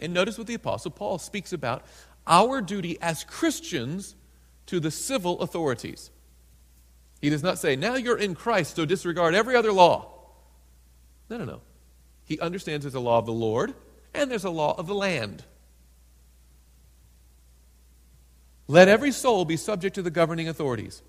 And 0.00 0.12
notice 0.12 0.36
what 0.36 0.46
the 0.46 0.54
Apostle 0.54 0.90
Paul 0.90 1.18
speaks 1.18 1.52
about 1.52 1.84
our 2.26 2.60
duty 2.60 2.98
as 3.00 3.24
Christians 3.24 4.16
to 4.66 4.80
the 4.80 4.90
civil 4.90 5.40
authorities. 5.40 6.10
He 7.20 7.30
does 7.30 7.42
not 7.42 7.58
say, 7.58 7.76
now 7.76 7.94
you're 7.94 8.18
in 8.18 8.34
Christ, 8.34 8.76
so 8.76 8.84
disregard 8.84 9.34
every 9.34 9.54
other 9.54 9.72
law. 9.72 10.12
No, 11.30 11.38
no, 11.38 11.44
no. 11.44 11.60
He 12.24 12.38
understands 12.40 12.84
there's 12.84 12.94
a 12.94 13.00
law 13.00 13.18
of 13.18 13.26
the 13.26 13.32
Lord 13.32 13.74
and 14.14 14.30
there's 14.30 14.44
a 14.44 14.50
law 14.50 14.74
of 14.76 14.86
the 14.86 14.94
land. 14.94 15.44
Let 18.66 18.88
every 18.88 19.12
soul 19.12 19.44
be 19.44 19.56
subject 19.56 19.94
to 19.96 20.02
the 20.02 20.10
governing 20.10 20.48
authorities. 20.48 21.02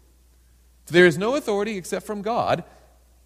There 0.88 1.06
is 1.06 1.18
no 1.18 1.36
authority 1.36 1.78
except 1.78 2.06
from 2.06 2.22
God, 2.22 2.64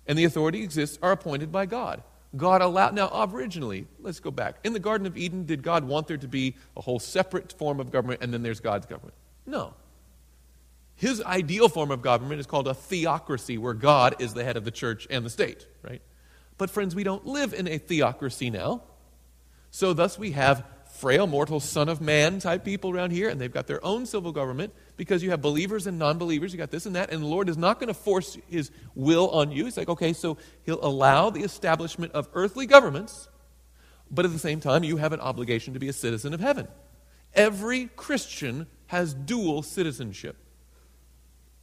and 0.05 0.17
the 0.17 0.25
authority 0.25 0.63
exists 0.63 0.97
are 1.01 1.11
appointed 1.11 1.51
by 1.51 1.65
God. 1.65 2.03
God 2.35 2.61
allowed, 2.61 2.93
now 2.93 3.09
originally, 3.31 3.87
let's 3.99 4.19
go 4.19 4.31
back. 4.31 4.57
In 4.63 4.73
the 4.73 4.79
Garden 4.79 5.07
of 5.07 5.17
Eden, 5.17 5.45
did 5.45 5.63
God 5.63 5.85
want 5.85 6.07
there 6.07 6.17
to 6.17 6.27
be 6.27 6.55
a 6.75 6.81
whole 6.81 6.99
separate 6.99 7.53
form 7.53 7.79
of 7.79 7.91
government 7.91 8.21
and 8.21 8.33
then 8.33 8.43
there's 8.43 8.59
God's 8.59 8.85
government? 8.85 9.15
No. 9.45 9.73
His 10.95 11.21
ideal 11.21 11.69
form 11.69 11.91
of 11.91 12.01
government 12.01 12.39
is 12.39 12.47
called 12.47 12.67
a 12.67 12.73
theocracy, 12.73 13.57
where 13.57 13.73
God 13.73 14.15
is 14.19 14.33
the 14.33 14.43
head 14.43 14.57
of 14.57 14.65
the 14.65 14.71
church 14.71 15.07
and 15.09 15.25
the 15.25 15.29
state, 15.29 15.67
right? 15.81 16.01
But 16.57 16.69
friends, 16.69 16.95
we 16.95 17.03
don't 17.03 17.25
live 17.25 17.53
in 17.53 17.67
a 17.67 17.77
theocracy 17.77 18.49
now. 18.49 18.81
So 19.69 19.93
thus 19.93 20.17
we 20.17 20.31
have 20.31 20.65
frail, 20.95 21.27
mortal, 21.27 21.59
son 21.59 21.87
of 21.87 22.01
man 22.01 22.39
type 22.39 22.65
people 22.65 22.91
around 22.91 23.11
here, 23.11 23.29
and 23.29 23.39
they've 23.39 23.53
got 23.53 23.67
their 23.67 23.83
own 23.85 24.05
civil 24.05 24.31
government 24.31 24.73
because 24.97 25.23
you 25.23 25.29
have 25.29 25.41
believers 25.41 25.87
and 25.87 25.97
non 25.97 26.17
believers. 26.17 26.51
You 26.51 26.57
got 26.57 26.71
this 26.71 26.85
and 26.85 26.95
that, 26.95 27.11
and 27.11 27.21
the 27.21 27.27
Lord 27.27 27.47
is 27.47 27.57
not 27.57 27.79
going 27.79 27.87
to 27.87 27.93
force 27.93 28.37
his 28.49 28.71
will 28.95 29.29
on 29.29 29.51
you. 29.51 29.65
He's 29.65 29.77
like, 29.77 29.89
okay, 29.89 30.11
so 30.13 30.37
he'll 30.63 30.83
allow 30.83 31.29
the 31.29 31.41
establishment 31.41 32.11
of 32.13 32.27
earthly 32.33 32.65
governments, 32.65 33.29
but 34.11 34.25
at 34.25 34.33
the 34.33 34.39
same 34.39 34.59
time, 34.59 34.83
you 34.83 34.97
have 34.97 35.13
an 35.13 35.21
obligation 35.21 35.73
to 35.75 35.79
be 35.79 35.87
a 35.87 35.93
citizen 35.93 36.33
of 36.33 36.39
heaven. 36.39 36.67
Every 37.33 37.85
Christian 37.95 38.67
has 38.87 39.13
dual 39.13 39.61
citizenship. 39.61 40.35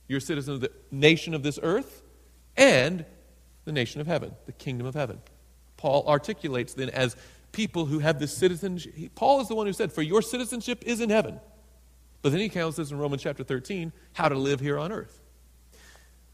You're 0.06 0.18
a 0.18 0.22
citizen 0.22 0.54
of 0.54 0.60
the 0.60 0.70
nation 0.90 1.34
of 1.34 1.42
this 1.42 1.58
earth 1.62 2.02
and 2.56 3.04
the 3.64 3.72
nation 3.72 4.00
of 4.00 4.06
heaven, 4.06 4.34
the 4.46 4.52
kingdom 4.52 4.86
of 4.86 4.94
heaven. 4.94 5.20
Paul 5.76 6.04
articulates 6.06 6.74
then 6.74 6.90
as 6.90 7.16
people 7.52 7.86
who 7.86 8.00
have 8.00 8.18
this 8.18 8.36
citizenship. 8.36 8.94
Paul 9.14 9.40
is 9.40 9.48
the 9.48 9.54
one 9.54 9.66
who 9.66 9.72
said, 9.72 9.92
For 9.92 10.02
your 10.02 10.22
citizenship 10.22 10.82
is 10.86 11.00
in 11.00 11.08
heaven. 11.08 11.40
But 12.24 12.32
then 12.32 12.40
he 12.40 12.48
tells 12.48 12.78
us 12.78 12.90
in 12.90 12.96
Romans 12.96 13.22
chapter 13.22 13.44
13 13.44 13.92
how 14.14 14.30
to 14.30 14.34
live 14.34 14.58
here 14.58 14.78
on 14.78 14.92
earth. 14.92 15.20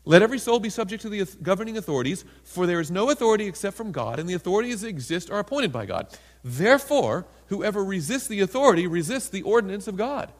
Let 0.04 0.22
every 0.22 0.38
soul 0.38 0.60
be 0.60 0.70
subject 0.70 1.02
to 1.02 1.08
the 1.08 1.24
governing 1.42 1.76
authorities, 1.76 2.24
for 2.44 2.64
there 2.64 2.78
is 2.78 2.92
no 2.92 3.10
authority 3.10 3.48
except 3.48 3.76
from 3.76 3.90
God, 3.90 4.20
and 4.20 4.28
the 4.28 4.34
authorities 4.34 4.82
that 4.82 4.86
exist 4.86 5.32
are 5.32 5.40
appointed 5.40 5.72
by 5.72 5.86
God. 5.86 6.06
Therefore, 6.44 7.26
whoever 7.48 7.84
resists 7.84 8.28
the 8.28 8.38
authority 8.38 8.86
resists 8.86 9.30
the 9.30 9.42
ordinance 9.42 9.88
of 9.88 9.96
God. 9.96 10.30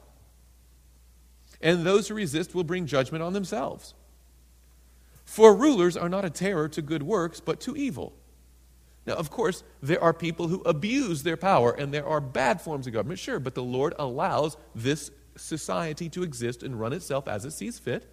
And 1.61 1.85
those 1.85 2.07
who 2.07 2.15
resist 2.15 2.55
will 2.55 2.63
bring 2.63 2.87
judgment 2.87 3.25
on 3.25 3.33
themselves. 3.33 3.95
For 5.25 5.53
rulers 5.53 5.97
are 5.97 6.09
not 6.09 6.25
a 6.25 6.31
terror 6.31 6.69
to 6.69 6.81
good 6.81 7.03
works, 7.03 7.41
but 7.41 7.59
to 7.63 7.77
evil. 7.77 8.13
Now, 9.05 9.15
of 9.15 9.33
course, 9.33 9.65
there 9.83 10.01
are 10.01 10.15
people 10.15 10.47
who 10.47 10.63
abuse 10.63 11.25
their 11.25 11.37
power, 11.37 11.73
and 11.73 11.93
there 11.93 12.07
are 12.07 12.21
bad 12.21 12.61
forms 12.61 12.87
of 12.87 12.93
government, 12.93 13.19
sure, 13.19 13.41
but 13.41 13.57
the 13.57 13.65
Lord 13.65 13.95
allows 13.99 14.57
this 14.77 15.11
society 15.37 16.09
to 16.11 16.23
exist 16.23 16.63
and 16.63 16.79
run 16.79 16.93
itself 16.93 17.29
as 17.29 17.45
it 17.45 17.53
sees 17.53 17.79
fit. 17.79 18.13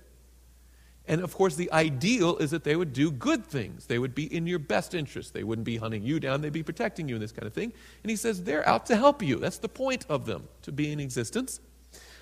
And 1.08 1.22
of 1.22 1.34
course, 1.34 1.56
the 1.56 1.72
ideal 1.72 2.36
is 2.38 2.52
that 2.52 2.66
they 2.66 2.76
would 2.76 2.92
do 2.92 3.12
good 3.12 3.46
things. 3.46 3.86
They 3.86 3.98
would 3.98 4.14
be 4.14 4.34
in 4.34 4.46
your 4.46 4.60
best 4.60 4.94
interest. 4.94 5.34
They 5.34 5.44
wouldn't 5.44 5.66
be 5.66 5.78
hunting 5.78 6.04
you 6.04 6.20
down, 6.20 6.42
they'd 6.42 6.52
be 6.52 6.64
protecting 6.64 7.08
you 7.08 7.16
and 7.16 7.24
this 7.24 7.32
kind 7.32 7.48
of 7.48 7.54
thing. 7.54 7.72
And 8.04 8.10
he 8.10 8.18
says 8.18 8.44
they're 8.44 8.68
out 8.68 8.86
to 8.88 8.96
help 8.96 9.22
you. 9.24 9.38
That's 9.38 9.60
the 9.60 9.70
point 9.70 10.06
of 10.10 10.26
them, 10.26 10.48
to 10.64 10.72
be 10.72 10.92
in 10.92 11.00
existence. 11.00 11.62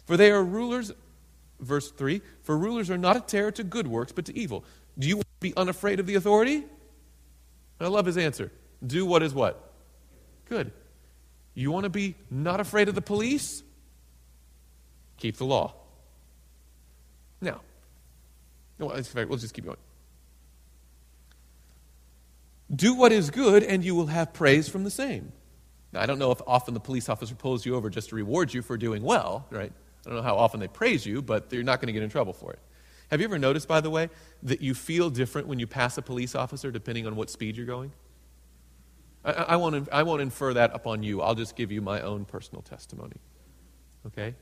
For 0.05 0.17
they 0.17 0.29
are 0.31 0.43
rulers, 0.43 0.91
verse 1.59 1.89
3 1.91 2.21
For 2.43 2.55
rulers 2.55 2.91
are 2.91 2.97
not 2.97 3.17
a 3.17 3.21
terror 3.21 3.51
to 3.51 3.63
good 3.63 3.87
works, 3.87 4.11
but 4.11 4.25
to 4.25 4.37
evil. 4.37 4.63
Do 4.99 5.07
you 5.07 5.17
want 5.17 5.27
to 5.27 5.41
be 5.41 5.53
unafraid 5.57 5.99
of 5.99 6.05
the 6.05 6.15
authority? 6.15 6.63
I 7.79 7.87
love 7.87 8.05
his 8.05 8.17
answer. 8.17 8.51
Do 8.85 9.05
what 9.05 9.23
is 9.23 9.33
what? 9.33 9.73
Good. 10.47 10.71
You 11.55 11.71
want 11.71 11.85
to 11.85 11.89
be 11.89 12.15
not 12.29 12.59
afraid 12.59 12.87
of 12.87 12.95
the 12.95 13.01
police? 13.01 13.63
Keep 15.17 15.37
the 15.37 15.45
law. 15.45 15.73
Now, 17.41 17.61
we'll 18.77 19.01
just 19.37 19.53
keep 19.53 19.65
going. 19.65 19.77
Do 22.73 22.95
what 22.95 23.11
is 23.11 23.29
good, 23.29 23.63
and 23.63 23.83
you 23.83 23.95
will 23.95 24.07
have 24.07 24.33
praise 24.33 24.67
from 24.67 24.83
the 24.83 24.91
same. 24.91 25.31
Now, 25.93 26.01
I 26.01 26.05
don't 26.05 26.19
know 26.19 26.31
if 26.31 26.41
often 26.45 26.73
the 26.73 26.79
police 26.79 27.07
officer 27.07 27.35
pulls 27.35 27.65
you 27.65 27.75
over 27.75 27.89
just 27.89 28.09
to 28.09 28.15
reward 28.15 28.53
you 28.53 28.61
for 28.61 28.75
doing 28.77 29.03
well, 29.03 29.45
right? 29.49 29.71
I 30.05 30.09
don't 30.09 30.17
know 30.17 30.23
how 30.23 30.35
often 30.35 30.59
they 30.59 30.67
praise 30.67 31.05
you, 31.05 31.21
but 31.21 31.51
you're 31.53 31.63
not 31.63 31.79
going 31.79 31.87
to 31.87 31.93
get 31.93 32.03
in 32.03 32.09
trouble 32.09 32.33
for 32.33 32.51
it. 32.51 32.59
Have 33.11 33.21
you 33.21 33.25
ever 33.25 33.37
noticed, 33.37 33.67
by 33.67 33.81
the 33.81 33.89
way, 33.89 34.09
that 34.43 34.61
you 34.61 34.73
feel 34.73 35.09
different 35.09 35.47
when 35.47 35.59
you 35.59 35.67
pass 35.67 35.97
a 35.97 36.01
police 36.01 36.35
officer 36.35 36.71
depending 36.71 37.05
on 37.05 37.15
what 37.15 37.29
speed 37.29 37.55
you're 37.55 37.65
going? 37.65 37.91
I, 39.23 39.31
I, 39.31 39.55
won't, 39.55 39.87
I 39.91 40.03
won't 40.03 40.21
infer 40.21 40.53
that 40.53 40.71
upon 40.73 41.03
you. 41.03 41.21
I'll 41.21 41.35
just 41.35 41.55
give 41.55 41.71
you 41.71 41.81
my 41.81 42.01
own 42.01 42.25
personal 42.25 42.61
testimony. 42.61 43.17
Okay? 44.07 44.35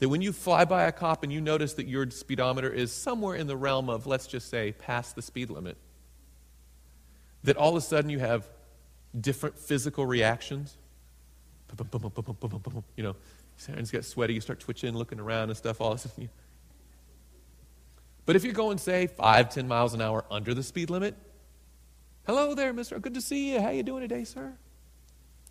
That 0.00 0.08
when 0.08 0.22
you 0.22 0.32
fly 0.32 0.64
by 0.64 0.84
a 0.84 0.92
cop 0.92 1.22
and 1.22 1.32
you 1.32 1.40
notice 1.40 1.74
that 1.74 1.86
your 1.86 2.10
speedometer 2.10 2.70
is 2.72 2.92
somewhere 2.92 3.36
in 3.36 3.46
the 3.46 3.56
realm 3.56 3.88
of, 3.88 4.06
let's 4.06 4.26
just 4.26 4.48
say, 4.48 4.72
past 4.72 5.14
the 5.14 5.22
speed 5.22 5.50
limit, 5.50 5.76
that 7.44 7.56
all 7.56 7.70
of 7.70 7.76
a 7.76 7.80
sudden 7.80 8.10
you 8.10 8.18
have 8.18 8.48
different 9.18 9.58
physical 9.58 10.04
reactions. 10.04 10.76
You 11.78 13.04
know, 13.04 13.16
your 13.66 13.76
hands 13.76 13.90
get 13.90 14.04
sweaty, 14.04 14.34
you 14.34 14.40
start 14.40 14.58
twitching, 14.58 14.94
looking 14.94 15.20
around 15.20 15.50
and 15.50 15.56
stuff, 15.56 15.80
all 15.80 15.92
this. 15.92 16.08
But 18.26 18.36
if 18.36 18.44
you're 18.44 18.54
going, 18.54 18.78
say, 18.78 19.06
five, 19.06 19.50
ten 19.50 19.68
miles 19.68 19.94
an 19.94 20.00
hour 20.00 20.24
under 20.30 20.54
the 20.54 20.62
speed 20.62 20.88
limit, 20.90 21.14
hello 22.26 22.54
there, 22.54 22.72
mister. 22.72 22.98
Good 22.98 23.14
to 23.14 23.20
see 23.20 23.52
you. 23.52 23.60
How 23.60 23.70
you 23.70 23.82
doing 23.82 24.00
today, 24.00 24.24
sir? 24.24 24.54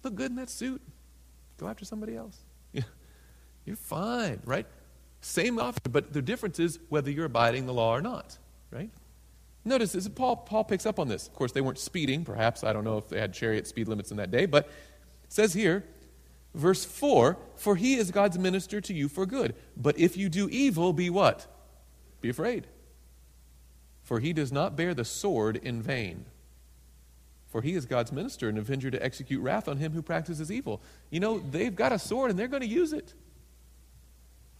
Look 0.03 0.15
good 0.15 0.31
in 0.31 0.37
that 0.37 0.49
suit. 0.49 0.81
Go 1.57 1.67
after 1.67 1.85
somebody 1.85 2.15
else. 2.15 2.37
You're 3.69 3.75
fine, 3.75 4.41
right? 4.45 4.65
Same 5.21 5.59
offer, 5.59 5.89
but 5.91 6.11
the 6.11 6.23
difference 6.23 6.57
is 6.57 6.79
whether 6.89 7.11
you're 7.11 7.25
abiding 7.25 7.67
the 7.67 7.73
law 7.73 7.95
or 7.95 8.01
not, 8.01 8.35
right? 8.71 8.89
Notice 9.63 9.91
this, 9.91 10.07
Paul, 10.07 10.37
Paul 10.37 10.63
picks 10.63 10.87
up 10.87 10.97
on 10.97 11.07
this. 11.07 11.27
Of 11.27 11.35
course, 11.35 11.51
they 11.51 11.61
weren't 11.61 11.77
speeding, 11.77 12.25
perhaps. 12.25 12.63
I 12.63 12.73
don't 12.73 12.83
know 12.83 12.97
if 12.97 13.09
they 13.09 13.19
had 13.19 13.31
chariot 13.31 13.67
speed 13.67 13.87
limits 13.87 14.09
in 14.09 14.17
that 14.17 14.31
day, 14.31 14.47
but 14.47 14.65
it 14.65 15.31
says 15.31 15.53
here, 15.53 15.85
verse 16.55 16.83
4 16.83 17.37
For 17.57 17.75
he 17.75 17.93
is 17.93 18.09
God's 18.09 18.39
minister 18.39 18.81
to 18.81 18.91
you 18.91 19.07
for 19.07 19.27
good. 19.27 19.53
But 19.77 19.99
if 19.99 20.17
you 20.17 20.29
do 20.29 20.49
evil, 20.49 20.91
be 20.91 21.11
what? 21.11 21.45
Be 22.21 22.29
afraid. 22.29 22.65
For 24.01 24.19
he 24.19 24.33
does 24.33 24.51
not 24.51 24.75
bear 24.75 24.95
the 24.95 25.05
sword 25.05 25.57
in 25.57 25.79
vain. 25.79 26.25
For 27.49 27.61
he 27.61 27.75
is 27.75 27.85
God's 27.85 28.11
minister 28.11 28.49
and 28.49 28.57
avenger 28.57 28.89
to 28.89 29.03
execute 29.03 29.43
wrath 29.43 29.67
on 29.67 29.77
him 29.77 29.91
who 29.91 30.01
practices 30.01 30.51
evil. 30.51 30.81
You 31.11 31.19
know, 31.19 31.37
they've 31.37 31.75
got 31.75 31.91
a 31.91 31.99
sword 31.99 32.31
and 32.31 32.39
they're 32.39 32.47
going 32.47 32.63
to 32.63 32.67
use 32.67 32.93
it. 32.93 33.13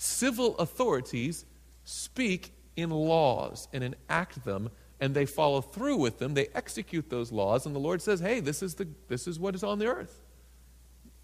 Civil 0.02 0.58
authorities 0.58 1.45
speak 1.84 2.54
in 2.76 2.89
laws 2.89 3.68
and 3.74 3.84
enact 3.84 4.45
them, 4.45 4.70
and 5.00 5.14
they 5.14 5.26
follow 5.26 5.62
through 5.62 5.97
with 5.97 6.20
them. 6.20 6.34
They 6.34 6.47
execute 6.56 7.10
those 7.10 7.32
laws, 7.32 7.66
and 7.66 7.76
the 7.76 7.80
Lord 7.80 8.02
says, 8.02 8.22
hey, 8.22 8.39
this 8.39 8.64
is, 8.64 8.76
the, 8.76 8.88
this 9.10 9.28
is 9.28 9.39
what 9.39 9.56
is 9.56 9.64
on 9.64 9.78
the 9.78 9.88
earth. 9.88 10.22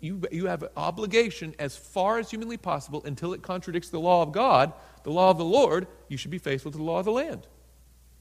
You, 0.02 0.22
you 0.30 0.48
have 0.48 0.62
an 0.62 0.70
obligation 0.76 1.56
as 1.58 1.78
far 1.78 2.20
as 2.20 2.30
humanly 2.30 2.58
possible 2.58 3.02
until 3.06 3.34
it 3.34 3.42
contradicts 3.42 3.90
the 3.90 4.00
law 4.00 4.22
of 4.22 4.34
God 4.34 4.74
the 5.06 5.12
law 5.12 5.30
of 5.30 5.38
the 5.38 5.46
Lord, 5.46 5.88
you 6.10 6.18
should 6.18 6.32
be 6.32 6.40
faithful 6.40 6.72
to 6.72 6.78
the 6.80 6.84
law 6.84 6.98
of 6.98 7.06
the 7.06 7.12
land. 7.12 7.46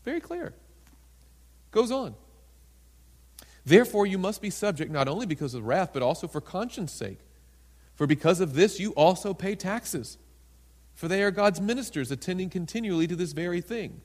Very 0.05 0.21
clear. 0.21 0.53
Goes 1.71 1.91
on. 1.91 2.15
Therefore, 3.65 4.07
you 4.07 4.19
must 4.19 4.43
be 4.43 4.51
subject 4.51 4.93
not 4.93 5.09
only 5.09 5.25
because 5.25 5.55
of 5.55 5.65
wrath, 5.65 5.91
but 5.95 6.03
also 6.03 6.29
for 6.29 6.43
conscience 6.43 6.93
sake. 6.93 7.21
For 7.95 8.07
because 8.07 8.39
of 8.41 8.53
this, 8.53 8.79
you 8.79 8.91
also 8.93 9.33
pay 9.33 9.55
taxes. 9.55 10.19
For 10.95 11.09
they 11.09 11.23
are 11.23 11.31
God's 11.31 11.61
ministers, 11.61 12.11
attending 12.11 12.51
continually 12.51 13.07
to 13.07 13.17
this 13.17 13.33
very 13.33 13.61
thing. 13.61 14.01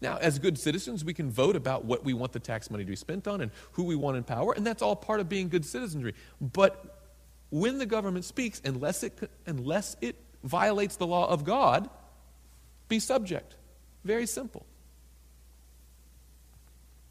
Now, 0.00 0.18
as 0.18 0.38
good 0.38 0.58
citizens, 0.58 1.04
we 1.04 1.14
can 1.14 1.30
vote 1.30 1.54
about 1.54 1.84
what 1.84 2.04
we 2.04 2.12
want 2.12 2.32
the 2.32 2.40
tax 2.40 2.70
money 2.70 2.84
to 2.84 2.90
be 2.90 2.96
spent 2.96 3.28
on 3.28 3.40
and 3.40 3.52
who 3.72 3.84
we 3.84 3.94
want 3.94 4.16
in 4.16 4.24
power, 4.24 4.52
and 4.52 4.66
that's 4.66 4.82
all 4.82 4.96
part 4.96 5.20
of 5.20 5.28
being 5.28 5.48
good 5.48 5.64
citizenry. 5.64 6.14
But 6.40 7.02
when 7.50 7.78
the 7.78 7.86
government 7.86 8.24
speaks, 8.24 8.60
unless 8.64 9.02
it, 9.02 9.30
unless 9.46 9.96
it 10.00 10.16
violates 10.42 10.96
the 10.96 11.06
law 11.06 11.28
of 11.28 11.44
God, 11.44 11.88
be 12.88 12.98
subject. 12.98 13.54
Very 14.04 14.26
simple. 14.26 14.66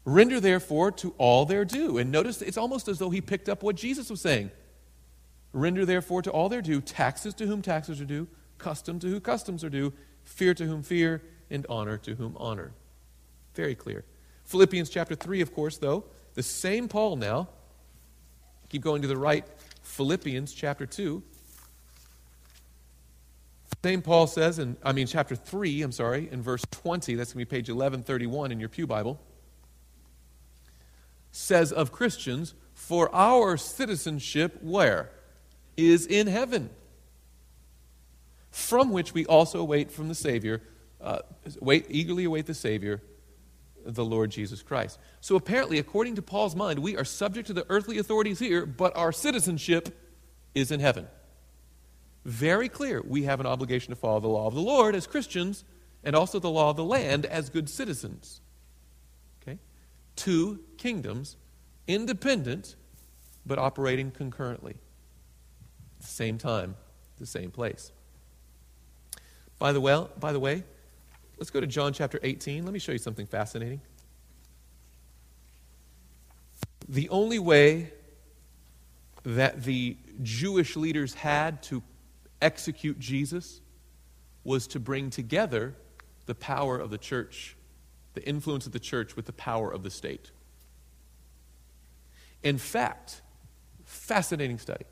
Render 0.04 0.40
therefore 0.40 0.90
to 0.92 1.14
all 1.16 1.46
their 1.46 1.64
due. 1.64 1.96
And 1.96 2.10
notice 2.10 2.42
it's 2.42 2.58
almost 2.58 2.88
as 2.88 2.98
though 2.98 3.10
he 3.10 3.20
picked 3.20 3.48
up 3.48 3.62
what 3.62 3.76
Jesus 3.76 4.10
was 4.10 4.20
saying. 4.20 4.50
Render 5.52 5.86
therefore 5.86 6.22
to 6.22 6.30
all 6.30 6.48
their 6.48 6.62
due, 6.62 6.80
taxes 6.80 7.34
to 7.34 7.46
whom 7.46 7.62
taxes 7.62 8.00
are 8.00 8.04
due, 8.04 8.26
custom 8.62 8.98
to 9.00 9.08
whom 9.08 9.20
customs 9.20 9.62
are 9.64 9.70
due, 9.70 9.92
fear 10.24 10.54
to 10.54 10.64
whom 10.64 10.82
fear, 10.82 11.22
and 11.50 11.66
honor 11.68 11.98
to 11.98 12.14
whom 12.14 12.36
honor. 12.38 12.72
Very 13.54 13.74
clear. 13.74 14.04
Philippians 14.44 14.88
chapter 14.88 15.14
3, 15.14 15.40
of 15.40 15.52
course, 15.52 15.76
though, 15.76 16.04
the 16.34 16.42
same 16.42 16.88
Paul 16.88 17.16
now. 17.16 17.48
Keep 18.70 18.82
going 18.82 19.02
to 19.02 19.08
the 19.08 19.16
right. 19.16 19.46
Philippians 19.82 20.54
chapter 20.54 20.86
2. 20.86 21.22
Same 23.84 24.00
Paul 24.00 24.28
says 24.28 24.60
in, 24.60 24.76
I 24.84 24.92
mean, 24.92 25.08
chapter 25.08 25.34
3, 25.34 25.82
I'm 25.82 25.92
sorry, 25.92 26.28
in 26.30 26.40
verse 26.40 26.64
20, 26.70 27.16
that's 27.16 27.32
going 27.32 27.44
to 27.44 27.50
be 27.50 27.56
page 27.56 27.68
1131 27.68 28.52
in 28.52 28.60
your 28.60 28.68
Pew 28.68 28.86
Bible, 28.86 29.20
says 31.32 31.72
of 31.72 31.90
Christians, 31.90 32.54
for 32.74 33.12
our 33.14 33.56
citizenship, 33.56 34.58
where? 34.62 35.10
Is 35.76 36.06
in 36.06 36.28
heaven, 36.28 36.70
from 38.52 38.92
which 38.92 39.12
we 39.12 39.26
also 39.26 39.64
wait 39.64 39.90
from 39.90 40.06
the 40.06 40.14
Savior, 40.14 40.62
uh, 41.00 41.18
wait, 41.60 41.86
eagerly 41.88 42.24
await 42.24 42.46
the 42.46 42.54
Savior, 42.54 43.02
the 43.84 44.04
Lord 44.04 44.30
Jesus 44.30 44.62
Christ. 44.62 45.00
So 45.20 45.34
apparently, 45.34 45.78
according 45.78 46.14
to 46.14 46.22
Paul's 46.22 46.54
mind, 46.54 46.78
we 46.78 46.96
are 46.96 47.04
subject 47.04 47.48
to 47.48 47.52
the 47.52 47.66
earthly 47.68 47.98
authorities 47.98 48.38
here, 48.38 48.64
but 48.64 48.96
our 48.96 49.10
citizenship 49.10 49.98
is 50.54 50.70
in 50.70 50.78
heaven 50.78 51.08
very 52.24 52.68
clear. 52.68 53.02
We 53.02 53.24
have 53.24 53.40
an 53.40 53.46
obligation 53.46 53.90
to 53.90 53.96
follow 53.96 54.20
the 54.20 54.28
law 54.28 54.46
of 54.46 54.54
the 54.54 54.60
Lord 54.60 54.94
as 54.94 55.06
Christians 55.06 55.64
and 56.04 56.14
also 56.14 56.38
the 56.38 56.50
law 56.50 56.70
of 56.70 56.76
the 56.76 56.84
land 56.84 57.26
as 57.26 57.50
good 57.50 57.68
citizens. 57.68 58.40
Okay? 59.42 59.58
Two 60.16 60.60
kingdoms, 60.78 61.36
independent, 61.86 62.76
but 63.44 63.58
operating 63.58 64.10
concurrently. 64.10 64.74
At 65.98 66.02
the 66.02 66.12
same 66.12 66.38
time, 66.38 66.76
the 67.18 67.26
same 67.26 67.50
place. 67.50 67.92
By 69.62 69.70
the, 69.70 69.80
well, 69.80 70.10
by 70.18 70.32
the 70.32 70.40
way, 70.40 70.64
let's 71.38 71.50
go 71.50 71.60
to 71.60 71.68
John 71.68 71.92
chapter 71.92 72.18
18. 72.20 72.64
Let 72.64 72.72
me 72.72 72.80
show 72.80 72.90
you 72.90 72.98
something 72.98 73.26
fascinating. 73.26 73.80
The 76.88 77.08
only 77.10 77.38
way 77.38 77.92
that 79.22 79.62
the 79.62 79.96
Jewish 80.20 80.74
leaders 80.74 81.14
had 81.14 81.62
to 81.62 81.80
execute 82.40 82.98
Jesus 82.98 83.60
was 84.42 84.66
to 84.66 84.80
bring 84.80 85.10
together 85.10 85.76
the 86.26 86.34
power 86.34 86.76
of 86.76 86.90
the 86.90 86.98
church, 86.98 87.56
the 88.14 88.28
influence 88.28 88.66
of 88.66 88.72
the 88.72 88.80
church 88.80 89.14
with 89.14 89.26
the 89.26 89.32
power 89.32 89.70
of 89.70 89.84
the 89.84 89.90
state. 89.90 90.32
In 92.42 92.58
fact, 92.58 93.22
fascinating 93.84 94.58
study. 94.58 94.86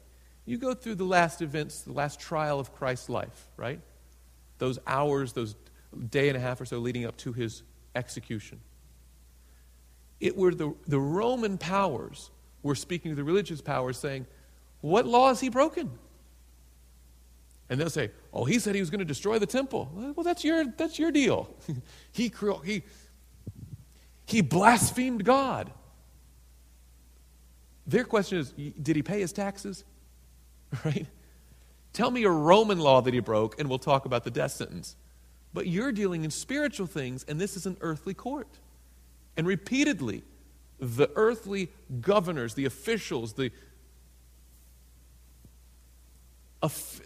You 0.47 0.59
go 0.59 0.75
through 0.75 0.95
the 0.95 1.03
last 1.03 1.43
events, 1.43 1.83
the 1.83 1.93
last 1.93 2.21
trial 2.21 2.61
of 2.61 2.73
Christ's 2.73 3.09
life, 3.09 3.49
right? 3.57 3.81
Those 4.61 4.79
hours, 4.87 5.33
those 5.33 5.57
day 6.11 6.29
and 6.29 6.37
a 6.37 6.41
half 6.41 6.61
or 6.61 6.65
so 6.65 6.79
leading 6.79 7.05
up 7.05 7.17
to 7.19 7.33
his 7.33 7.65
execution. 7.97 8.61
It 10.21 10.37
were 10.37 10.55
the, 10.55 10.75
the 10.87 11.01
Roman 11.01 11.59
powers 11.59 12.31
were 12.63 12.77
speaking 12.77 13.11
to 13.11 13.17
the 13.17 13.25
religious 13.25 13.61
powers 13.61 13.99
saying, 13.99 14.27
What 14.81 15.07
law 15.07 15.29
has 15.29 15.41
he 15.41 15.49
broken? 15.49 15.91
And 17.71 17.81
they'll 17.81 17.89
say, 17.89 18.11
oh, 18.33 18.45
he 18.45 18.59
said 18.59 18.75
he 18.75 18.81
was 18.81 18.91
going 18.91 18.99
to 18.99 19.05
destroy 19.05 19.39
the 19.39 19.47
temple. 19.47 19.89
Well, 19.95 20.25
that's 20.25 20.43
your, 20.43 20.65
that's 20.77 20.99
your 20.99 21.13
deal. 21.13 21.55
he, 22.13 22.33
he, 22.65 22.83
he 24.27 24.41
blasphemed 24.41 25.25
God. 25.25 25.71
Their 27.87 28.03
question 28.03 28.39
is, 28.39 28.51
did 28.51 28.97
he 28.97 29.03
pay 29.03 29.21
his 29.21 29.33
taxes? 29.33 29.85
Right? 30.85 31.09
Tell 31.93 32.11
me 32.11 32.25
a 32.25 32.31
Roman 32.31 32.79
law 32.79 33.01
that 33.01 33.15
he 33.15 33.21
broke, 33.21 33.59
and 33.59 33.69
we'll 33.69 33.79
talk 33.79 34.05
about 34.05 34.25
the 34.25 34.31
death 34.31 34.53
sentence. 34.53 34.97
But 35.53 35.67
you're 35.67 35.93
dealing 35.93 36.25
in 36.25 36.31
spiritual 36.31 36.87
things, 36.87 37.25
and 37.27 37.41
this 37.41 37.57
is 37.57 37.67
an 37.67 37.77
earthly 37.81 38.15
court. 38.15 38.59
And 39.37 39.47
repeatedly, 39.47 40.23
the 40.79 41.11
earthly 41.17 41.71
governors, 42.01 42.55
the 42.55 42.65
officials, 42.65 43.35
the, 43.35 43.51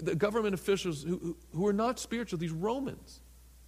the 0.01 0.15
government 0.15 0.55
officials 0.55 1.03
who, 1.03 1.37
who 1.55 1.67
are 1.67 1.73
not 1.73 1.99
spiritual, 1.99 2.39
these 2.39 2.53
Romans, 2.53 3.21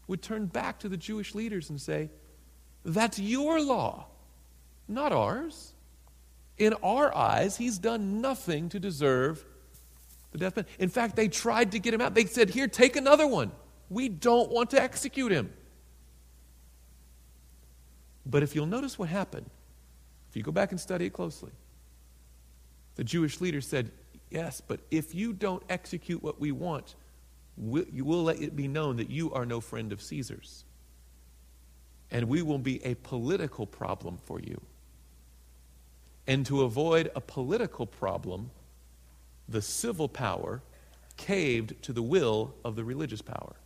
would 0.09 0.23
turn 0.23 0.47
back 0.47 0.79
to 0.81 0.89
the 0.89 0.97
Jewish 0.97 1.35
leaders 1.35 1.71
and 1.71 1.81
say, 1.81 2.11
That's 2.85 3.19
your 3.19 3.61
law, 3.61 4.07
not 4.87 5.12
ours. 5.12 5.73
In 6.59 6.73
our 6.83 7.14
eyes, 7.14 7.57
he's 7.59 7.79
done 7.79 8.21
nothing 8.21 8.69
to 8.71 8.81
deserve 8.81 9.45
the 10.33 10.39
death 10.39 10.55
penalty. 10.55 10.74
In 10.79 10.89
fact, 10.89 11.16
they 11.16 11.29
tried 11.29 11.72
to 11.72 11.79
get 11.79 11.95
him 11.95 12.01
out. 12.01 12.14
They 12.14 12.27
said, 12.27 12.51
Here, 12.51 12.68
take 12.68 12.97
another 12.97 13.27
one. 13.27 13.53
We 13.89 14.09
don't 14.09 14.51
want 14.51 14.70
to 14.70 14.83
execute 14.83 15.33
him. 15.33 15.53
But 18.24 18.43
if 18.43 18.55
you'll 18.55 18.66
notice 18.66 18.99
what 18.99 19.09
happened, 19.09 19.49
if 20.29 20.37
you 20.37 20.43
go 20.43 20.53
back 20.53 20.72
and 20.72 20.81
study 20.81 21.07
it 21.07 21.12
closely, 21.12 21.53
the 22.97 23.05
Jewish 23.05 23.41
leader 23.41 23.61
said, 23.61 23.93
Yes, 24.31 24.61
but 24.61 24.81
if 24.91 25.14
you 25.14 25.33
don't 25.33 25.62
execute 25.68 26.22
what 26.22 26.41
we 26.41 26.51
want, 26.51 26.97
you 27.57 28.05
will 28.05 28.24
let 28.24 28.41
it 28.41 28.57
be 28.57 28.68
known 28.68 28.97
that 28.97 29.09
you 29.09 29.33
are 29.33 29.47
no 29.47 29.61
friend 29.61 29.93
of 29.93 30.03
Caesar's. 30.03 30.64
And 32.11 32.29
we 32.29 32.43
will 32.43 32.59
be 32.59 32.85
a 32.85 32.95
political 32.95 33.66
problem 33.66 34.18
for 34.18 34.41
you. 34.41 34.61
And 36.27 36.45
to 36.47 36.62
avoid 36.62 37.11
a 37.14 37.20
political 37.20 37.87
problem, 37.87 38.51
the 39.49 39.62
civil 39.62 40.09
power 40.09 40.62
caved 41.16 41.80
to 41.82 41.92
the 41.92 42.03
will 42.03 42.55
of 42.64 42.76
the 42.76 42.84
religious 42.84 43.22
power. 43.22 43.57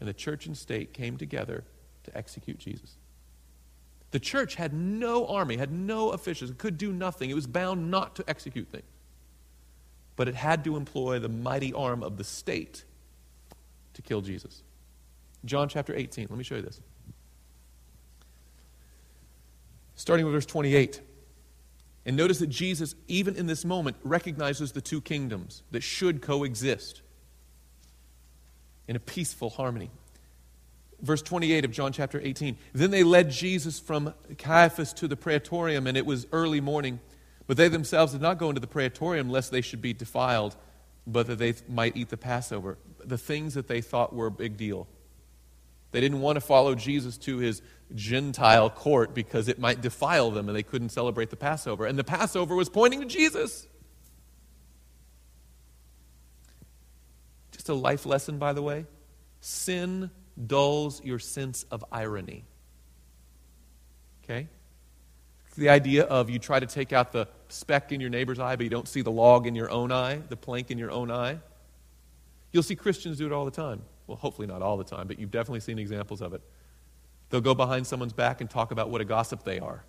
And 0.00 0.08
the 0.08 0.14
church 0.14 0.46
and 0.46 0.56
state 0.56 0.92
came 0.92 1.16
together 1.16 1.64
to 2.04 2.16
execute 2.16 2.58
Jesus. 2.58 2.96
The 4.10 4.20
church 4.20 4.54
had 4.54 4.72
no 4.72 5.26
army, 5.26 5.56
had 5.56 5.72
no 5.72 6.10
officials, 6.10 6.52
could 6.56 6.78
do 6.78 6.92
nothing. 6.92 7.30
It 7.30 7.34
was 7.34 7.46
bound 7.46 7.90
not 7.90 8.14
to 8.16 8.24
execute 8.28 8.68
things. 8.68 8.84
But 10.16 10.28
it 10.28 10.36
had 10.36 10.62
to 10.64 10.76
employ 10.76 11.18
the 11.18 11.28
mighty 11.28 11.72
arm 11.72 12.02
of 12.02 12.16
the 12.16 12.24
state 12.24 12.84
to 13.94 14.02
kill 14.02 14.20
Jesus. 14.20 14.62
John 15.44 15.68
chapter 15.68 15.94
18, 15.94 16.28
let 16.30 16.38
me 16.38 16.44
show 16.44 16.54
you 16.54 16.62
this. 16.62 16.80
Starting 19.96 20.24
with 20.26 20.34
verse 20.34 20.46
28. 20.46 21.00
And 22.06 22.16
notice 22.16 22.38
that 22.38 22.48
Jesus, 22.48 22.94
even 23.08 23.36
in 23.36 23.46
this 23.46 23.64
moment, 23.64 23.96
recognizes 24.04 24.72
the 24.72 24.80
two 24.80 25.00
kingdoms 25.00 25.62
that 25.70 25.82
should 25.82 26.20
coexist 26.20 27.00
in 28.86 28.96
a 28.96 29.00
peaceful 29.00 29.50
harmony. 29.50 29.90
Verse 31.00 31.22
28 31.22 31.64
of 31.64 31.70
John 31.70 31.92
chapter 31.92 32.20
18. 32.22 32.56
Then 32.72 32.90
they 32.90 33.04
led 33.04 33.30
Jesus 33.30 33.80
from 33.80 34.14
Caiaphas 34.38 34.92
to 34.94 35.08
the 35.08 35.16
praetorium, 35.16 35.86
and 35.86 35.96
it 35.96 36.06
was 36.06 36.26
early 36.32 36.60
morning. 36.60 37.00
But 37.46 37.56
they 37.56 37.68
themselves 37.68 38.12
did 38.12 38.22
not 38.22 38.38
go 38.38 38.48
into 38.48 38.60
the 38.60 38.66
praetorium 38.66 39.28
lest 39.28 39.50
they 39.50 39.60
should 39.60 39.82
be 39.82 39.92
defiled, 39.92 40.56
but 41.06 41.26
that 41.26 41.38
they 41.38 41.54
might 41.68 41.96
eat 41.96 42.08
the 42.08 42.16
Passover. 42.16 42.78
The 43.02 43.18
things 43.18 43.54
that 43.54 43.68
they 43.68 43.80
thought 43.80 44.14
were 44.14 44.26
a 44.26 44.30
big 44.30 44.56
deal. 44.56 44.86
They 45.94 46.00
didn't 46.00 46.22
want 46.22 46.34
to 46.34 46.40
follow 46.40 46.74
Jesus 46.74 47.16
to 47.18 47.38
his 47.38 47.62
Gentile 47.94 48.68
court 48.68 49.14
because 49.14 49.46
it 49.46 49.60
might 49.60 49.80
defile 49.80 50.32
them 50.32 50.48
and 50.48 50.56
they 50.56 50.64
couldn't 50.64 50.88
celebrate 50.88 51.30
the 51.30 51.36
Passover. 51.36 51.86
And 51.86 51.96
the 51.96 52.02
Passover 52.02 52.56
was 52.56 52.68
pointing 52.68 53.00
to 53.02 53.06
Jesus. 53.06 53.68
Just 57.52 57.68
a 57.68 57.74
life 57.74 58.06
lesson, 58.06 58.38
by 58.38 58.52
the 58.52 58.60
way. 58.60 58.86
Sin 59.38 60.10
dulls 60.44 61.00
your 61.04 61.20
sense 61.20 61.64
of 61.70 61.84
irony. 61.92 62.44
Okay? 64.24 64.48
The 65.56 65.68
idea 65.68 66.02
of 66.02 66.28
you 66.28 66.40
try 66.40 66.58
to 66.58 66.66
take 66.66 66.92
out 66.92 67.12
the 67.12 67.28
speck 67.46 67.92
in 67.92 68.00
your 68.00 68.10
neighbor's 68.10 68.40
eye, 68.40 68.56
but 68.56 68.64
you 68.64 68.70
don't 68.70 68.88
see 68.88 69.02
the 69.02 69.12
log 69.12 69.46
in 69.46 69.54
your 69.54 69.70
own 69.70 69.92
eye, 69.92 70.22
the 70.28 70.36
plank 70.36 70.72
in 70.72 70.78
your 70.78 70.90
own 70.90 71.12
eye. 71.12 71.38
You'll 72.50 72.64
see 72.64 72.74
Christians 72.74 73.18
do 73.18 73.26
it 73.26 73.32
all 73.32 73.44
the 73.44 73.52
time. 73.52 73.82
Well, 74.06 74.16
hopefully 74.16 74.46
not 74.46 74.62
all 74.62 74.76
the 74.76 74.84
time, 74.84 75.06
but 75.06 75.18
you've 75.18 75.30
definitely 75.30 75.60
seen 75.60 75.78
examples 75.78 76.20
of 76.20 76.34
it. 76.34 76.42
They'll 77.30 77.40
go 77.40 77.54
behind 77.54 77.86
someone's 77.86 78.12
back 78.12 78.40
and 78.40 78.50
talk 78.50 78.70
about 78.70 78.90
what 78.90 79.00
a 79.00 79.04
gossip 79.04 79.44
they 79.44 79.58
are. 79.58 79.84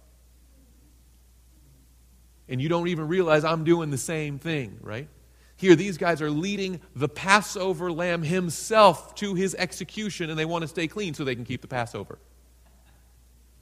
And 2.47 2.61
you 2.61 2.69
don't 2.69 2.87
even 2.87 3.07
realize 3.07 3.43
I'm 3.43 3.63
doing 3.63 3.89
the 3.89 3.97
same 3.97 4.39
thing, 4.39 4.77
right? 4.81 5.09
Here, 5.57 5.75
these 5.75 5.97
guys 5.97 6.21
are 6.21 6.29
leading 6.29 6.81
the 6.95 7.07
Passover 7.07 7.91
lamb 7.91 8.23
himself 8.23 9.15
to 9.15 9.35
his 9.35 9.55
execution, 9.55 10.29
and 10.29 10.37
they 10.37 10.45
want 10.45 10.63
to 10.63 10.67
stay 10.67 10.87
clean 10.87 11.13
so 11.13 11.23
they 11.23 11.35
can 11.35 11.45
keep 11.45 11.61
the 11.61 11.67
Passover. 11.67 12.19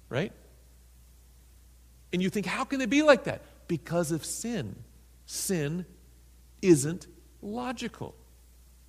Right? 0.09 0.31
And 2.11 2.21
you 2.21 2.29
think, 2.29 2.45
how 2.45 2.63
can 2.63 2.79
they 2.79 2.85
be 2.85 3.03
like 3.03 3.25
that? 3.25 3.41
Because 3.67 4.11
of 4.11 4.25
sin. 4.25 4.75
Sin 5.25 5.85
isn't 6.61 7.07
logical. 7.41 8.15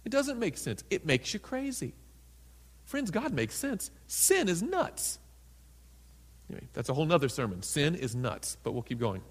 It 0.05 0.11
doesn't 0.11 0.39
make 0.39 0.57
sense. 0.57 0.85
It 0.91 1.07
makes 1.07 1.33
you 1.33 1.41
crazy. 1.41 1.95
Friends, 2.85 3.11
God 3.11 3.33
makes 3.33 3.55
sense. 3.55 3.91
Sin 4.07 4.49
is 4.49 4.63
nuts. 4.63 5.19
Anyway, 6.51 6.69
that's 6.75 6.89
a 6.89 6.95
whole 6.95 7.11
other 7.11 7.29
sermon. 7.29 7.63
Sin 7.63 7.95
is 7.95 8.15
nuts, 8.15 8.57
but 8.63 8.73
we'll 8.73 8.83
keep 8.83 9.01
going. 9.01 9.23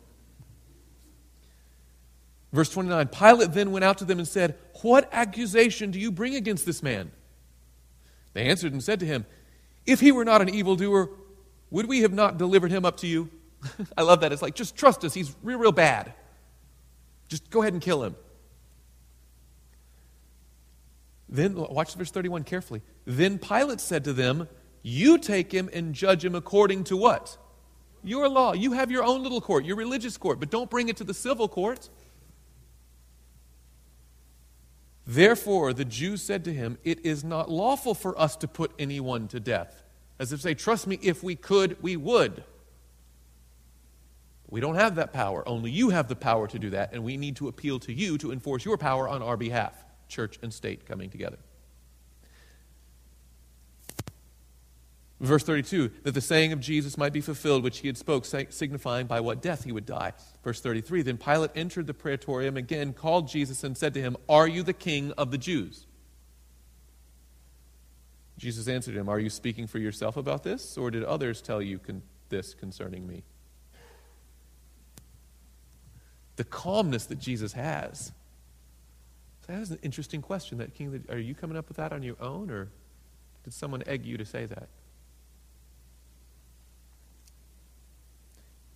Verse 2.52 2.70
29 2.70 3.08
Pilate 3.08 3.54
then 3.54 3.72
went 3.72 3.84
out 3.84 4.00
to 4.00 4.06
them 4.06 4.20
and 4.20 4.28
said, 4.28 4.56
What 4.82 5.10
accusation 5.12 5.92
do 5.92 6.00
you 6.00 6.12
bring 6.12 6.36
against 6.36 6.66
this 6.66 6.82
man? 6.82 7.12
They 8.34 8.46
answered 8.46 8.74
and 8.74 8.84
said 8.84 9.00
to 9.02 9.06
him, 9.06 9.26
If 9.86 10.00
he 10.00 10.12
were 10.12 10.26
not 10.26 10.42
an 10.42 10.50
evildoer, 10.50 11.10
would 11.70 11.88
we 11.88 12.02
have 12.02 12.14
not 12.14 12.38
delivered 12.38 12.72
him 12.72 12.86
up 12.86 12.98
to 12.98 13.08
you? 13.08 13.30
I 13.98 14.02
love 14.02 14.22
that. 14.22 14.32
It's 14.32 14.42
like, 14.42 14.56
just 14.56 14.76
trust 14.76 15.04
us. 15.04 15.14
He's 15.14 15.36
real, 15.44 15.58
real 15.58 15.72
bad. 15.72 16.14
Just 17.28 17.50
go 17.50 17.62
ahead 17.62 17.74
and 17.74 17.82
kill 17.82 18.04
him. 18.04 18.16
Then, 21.34 21.56
watch 21.56 21.96
verse 21.96 22.12
31 22.12 22.44
carefully. 22.44 22.84
Then 23.06 23.40
Pilate 23.40 23.82
said 23.82 24.04
to 24.04 24.14
them, 24.14 24.48
You 24.84 25.18
take 25.18 25.52
him 25.52 25.68
and 25.74 25.96
judge 25.96 26.24
him 26.24 26.36
according 26.36 26.84
to 26.86 26.96
what? 26.96 27.38
Your 28.04 28.30
law. 28.30 28.54
You 28.54 28.74
have 28.74 28.92
your 28.92 29.04
own 29.04 29.24
little 29.24 29.42
court, 29.42 29.66
your 29.66 29.76
religious 29.76 30.16
court, 30.16 30.40
but 30.40 30.52
don't 30.52 30.70
bring 30.70 30.90
it 30.90 30.98
to 30.98 31.04
the 31.04 31.14
civil 31.14 31.48
court. 31.48 31.90
Therefore, 35.08 35.74
the 35.74 35.86
Jews 35.86 36.22
said 36.22 36.44
to 36.46 36.54
him, 36.54 36.78
It 36.84 37.04
is 37.04 37.24
not 37.24 37.50
lawful 37.50 37.96
for 37.96 38.18
us 38.20 38.36
to 38.38 38.48
put 38.48 38.72
anyone 38.78 39.28
to 39.30 39.40
death. 39.40 39.84
As 40.20 40.32
if 40.34 40.42
say, 40.42 40.54
Trust 40.54 40.86
me, 40.86 41.00
if 41.02 41.24
we 41.24 41.36
could, 41.36 41.82
we 41.82 41.98
would. 41.98 42.44
We 44.52 44.62
don't 44.62 44.76
have 44.76 44.96
that 44.96 45.14
power. 45.14 45.48
Only 45.50 45.72
you 45.72 45.90
have 45.90 46.08
the 46.08 46.16
power 46.16 46.48
to 46.48 46.60
do 46.60 46.70
that, 46.70 46.94
and 46.94 47.04
we 47.04 47.18
need 47.18 47.38
to 47.38 47.48
appeal 47.48 47.80
to 47.80 47.92
you 47.92 48.20
to 48.20 48.32
enforce 48.32 48.64
your 48.64 48.78
power 48.78 49.10
on 49.10 49.24
our 49.24 49.36
behalf. 49.36 49.83
Church 50.08 50.38
and 50.42 50.54
state 50.54 50.86
coming 50.86 51.10
together. 51.10 51.38
Verse 55.24 55.44
32, 55.44 55.90
that 56.04 56.12
the 56.12 56.20
saying 56.20 56.52
of 56.52 56.60
Jesus 56.60 56.98
might 56.98 57.14
be 57.14 57.22
fulfilled, 57.22 57.64
which 57.64 57.80
he 57.80 57.88
had 57.88 57.98
spoke, 57.98 58.26
signifying 58.26 59.08
by 59.08 59.22
what 59.22 59.42
death 59.42 59.64
he 59.64 59.72
would 59.72 59.86
die. 59.86 60.12
Verse 60.44 60.60
33, 60.60 61.02
then 61.02 61.18
Pilate 61.18 61.52
entered 61.56 61.88
the 61.88 61.94
praetorium 61.94 62.58
again, 62.58 62.92
called 62.92 63.30
Jesus, 63.30 63.64
and 63.64 63.78
said 63.78 63.94
to 63.94 64.02
him, 64.02 64.18
Are 64.28 64.50
you 64.50 64.64
the 64.64 64.74
king 64.74 65.14
of 65.14 65.32
the 65.32 65.38
Jews? 65.38 65.88
Jesus 68.38 68.68
answered 68.68 68.96
him, 68.96 69.08
Are 69.08 69.20
you 69.20 69.30
speaking 69.30 69.66
for 69.66 69.80
yourself 69.80 70.18
about 70.18 70.44
this, 70.44 70.78
or 70.78 70.92
did 70.92 71.06
others 71.06 71.42
tell 71.42 71.62
you 71.62 71.80
con- 71.80 72.02
this 72.28 72.54
concerning 72.54 73.08
me? 73.08 73.24
The 76.36 76.44
calmness 76.44 77.06
that 77.06 77.20
Jesus 77.20 77.54
has. 77.54 78.12
That 79.48 79.60
is 79.62 79.72
an 79.72 79.80
interesting 79.82 80.22
question. 80.22 80.58
That 80.58 80.74
king, 80.74 81.04
are 81.10 81.18
you 81.18 81.36
coming 81.36 81.58
up 81.58 81.68
with 81.68 81.78
that 81.78 81.92
on 81.92 82.04
your 82.04 82.16
own, 82.22 82.50
or 82.50 82.70
did 83.44 83.54
someone 83.54 83.84
egg 83.86 84.06
you 84.06 84.18
to 84.18 84.26
say 84.26 84.46
that? 84.46 84.70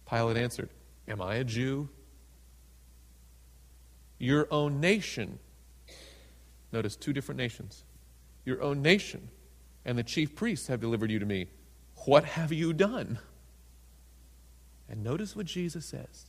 Pilate 0.09 0.38
answered, 0.38 0.70
Am 1.07 1.22
I 1.22 1.36
a 1.36 1.43
Jew? 1.43 1.89
Your 4.20 4.47
own 4.51 4.80
nation. 4.80 5.39
Notice 6.72 6.95
two 6.95 7.13
different 7.13 7.38
nations. 7.38 7.84
Your 8.45 8.61
own 8.61 8.82
nation 8.82 9.30
and 9.86 9.97
the 9.97 10.03
chief 10.03 10.36
priests 10.36 10.68
have 10.68 10.82
delivered 10.82 11.09
you 11.09 11.20
to 11.20 11.26
me. 11.26 11.47
What 12.05 12.26
have 12.26 12.51
you 12.51 12.74
done? 12.74 13.20
And 14.89 15.03
notice 15.03 15.36
what 15.36 15.45
Jesus 15.45 15.86
says. 15.86 16.26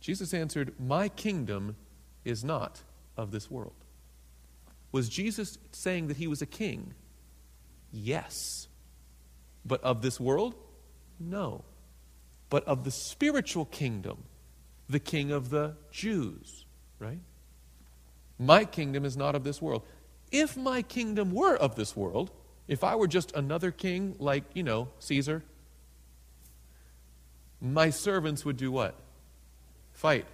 Jesus 0.00 0.34
answered, 0.34 0.74
My 0.78 1.08
kingdom 1.08 1.76
is 2.24 2.44
not 2.44 2.82
of 3.16 3.30
this 3.30 3.50
world. 3.50 3.74
Was 4.92 5.08
Jesus 5.08 5.58
saying 5.72 6.08
that 6.08 6.16
he 6.16 6.26
was 6.26 6.40
a 6.42 6.46
king? 6.46 6.94
Yes. 7.92 8.68
But 9.64 9.82
of 9.82 10.02
this 10.02 10.20
world? 10.20 10.54
No 11.18 11.64
but 12.54 12.64
of 12.68 12.84
the 12.84 12.90
spiritual 12.92 13.64
kingdom, 13.64 14.16
the 14.88 15.00
king 15.00 15.32
of 15.32 15.50
the 15.50 15.74
Jews, 15.90 16.66
right? 17.00 17.18
My 18.38 18.64
kingdom 18.64 19.04
is 19.04 19.16
not 19.16 19.34
of 19.34 19.42
this 19.42 19.60
world. 19.60 19.82
If 20.30 20.56
my 20.56 20.82
kingdom 20.82 21.32
were 21.32 21.56
of 21.56 21.74
this 21.74 21.96
world, 21.96 22.30
if 22.68 22.84
I 22.84 22.94
were 22.94 23.08
just 23.08 23.34
another 23.34 23.72
king 23.72 24.14
like, 24.20 24.44
you 24.54 24.62
know, 24.62 24.86
Caesar, 25.00 25.42
my 27.60 27.90
servants 27.90 28.44
would 28.44 28.56
do 28.56 28.70
what? 28.70 28.94
Fight. 29.92 30.26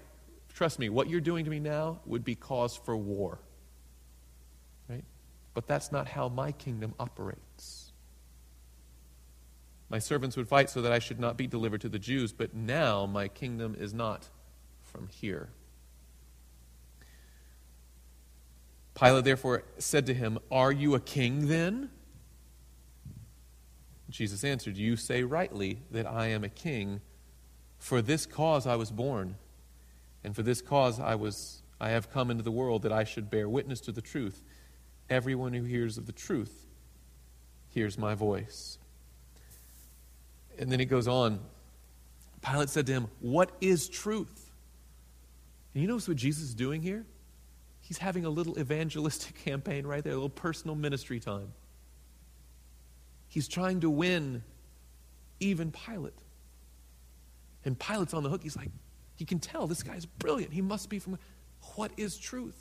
Trust 0.61 0.79
me, 0.79 0.91
what 0.91 1.09
you're 1.09 1.23
doing 1.23 1.47
to 1.47 1.51
me 1.51 1.59
now 1.59 2.01
would 2.05 2.23
be 2.23 2.35
cause 2.35 2.77
for 2.77 2.95
war. 2.95 3.39
Right? 4.91 5.05
But 5.55 5.67
that's 5.67 5.91
not 5.91 6.07
how 6.07 6.29
my 6.29 6.53
kingdom 6.53 6.93
operates. 7.01 7.93
My 9.89 10.01
servants 10.01 10.37
would 10.37 10.49
fight 10.49 10.69
so 10.69 10.83
that 10.83 10.93
I 10.93 10.99
should 10.99 11.19
not 11.19 11.39
be 11.39 11.47
delivered 11.47 11.81
to 11.81 11.89
the 11.89 11.99
Jews, 11.99 12.35
but 12.35 12.53
now 12.53 13.07
my 13.07 13.27
kingdom 13.27 13.75
is 13.81 13.95
not 13.95 14.29
from 14.83 15.09
here. 15.09 15.49
Pilate 18.93 19.25
therefore 19.25 19.65
said 19.79 20.05
to 20.05 20.13
him, 20.13 20.39
Are 20.53 20.73
you 20.73 20.95
a 20.95 21.01
king 21.01 21.49
then? 21.49 21.89
Jesus 24.11 24.45
answered, 24.45 24.77
You 24.77 24.97
say 24.97 25.23
rightly 25.23 25.79
that 25.91 26.07
I 26.07 26.27
am 26.27 26.45
a 26.45 26.51
king. 26.51 27.01
For 27.79 28.03
this 28.03 28.27
cause 28.27 28.67
I 28.67 28.77
was 28.77 28.91
born, 28.91 29.37
and 30.25 30.35
for 30.35 30.43
this 30.43 30.61
cause 30.61 31.01
I 31.01 31.15
was 31.15 31.63
I 31.81 31.91
have 31.91 32.11
come 32.13 32.31
into 32.31 32.43
the 32.43 32.51
world 32.51 32.83
that 32.83 32.93
I 32.93 33.05
should 33.05 33.31
bear 33.31 33.49
witness 33.49 33.81
to 33.81 33.93
the 33.93 34.03
truth. 34.03 34.43
Everyone 35.09 35.55
who 35.55 35.65
hears 35.65 35.97
of 35.97 36.07
the 36.07 36.13
truth 36.13 36.67
hears 37.71 37.97
my 37.97 38.15
voice. 38.15 38.79
And 40.59 40.71
then 40.71 40.79
he 40.79 40.85
goes 40.85 41.09
on. 41.09 41.41
Pilate 42.43 42.69
said 42.69 42.87
to 42.87 42.93
him, 42.93 43.09
What 43.21 43.51
is 43.61 43.89
truth? 43.89 44.51
And 45.75 45.83
you 45.83 45.89
notice 45.89 46.07
what 46.07 46.19
Jesus 46.19 46.45
is 46.45 46.55
doing 46.55 46.83
here? 46.83 47.07
He's 47.81 47.99
having 47.99 48.25
a 48.25 48.31
little 48.31 48.59
evangelistic 48.59 49.35
campaign 49.45 49.87
right 49.87 50.05
there, 50.05 50.13
a 50.13 50.17
little 50.17 50.29
personal 50.29 50.77
ministry 50.77 51.19
time. 51.19 51.53
He's 53.29 53.49
trying 53.49 53.81
to 53.81 53.91
win 53.91 54.43
even 55.39 55.73
Pilate. 55.73 56.13
And 57.65 57.79
Pilate's 57.79 58.13
on 58.13 58.23
the 58.23 58.29
hook. 58.29 58.43
He's 58.43 58.57
like, 58.57 58.71
he 59.21 59.27
can 59.27 59.39
tell 59.39 59.67
this 59.67 59.83
guy 59.83 59.97
is 59.97 60.07
brilliant. 60.07 60.55
He 60.55 60.63
must 60.63 60.89
be 60.89 60.99
from. 60.99 61.19
What 61.77 61.93
is 61.99 62.17
truth? 62.17 62.59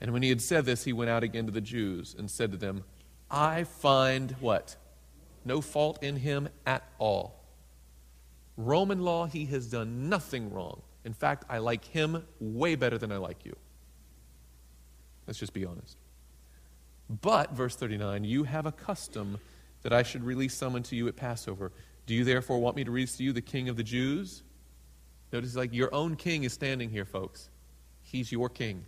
And 0.00 0.10
when 0.14 0.22
he 0.22 0.30
had 0.30 0.40
said 0.40 0.64
this, 0.64 0.84
he 0.84 0.94
went 0.94 1.10
out 1.10 1.22
again 1.22 1.44
to 1.44 1.52
the 1.52 1.60
Jews 1.60 2.16
and 2.18 2.30
said 2.30 2.50
to 2.52 2.56
them, 2.56 2.84
I 3.30 3.64
find 3.64 4.30
what? 4.40 4.76
No 5.44 5.60
fault 5.60 6.02
in 6.02 6.16
him 6.16 6.48
at 6.64 6.82
all. 6.98 7.44
Roman 8.56 9.02
law, 9.02 9.26
he 9.26 9.44
has 9.44 9.66
done 9.66 10.08
nothing 10.08 10.50
wrong. 10.50 10.80
In 11.04 11.12
fact, 11.12 11.44
I 11.50 11.58
like 11.58 11.84
him 11.84 12.24
way 12.40 12.74
better 12.74 12.96
than 12.96 13.12
I 13.12 13.18
like 13.18 13.44
you. 13.44 13.54
Let's 15.26 15.38
just 15.38 15.52
be 15.52 15.66
honest. 15.66 15.98
But, 17.20 17.52
verse 17.52 17.76
39, 17.76 18.24
you 18.24 18.44
have 18.44 18.64
a 18.64 18.72
custom 18.72 19.40
that 19.82 19.92
I 19.92 20.04
should 20.04 20.24
release 20.24 20.54
someone 20.54 20.84
to 20.84 20.96
you 20.96 21.06
at 21.06 21.16
Passover. 21.16 21.70
Do 22.06 22.14
you 22.14 22.24
therefore 22.24 22.58
want 22.58 22.76
me 22.76 22.84
to 22.84 22.90
release 22.90 23.16
to 23.16 23.22
you 23.22 23.32
the 23.32 23.40
king 23.40 23.68
of 23.68 23.76
the 23.76 23.84
Jews? 23.84 24.42
Notice, 25.32 25.54
like, 25.56 25.72
your 25.72 25.94
own 25.94 26.16
king 26.16 26.44
is 26.44 26.52
standing 26.52 26.90
here, 26.90 27.04
folks. 27.04 27.48
He's 28.02 28.30
your 28.30 28.48
king. 28.48 28.84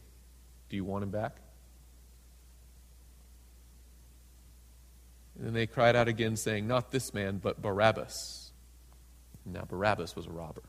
Do 0.69 0.77
you 0.77 0.85
want 0.85 1.05
him 1.05 1.11
back? 1.11 1.37
And 5.37 5.47
then 5.47 5.55
they 5.55 5.67
cried 5.67 5.97
out 5.97 6.09
again, 6.09 6.37
saying, 6.37 6.67
Not 6.67 6.91
this 6.91 7.15
man, 7.15 7.39
but 7.43 7.61
Barabbas. 7.63 8.53
Now, 9.47 9.65
Barabbas 9.65 10.15
was 10.17 10.27
a 10.27 10.31
robber. 10.31 10.63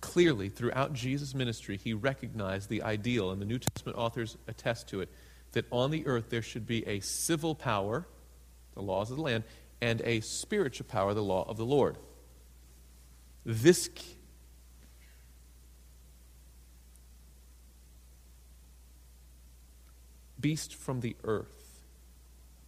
Clearly, 0.00 0.48
throughout 0.48 0.92
Jesus' 0.92 1.34
ministry, 1.34 1.76
he 1.76 1.92
recognized 1.92 2.68
the 2.68 2.82
ideal, 2.82 3.30
and 3.30 3.40
the 3.40 3.46
New 3.46 3.58
Testament 3.58 3.96
authors 3.96 4.36
attest 4.48 4.88
to 4.88 5.00
it, 5.00 5.08
that 5.52 5.66
on 5.70 5.90
the 5.90 6.06
earth 6.06 6.28
there 6.28 6.42
should 6.42 6.66
be 6.66 6.86
a 6.86 7.00
civil 7.00 7.54
power, 7.54 8.06
the 8.74 8.82
laws 8.82 9.10
of 9.10 9.16
the 9.16 9.22
land, 9.22 9.44
and 9.82 10.00
a 10.04 10.20
spiritual 10.20 10.86
power, 10.86 11.12
the 11.12 11.24
law 11.24 11.44
of 11.48 11.56
the 11.56 11.66
Lord. 11.66 11.98
This 13.44 13.90
beast 20.40 20.76
from 20.76 21.00
the 21.00 21.16
earth 21.24 21.80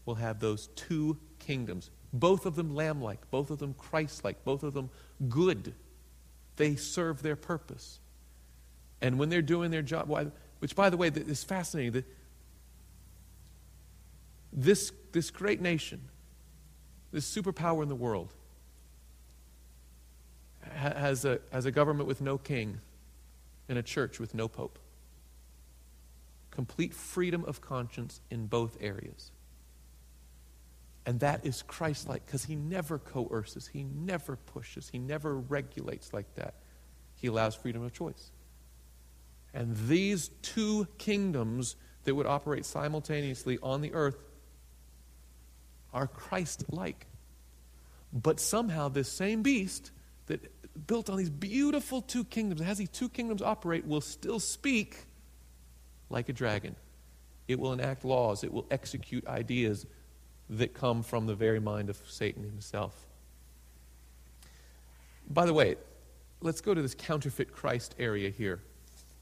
will 0.04 0.16
have 0.16 0.40
those 0.40 0.66
two 0.74 1.16
kingdoms, 1.38 1.88
both 2.12 2.46
of 2.46 2.56
them 2.56 2.74
lamb 2.74 3.00
like, 3.00 3.30
both 3.30 3.50
of 3.50 3.60
them 3.60 3.74
Christ 3.74 4.24
like, 4.24 4.42
both 4.42 4.64
of 4.64 4.74
them 4.74 4.90
good. 5.28 5.72
They 6.56 6.74
serve 6.74 7.22
their 7.22 7.36
purpose. 7.36 8.00
And 9.00 9.20
when 9.20 9.28
they're 9.28 9.40
doing 9.40 9.70
their 9.70 9.82
job, 9.82 10.10
which, 10.58 10.74
by 10.74 10.90
the 10.90 10.96
way, 10.96 11.12
is 11.14 11.44
fascinating, 11.44 12.02
this, 14.52 14.90
this 15.12 15.30
great 15.30 15.60
nation, 15.60 16.08
this 17.14 17.32
superpower 17.32 17.80
in 17.80 17.88
the 17.88 17.94
world, 17.94 18.34
has 20.72 21.24
a, 21.24 21.38
has 21.52 21.64
a 21.64 21.70
government 21.70 22.08
with 22.08 22.20
no 22.20 22.36
king 22.36 22.80
and 23.68 23.78
a 23.78 23.82
church 23.84 24.18
with 24.18 24.34
no 24.34 24.48
pope. 24.48 24.80
Complete 26.50 26.92
freedom 26.92 27.44
of 27.44 27.60
conscience 27.60 28.20
in 28.30 28.46
both 28.46 28.76
areas. 28.80 29.30
And 31.06 31.20
that 31.20 31.46
is 31.46 31.62
Christ 31.62 32.08
like 32.08 32.26
because 32.26 32.46
he 32.46 32.56
never 32.56 32.98
coerces, 32.98 33.68
he 33.68 33.84
never 33.84 34.34
pushes, 34.34 34.88
he 34.88 34.98
never 34.98 35.36
regulates 35.36 36.12
like 36.12 36.34
that. 36.34 36.54
He 37.14 37.28
allows 37.28 37.54
freedom 37.54 37.84
of 37.84 37.92
choice. 37.92 38.32
And 39.52 39.76
these 39.86 40.30
two 40.42 40.88
kingdoms 40.98 41.76
that 42.02 42.14
would 42.16 42.26
operate 42.26 42.64
simultaneously 42.64 43.60
on 43.62 43.82
the 43.82 43.92
earth 43.92 44.16
are 45.94 46.06
Christ 46.06 46.64
like. 46.68 47.06
But 48.12 48.38
somehow, 48.40 48.88
this 48.88 49.10
same 49.10 49.42
beast 49.42 49.90
that 50.26 50.40
built 50.86 51.08
on 51.08 51.16
these 51.16 51.30
beautiful 51.30 52.02
two 52.02 52.24
kingdoms, 52.24 52.60
has 52.60 52.78
these 52.78 52.90
two 52.90 53.08
kingdoms 53.08 53.40
operate, 53.40 53.86
will 53.86 54.00
still 54.00 54.40
speak 54.40 55.06
like 56.10 56.28
a 56.28 56.32
dragon. 56.32 56.76
It 57.48 57.58
will 57.58 57.72
enact 57.72 58.04
laws, 58.04 58.44
it 58.44 58.52
will 58.52 58.66
execute 58.70 59.26
ideas 59.26 59.86
that 60.50 60.74
come 60.74 61.02
from 61.02 61.26
the 61.26 61.34
very 61.34 61.60
mind 61.60 61.88
of 61.88 62.00
Satan 62.06 62.42
himself. 62.42 63.06
By 65.28 65.46
the 65.46 65.54
way, 65.54 65.76
let's 66.40 66.60
go 66.60 66.74
to 66.74 66.82
this 66.82 66.94
counterfeit 66.94 67.52
Christ 67.52 67.94
area 67.98 68.28
here. 68.30 68.60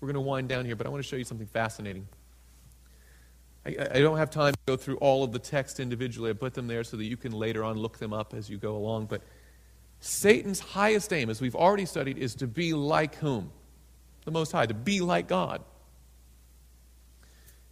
We're 0.01 0.07
going 0.07 0.15
to 0.15 0.21
wind 0.21 0.49
down 0.49 0.65
here, 0.65 0.75
but 0.75 0.87
I 0.87 0.91
want 0.91 1.03
to 1.03 1.09
show 1.09 1.17
you 1.17 1.25
something 1.25 1.47
fascinating. 1.47 2.09
I, 3.65 3.77
I, 3.95 4.01
don't 4.01 4.17
have 4.17 4.31
time 4.31 4.55
to 4.55 4.59
go 4.67 4.77
through 4.77 4.97
all 4.97 5.23
of 5.23 5.33
the 5.33 5.39
text 5.39 5.79
individually. 5.79 6.31
I 6.31 6.33
put 6.33 6.55
them 6.55 6.67
there 6.67 6.83
so 6.83 6.97
that 6.97 7.05
you 7.05 7.17
can 7.17 7.33
later 7.33 7.63
on 7.63 7.77
look 7.77 7.99
them 7.99 8.13
up 8.13 8.35
as 8.35 8.51
you 8.51 8.57
go 8.57 8.77
along. 8.77 9.07
But 9.07 9.23
Satan's 10.01 10.59
highest 10.59 11.13
aim, 11.13 11.31
as 11.31 11.41
we've 11.41 11.55
already 11.55 11.87
studied, 11.87 12.19
is 12.19 12.35
to 12.37 12.47
be 12.47 12.75
like 12.75 13.15
whom? 13.17 13.53
The 14.25 14.33
Most 14.33 14.53
High, 14.53 14.67
to 14.67 14.75
be 14.75 15.01
like 15.01 15.29
God. 15.29 15.63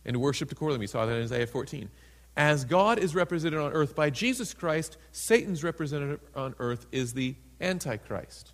And 0.04 0.14
to 0.14 0.20
worship 0.20 0.52
accordingly. 0.52 0.80
We 0.80 0.86
saw 0.86 1.06
that 1.06 1.16
in 1.16 1.24
Isaiah 1.24 1.46
14. 1.46 1.90
As 2.36 2.64
God 2.64 2.98
is 2.98 3.14
represented 3.14 3.58
on 3.58 3.72
earth 3.72 3.96
by 3.96 4.10
Jesus 4.10 4.54
Christ, 4.54 4.96
Satan's 5.10 5.64
representative 5.64 6.20
on 6.34 6.54
earth 6.58 6.86
is 6.92 7.12
the 7.12 7.34
Antichrist. 7.60 8.52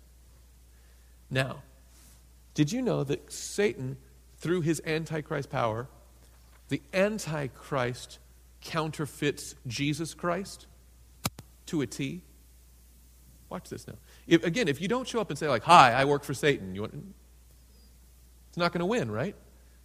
Now, 1.29 1.61
did 2.53 2.71
you 2.71 2.81
know 2.81 3.03
that 3.03 3.31
Satan, 3.31 3.97
through 4.37 4.61
his 4.61 4.81
Antichrist 4.85 5.49
power, 5.49 5.87
the 6.69 6.81
Antichrist 6.93 8.19
counterfeits 8.61 9.55
Jesus 9.65 10.13
Christ 10.13 10.67
to 11.67 11.81
a 11.81 11.87
T. 11.87 12.21
Watch 13.49 13.69
this 13.69 13.87
now. 13.87 13.95
If, 14.27 14.43
again, 14.43 14.67
if 14.67 14.81
you 14.81 14.87
don't 14.87 15.07
show 15.07 15.21
up 15.21 15.29
and 15.29 15.39
say, 15.39 15.47
like, 15.47 15.63
hi, 15.63 15.93
I 15.93 16.05
work 16.05 16.23
for 16.23 16.33
Satan, 16.33 16.75
you 16.75 16.81
want, 16.81 16.93
it's 18.49 18.57
not 18.57 18.73
going 18.73 18.79
to 18.79 18.85
win, 18.85 19.09
right? 19.09 19.35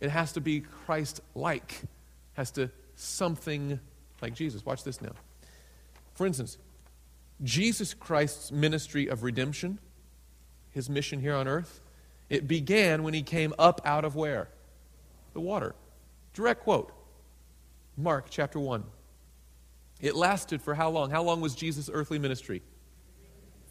It 0.00 0.10
has 0.10 0.32
to 0.32 0.40
be 0.40 0.60
Christ 0.60 1.20
like, 1.34 1.82
has 2.34 2.50
to 2.52 2.70
something 2.96 3.78
like 4.20 4.34
Jesus. 4.34 4.64
Watch 4.66 4.82
this 4.82 5.00
now. 5.00 5.12
For 6.14 6.26
instance, 6.26 6.58
Jesus 7.42 7.94
Christ's 7.94 8.50
ministry 8.50 9.06
of 9.06 9.22
redemption, 9.22 9.78
his 10.70 10.90
mission 10.90 11.20
here 11.20 11.34
on 11.34 11.46
earth, 11.46 11.80
it 12.28 12.48
began 12.48 13.02
when 13.02 13.14
he 13.14 13.22
came 13.22 13.54
up 13.58 13.80
out 13.84 14.04
of 14.04 14.16
where? 14.16 14.48
The 15.34 15.40
water. 15.40 15.74
Direct 16.32 16.62
quote 16.62 16.92
Mark 17.96 18.26
chapter 18.30 18.58
1. 18.58 18.84
It 20.00 20.16
lasted 20.16 20.62
for 20.62 20.74
how 20.74 20.90
long? 20.90 21.10
How 21.10 21.22
long 21.22 21.40
was 21.40 21.54
Jesus' 21.54 21.90
earthly 21.92 22.18
ministry? 22.18 22.62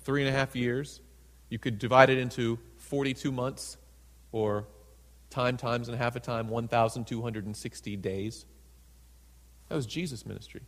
Three 0.03 0.21
and 0.21 0.29
a 0.29 0.37
half 0.37 0.55
years. 0.55 1.01
You 1.49 1.59
could 1.59 1.79
divide 1.79 2.09
it 2.09 2.17
into 2.17 2.59
42 2.77 3.31
months 3.31 3.77
or 4.31 4.67
time 5.29 5.57
times 5.57 5.87
and 5.87 5.95
a 5.95 5.97
half 5.97 6.15
a 6.15 6.19
time, 6.19 6.47
1,260 6.47 7.95
days. 7.97 8.45
That 9.67 9.75
was 9.75 9.85
Jesus' 9.85 10.25
ministry. 10.25 10.61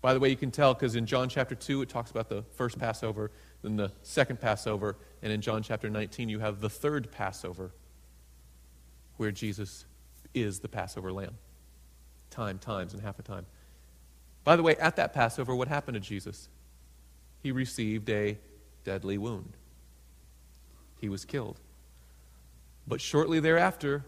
By 0.00 0.14
the 0.14 0.20
way, 0.20 0.28
you 0.28 0.36
can 0.36 0.50
tell 0.50 0.74
because 0.74 0.96
in 0.96 1.06
John 1.06 1.28
chapter 1.28 1.54
2, 1.54 1.82
it 1.82 1.88
talks 1.88 2.10
about 2.10 2.28
the 2.28 2.42
first 2.54 2.78
Passover, 2.78 3.30
then 3.62 3.76
the 3.76 3.92
second 4.02 4.40
Passover, 4.40 4.96
and 5.22 5.32
in 5.32 5.40
John 5.40 5.62
chapter 5.62 5.90
19, 5.90 6.28
you 6.28 6.38
have 6.38 6.60
the 6.60 6.70
third 6.70 7.10
Passover 7.10 7.72
where 9.18 9.30
Jesus 9.30 9.84
is 10.32 10.60
the 10.60 10.68
Passover 10.68 11.12
lamb. 11.12 11.36
Time, 12.30 12.58
times, 12.58 12.94
and 12.94 13.02
half 13.02 13.18
a 13.18 13.22
time. 13.22 13.44
By 14.44 14.56
the 14.56 14.62
way, 14.62 14.76
at 14.76 14.96
that 14.96 15.12
Passover, 15.12 15.54
what 15.54 15.68
happened 15.68 15.94
to 15.94 16.00
Jesus? 16.00 16.48
He 17.42 17.52
received 17.52 18.08
a 18.08 18.38
deadly 18.84 19.18
wound. 19.18 19.56
He 21.00 21.08
was 21.08 21.24
killed. 21.24 21.60
But 22.86 23.00
shortly 23.00 23.40
thereafter, 23.40 24.04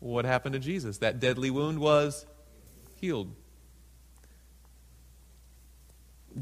what 0.00 0.24
happened 0.24 0.52
to 0.52 0.58
Jesus? 0.58 0.98
That 0.98 1.20
deadly 1.20 1.50
wound 1.50 1.78
was 1.78 2.26
healed. 3.00 3.34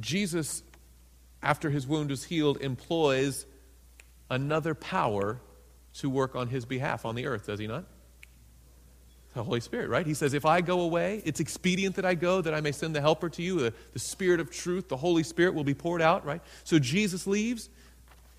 Jesus, 0.01 0.63
after 1.43 1.71
his 1.71 1.87
wound 1.87 2.11
is 2.11 2.25
healed, 2.25 2.59
employs 2.61 3.47
another 4.29 4.75
power 4.75 5.41
to 5.95 6.11
work 6.11 6.35
on 6.35 6.49
his 6.49 6.65
behalf 6.65 7.07
on 7.07 7.15
the 7.15 7.27
earth, 7.27 7.47
does 7.47 7.59
he 7.59 7.67
not? 7.67 7.85
The 9.37 9.45
Holy 9.45 9.61
Spirit, 9.61 9.89
right? 9.89 10.07
He 10.07 10.15
says, 10.15 10.35
If 10.35 10.45
I 10.45 10.61
go 10.61 10.81
away, 10.81 11.23
it's 11.25 11.41
expedient 11.41 11.97
that 11.97 12.05
I 12.05 12.15
go, 12.15 12.41
that 12.41 12.55
I 12.55 12.61
may 12.61 12.73
send 12.73 12.97
the 12.97 13.01
helper 13.01 13.29
to 13.29 13.43
you. 13.43 13.61
The, 13.61 13.75
the 13.93 13.99
Spirit 13.99 14.41
of 14.41 14.51
truth, 14.51 14.89
the 14.89 14.97
Holy 14.97 15.23
Spirit 15.23 15.55
will 15.55 15.65
be 15.65 15.75
poured 15.75 16.03
out, 16.03 16.25
right? 16.25 16.41
So 16.65 16.79
Jesus 16.79 17.27
leaves 17.27 17.69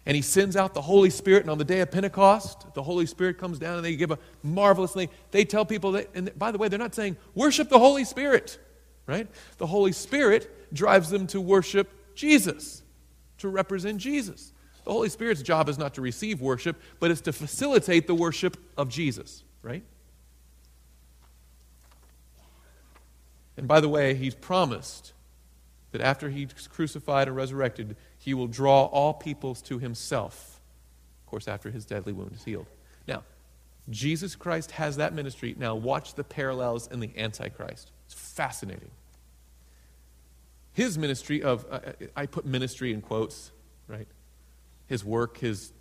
and 0.05 0.15
he 0.15 0.21
sends 0.21 0.55
out 0.55 0.73
the 0.73 0.81
Holy 0.81 1.09
Spirit. 1.09 1.43
And 1.43 1.51
on 1.51 1.57
the 1.57 1.65
day 1.65 1.81
of 1.81 1.91
Pentecost, 1.91 2.73
the 2.73 2.83
Holy 2.83 3.05
Spirit 3.05 3.37
comes 3.37 3.59
down 3.59 3.75
and 3.75 3.85
they 3.85 3.95
give 3.95 4.11
a 4.11 4.19
marvelous 4.41 4.93
thing. 4.93 5.09
They 5.31 5.45
tell 5.45 5.65
people 5.65 5.93
that, 5.93 6.09
and 6.15 6.37
by 6.37 6.51
the 6.51 6.57
way, 6.57 6.67
they're 6.67 6.79
not 6.79 6.95
saying, 6.95 7.17
worship 7.35 7.69
the 7.69 7.79
Holy 7.79 8.03
Spirit. 8.03 8.57
right? 9.05 9.27
The 9.57 9.67
Holy 9.67 9.91
Spirit 9.91 10.73
drives 10.73 11.09
them 11.09 11.27
to 11.27 11.41
worship 11.41 11.89
Jesus, 12.15 12.83
to 13.39 13.49
represent 13.49 13.99
Jesus. 13.99 14.53
The 14.83 14.91
Holy 14.91 15.09
Spirit's 15.09 15.41
job 15.41 15.69
is 15.69 15.77
not 15.77 15.93
to 15.95 16.01
receive 16.01 16.41
worship, 16.41 16.81
but 16.99 17.11
it's 17.11 17.21
to 17.21 17.33
facilitate 17.33 18.07
the 18.07 18.15
worship 18.15 18.57
of 18.77 18.89
Jesus, 18.89 19.43
right? 19.61 19.83
And 23.57 23.67
by 23.67 23.79
the 23.79 23.89
way, 23.89 24.13
he's 24.13 24.35
promised 24.35 25.13
that 25.91 26.01
after 26.01 26.29
he's 26.29 26.51
crucified 26.67 27.27
and 27.27 27.35
resurrected, 27.35 27.95
he 28.17 28.33
will 28.33 28.47
draw 28.47 28.85
all 28.85 29.13
peoples 29.13 29.61
to 29.63 29.79
himself. 29.79 30.61
Of 31.23 31.31
course, 31.31 31.47
after 31.47 31.71
his 31.71 31.85
deadly 31.85 32.13
wound 32.13 32.33
is 32.33 32.43
healed. 32.43 32.67
Now, 33.07 33.23
Jesus 33.89 34.35
Christ 34.35 34.71
has 34.71 34.97
that 34.97 35.13
ministry. 35.13 35.55
Now, 35.57 35.75
watch 35.75 36.13
the 36.13 36.23
parallels 36.23 36.87
in 36.87 36.99
the 36.99 37.09
Antichrist. 37.17 37.91
It's 38.05 38.13
fascinating. 38.13 38.91
His 40.73 40.97
ministry 40.97 41.41
of, 41.41 41.65
uh, 41.71 41.79
I 42.15 42.27
put 42.27 42.45
ministry 42.45 42.93
in 42.93 43.01
quotes, 43.01 43.51
right? 43.87 44.07
His 44.85 45.03
work, 45.03 45.37
his 45.37 45.73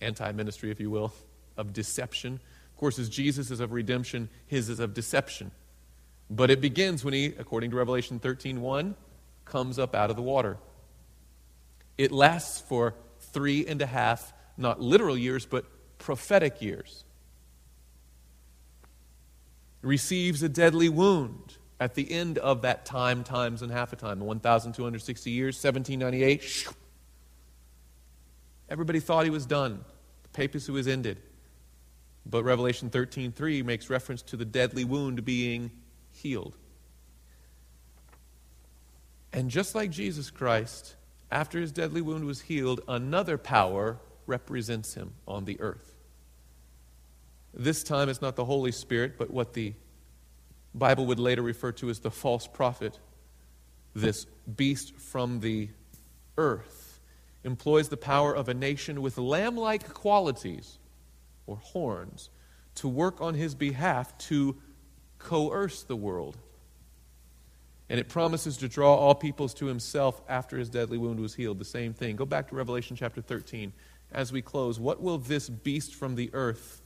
anti 0.00 0.30
ministry, 0.32 0.70
if 0.70 0.78
you 0.78 0.90
will, 0.90 1.12
of 1.56 1.72
deception. 1.72 2.34
Of 2.34 2.76
course, 2.76 2.98
as 2.98 3.08
Jesus 3.08 3.50
is 3.50 3.60
of 3.60 3.72
redemption, 3.72 4.28
his 4.46 4.68
is 4.68 4.78
of 4.78 4.94
deception. 4.94 5.50
But 6.30 6.50
it 6.50 6.60
begins 6.60 7.04
when 7.04 7.12
he, 7.12 7.26
according 7.26 7.72
to 7.72 7.76
Revelation 7.76 8.20
13 8.20 8.60
1, 8.60 8.94
comes 9.44 9.78
up 9.78 9.96
out 9.96 10.10
of 10.10 10.16
the 10.16 10.22
water. 10.22 10.58
It 11.98 12.12
lasts 12.12 12.60
for 12.60 12.94
three 13.18 13.66
and 13.66 13.82
a 13.82 13.86
half, 13.86 14.32
not 14.56 14.80
literal 14.80 15.18
years, 15.18 15.44
but 15.44 15.64
prophetic 15.98 16.62
years. 16.62 17.04
Receives 19.82 20.42
a 20.42 20.48
deadly 20.48 20.88
wound 20.88 21.56
at 21.80 21.94
the 21.94 22.10
end 22.12 22.38
of 22.38 22.62
that 22.62 22.86
time, 22.86 23.24
times 23.24 23.60
and 23.60 23.72
half 23.72 23.92
a 23.92 23.96
time, 23.96 24.20
1,260 24.20 25.30
years, 25.30 25.56
1798. 25.56 26.68
Everybody 28.68 29.00
thought 29.00 29.24
he 29.24 29.30
was 29.30 29.46
done. 29.46 29.84
The 30.22 30.28
papacy 30.28 30.70
was 30.70 30.86
ended. 30.86 31.18
But 32.24 32.44
Revelation 32.44 32.88
13:3 32.88 33.64
makes 33.64 33.90
reference 33.90 34.22
to 34.22 34.36
the 34.36 34.44
deadly 34.44 34.84
wound 34.84 35.24
being 35.24 35.70
healed. 36.10 36.56
And 39.32 39.50
just 39.50 39.74
like 39.74 39.90
Jesus 39.90 40.30
Christ, 40.30 40.96
after 41.30 41.60
his 41.60 41.72
deadly 41.72 42.00
wound 42.00 42.24
was 42.24 42.42
healed, 42.42 42.80
another 42.88 43.38
power 43.38 43.98
represents 44.26 44.94
him 44.94 45.12
on 45.26 45.44
the 45.44 45.60
earth. 45.60 45.94
This 47.54 47.82
time 47.82 48.08
it's 48.08 48.22
not 48.22 48.36
the 48.36 48.44
Holy 48.44 48.72
Spirit, 48.72 49.18
but 49.18 49.30
what 49.30 49.54
the 49.54 49.74
Bible 50.74 51.06
would 51.06 51.18
later 51.18 51.42
refer 51.42 51.72
to 51.72 51.90
as 51.90 52.00
the 52.00 52.10
false 52.10 52.46
prophet. 52.46 52.98
This 53.94 54.26
beast 54.56 54.94
from 54.96 55.40
the 55.40 55.68
earth 56.36 57.00
employs 57.42 57.88
the 57.88 57.96
power 57.96 58.34
of 58.34 58.48
a 58.48 58.54
nation 58.54 59.02
with 59.02 59.18
lamb 59.18 59.56
like 59.56 59.92
qualities 59.92 60.78
or 61.46 61.56
horns 61.56 62.30
to 62.76 62.88
work 62.88 63.20
on 63.20 63.34
his 63.34 63.54
behalf 63.54 64.16
to 64.18 64.56
coerce 65.20 65.82
the 65.82 65.94
world. 65.94 66.36
And 67.88 68.00
it 68.00 68.08
promises 68.08 68.56
to 68.58 68.68
draw 68.68 68.94
all 68.94 69.14
peoples 69.14 69.54
to 69.54 69.66
himself 69.66 70.20
after 70.28 70.58
his 70.58 70.68
deadly 70.68 70.98
wound 70.98 71.20
was 71.20 71.34
healed. 71.34 71.58
The 71.58 71.64
same 71.64 71.92
thing. 71.92 72.16
Go 72.16 72.24
back 72.24 72.48
to 72.48 72.56
Revelation 72.56 72.96
chapter 72.96 73.20
13 73.20 73.72
as 74.12 74.32
we 74.32 74.42
close. 74.42 74.80
What 74.80 75.00
will 75.00 75.18
this 75.18 75.48
beast 75.48 75.94
from 75.94 76.14
the 76.14 76.30
earth, 76.32 76.82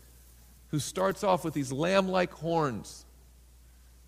who 0.69 0.79
starts 0.79 1.23
off 1.23 1.45
with 1.45 1.55
these 1.55 1.73
lamb 1.73 2.09
like 2.09 2.33
horns, 2.33 3.05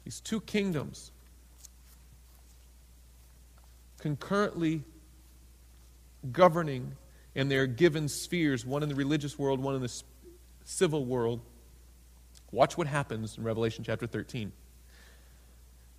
these 0.04 0.20
two 0.20 0.40
kingdoms, 0.40 1.12
concurrently 3.98 4.82
governing 6.32 6.92
and 7.34 7.50
they're 7.50 7.66
given 7.66 8.08
spheres, 8.08 8.64
one 8.64 8.82
in 8.82 8.88
the 8.88 8.94
religious 8.94 9.38
world, 9.38 9.60
one 9.60 9.74
in 9.74 9.82
the 9.82 10.02
civil 10.64 11.04
world, 11.04 11.40
Watch 12.50 12.78
what 12.78 12.86
happens 12.86 13.36
in 13.36 13.44
Revelation 13.44 13.84
chapter 13.84 14.06
13. 14.06 14.52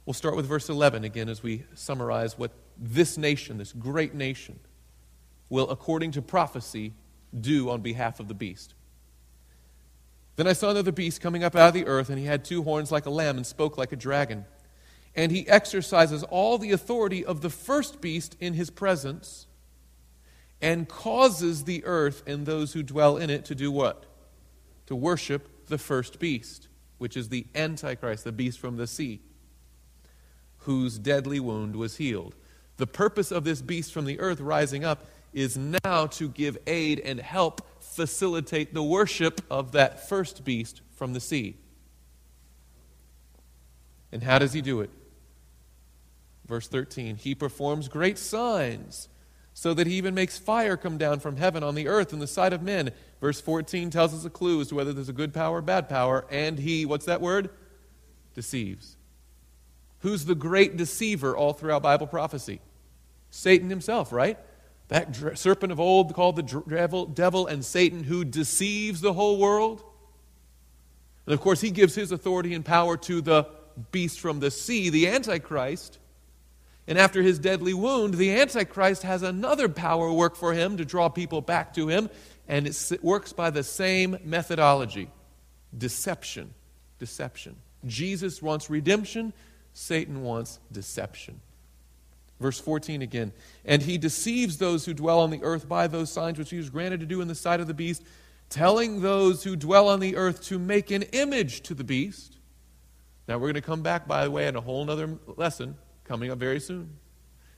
We'll 0.06 0.14
start 0.14 0.38
with 0.38 0.45
verse 0.45 0.70
11 0.70 1.04
again 1.04 1.28
as 1.28 1.43
we 1.43 1.66
summarize 1.74 2.38
what 2.38 2.52
this 2.78 3.18
nation, 3.18 3.58
this 3.58 3.74
great 3.74 4.14
nation, 4.14 4.60
will, 5.50 5.70
according 5.70 6.12
to 6.12 6.22
prophecy, 6.22 6.93
do 7.39 7.70
on 7.70 7.82
behalf 7.82 8.20
of 8.20 8.30
the 8.30 8.34
beast. 8.34 8.74
Then 10.38 10.48
I 10.48 10.54
saw 10.54 10.70
another 10.70 10.91
beast 10.91 11.20
coming 11.20 11.43
up 11.43 11.56
out 11.56 11.70
of 11.70 11.74
the 11.74 11.86
earth, 11.86 12.10
and 12.10 12.18
he 12.18 12.26
had 12.26 12.45
two 12.45 12.64
horns 12.64 12.91
like 12.91 13.06
a 13.06 13.10
lamb 13.10 13.38
and 13.38 13.45
spoke 13.45 13.78
like 13.78 13.91
a 13.91 13.98
dragon. 13.98 14.45
And 15.16 15.32
he 15.32 15.48
exercises 15.50 16.24
all 16.24 16.58
the 16.58 16.72
authority 16.72 17.26
of 17.26 17.41
the 17.41 17.50
first 17.50 18.00
beast 18.00 18.38
in 18.39 18.54
his 18.54 18.70
presence 18.70 19.48
and 20.62 20.88
causes 20.88 21.64
the 21.64 21.84
earth 21.86 22.24
and 22.26 22.45
those 22.45 22.74
who 22.74 22.84
dwell 22.84 23.18
in 23.18 23.30
it 23.30 23.45
to 23.45 23.56
do 23.56 23.72
what? 23.72 24.06
To 24.86 24.95
worship 24.95 25.50
the 25.68 25.78
first 25.78 26.20
beast, 26.20 26.68
which 26.97 27.15
is 27.15 27.30
the 27.30 27.45
Antichrist, 27.55 28.24
the 28.24 28.32
beast 28.32 28.59
from 28.59 28.78
the 28.78 28.88
sea, 28.88 29.22
whose 30.59 30.97
deadly 30.97 31.39
wound 31.39 31.76
was 31.76 31.97
healed. 31.97 32.36
The 32.78 32.88
purpose 32.88 33.32
of 33.32 33.43
this 33.43 33.61
beast 33.61 33.91
from 33.91 34.05
the 34.05 34.20
earth 34.20 34.39
rising 34.39 34.84
up 34.84 35.05
is 35.34 35.57
now 35.57 36.07
to 36.07 36.30
give 36.30 36.57
aid 36.68 36.99
and 36.99 37.20
help 37.20 37.61
facilitate 37.80 38.74
the 38.74 38.84
worship 38.84 39.41
of 39.49 39.74
that 39.74 40.07
first 40.07 40.43
beast 40.43 40.82
from 40.95 41.13
the 41.13 41.20
sea. 41.20 41.57
And 44.11 44.24
how 44.24 44.39
does 44.39 44.53
he 44.53 44.61
do 44.61 44.82
it? 44.82 44.89
Verse 46.47 46.68
13 46.68 47.18
He 47.18 47.36
performs 47.36 47.88
great 47.88 48.18
signs 48.18 49.09
so 49.60 49.74
that 49.74 49.88
he 49.88 49.95
even 49.95 50.14
makes 50.14 50.38
fire 50.38 50.78
come 50.78 50.99
down 50.99 51.20
from 51.20 51.38
heaven 51.38 51.64
on 51.64 51.74
the 51.74 51.88
earth 51.88 52.14
in 52.14 52.20
the 52.20 52.28
sight 52.28 52.53
of 52.53 52.62
men. 52.62 52.91
Verse 53.20 53.41
14 53.41 53.89
tells 53.89 54.14
us 54.14 54.24
a 54.24 54.30
clue 54.30 54.62
as 54.62 54.68
to 54.68 54.76
whether 54.76 54.93
there's 54.93 55.10
a 55.10 55.14
good 55.14 55.34
power 55.34 55.58
or 55.58 55.62
bad 55.64 55.89
power, 55.89 56.28
and 56.30 56.60
he, 56.60 56.86
what's 56.86 57.08
that 57.08 57.22
word? 57.22 57.49
Deceives. 58.36 58.97
Who's 60.01 60.26
the 60.26 60.36
great 60.36 60.78
deceiver 60.78 61.36
all 61.36 61.53
throughout 61.53 61.82
Bible 61.82 62.05
prophecy? 62.05 62.62
Satan 63.32 63.72
himself, 63.72 64.12
right? 64.12 64.38
That 64.89 65.16
serpent 65.36 65.72
of 65.72 65.80
old 65.80 66.14
called 66.14 66.36
the 66.36 67.08
devil 67.16 67.47
and 67.47 67.66
Satan 67.66 68.03
who 68.03 68.24
deceives 68.24 69.01
the 69.01 69.14
whole 69.14 69.39
world. 69.39 69.84
And 71.26 71.34
of 71.34 71.41
course, 71.41 71.62
he 71.62 71.72
gives 71.72 71.95
his 71.95 72.12
authority 72.12 72.53
and 72.53 72.64
power 72.64 72.95
to 72.95 73.22
the 73.22 73.47
beast 73.91 74.20
from 74.20 74.39
the 74.39 74.51
sea, 74.51 74.91
the 74.91 75.08
Antichrist 75.08 75.97
and 76.88 76.97
after 76.97 77.21
his 77.21 77.38
deadly 77.38 77.73
wound, 77.73 78.13
the 78.13 78.31
Antichrist 78.31 79.03
has 79.03 79.21
another 79.21 79.67
power 79.67 80.11
work 80.11 80.35
for 80.38 80.53
him 80.53 80.77
to 80.77 80.85
draw 80.85 81.09
people 81.09 81.41
back 81.41 81.73
to 81.73 81.89
him, 81.89 82.09
and 82.47 82.65
it 82.65 83.03
works 83.03 83.33
by 83.33 83.49
the 83.49 83.63
same 83.63 84.17
methodology 84.23 85.09
deception. 85.77 86.53
Deception. 86.97 87.57
Jesus 87.85 88.41
wants 88.41 88.69
redemption, 88.69 89.33
Satan 89.73 90.23
wants 90.23 90.59
deception. 90.71 91.41
Verse 92.39 92.59
14 92.59 93.01
again. 93.01 93.33
And 93.65 93.81
he 93.81 93.97
deceives 93.97 94.57
those 94.57 94.85
who 94.85 94.93
dwell 94.93 95.19
on 95.19 95.29
the 95.29 95.43
earth 95.43 95.67
by 95.67 95.88
those 95.88 96.11
signs 96.11 96.38
which 96.38 96.51
he 96.51 96.57
was 96.57 96.69
granted 96.69 97.01
to 97.01 97.05
do 97.05 97.19
in 97.19 97.27
the 97.27 97.35
sight 97.35 97.59
of 97.59 97.67
the 97.67 97.73
beast, 97.73 98.01
telling 98.49 99.01
those 99.01 99.43
who 99.43 99.55
dwell 99.55 99.89
on 99.89 99.99
the 99.99 100.15
earth 100.15 100.43
to 100.45 100.57
make 100.57 100.89
an 100.89 101.01
image 101.03 101.61
to 101.63 101.73
the 101.73 101.83
beast. 101.83 102.38
Now 103.27 103.35
we're 103.35 103.47
going 103.47 103.55
to 103.55 103.61
come 103.61 103.81
back, 103.81 104.07
by 104.07 104.23
the 104.23 104.31
way, 104.31 104.47
in 104.47 104.55
a 104.55 104.61
whole 104.61 104.89
other 104.89 105.17
lesson 105.35 105.75
coming 106.08 106.32
up 106.32 106.39
very 106.39 106.60
soon. 106.60 106.89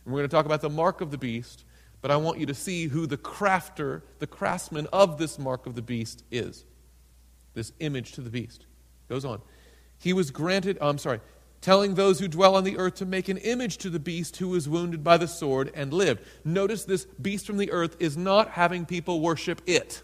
And 0.06 0.14
we're 0.14 0.20
going 0.20 0.30
to 0.30 0.36
talk 0.36 0.46
about 0.46 0.62
the 0.62 0.70
mark 0.70 1.02
of 1.02 1.12
the 1.12 1.18
beast, 1.18 1.66
but 2.02 2.12
I 2.12 2.18
want 2.18 2.40
you 2.40 2.46
to 2.48 2.54
see 2.54 2.88
who 2.88 3.06
the 3.06 3.18
crafter, 3.18 4.02
the 4.20 4.28
craftsman 4.28 4.88
of 4.92 5.18
this 5.18 5.38
mark 5.38 5.66
of 5.66 5.76
the 5.76 5.82
beast 5.82 6.24
is. 6.32 6.66
This 7.54 7.74
image 7.80 8.14
to 8.14 8.22
the 8.22 8.30
beast. 8.30 8.66
Goes 9.10 9.26
on. 9.26 9.42
He 9.98 10.14
was 10.14 10.32
granted, 10.32 10.78
oh, 10.80 10.90
I'm 10.90 10.98
sorry, 10.98 11.20
telling 11.62 11.96
those 11.96 12.20
who 12.20 12.28
dwell 12.28 12.56
on 12.56 12.64
the 12.64 12.78
earth 12.78 12.96
to 12.96 13.06
make 13.06 13.28
an 13.28 13.38
image 13.38 13.78
to 13.80 13.90
the 13.90 14.00
beast 14.00 14.38
who 14.38 14.50
was 14.50 14.70
wounded 14.70 15.04
by 15.04 15.18
the 15.18 15.28
sword 15.28 15.72
and 15.74 15.94
lived. 15.94 16.22
Notice 16.46 16.86
this 16.86 17.06
beast 17.22 17.46
from 17.46 17.58
the 17.58 17.72
earth 17.72 17.98
is 18.00 18.16
not 18.16 18.52
having 18.52 18.86
people 18.86 19.20
worship 19.20 19.62
it. 19.66 20.02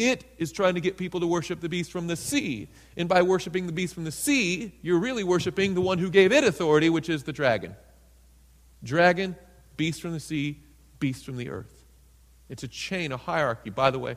It 0.00 0.24
is 0.38 0.50
trying 0.50 0.76
to 0.76 0.80
get 0.80 0.96
people 0.96 1.20
to 1.20 1.26
worship 1.26 1.60
the 1.60 1.68
beast 1.68 1.92
from 1.92 2.06
the 2.06 2.16
sea. 2.16 2.68
And 2.96 3.06
by 3.06 3.20
worshiping 3.20 3.66
the 3.66 3.72
beast 3.72 3.92
from 3.92 4.04
the 4.04 4.10
sea, 4.10 4.72
you're 4.80 4.98
really 4.98 5.24
worshiping 5.24 5.74
the 5.74 5.82
one 5.82 5.98
who 5.98 6.08
gave 6.08 6.32
it 6.32 6.42
authority, 6.42 6.88
which 6.88 7.10
is 7.10 7.24
the 7.24 7.34
dragon. 7.34 7.76
Dragon, 8.82 9.36
beast 9.76 10.00
from 10.00 10.12
the 10.12 10.20
sea, 10.20 10.58
beast 11.00 11.26
from 11.26 11.36
the 11.36 11.50
earth. 11.50 11.84
It's 12.48 12.62
a 12.62 12.68
chain, 12.68 13.12
a 13.12 13.18
hierarchy. 13.18 13.68
By 13.68 13.90
the 13.90 13.98
way, 13.98 14.16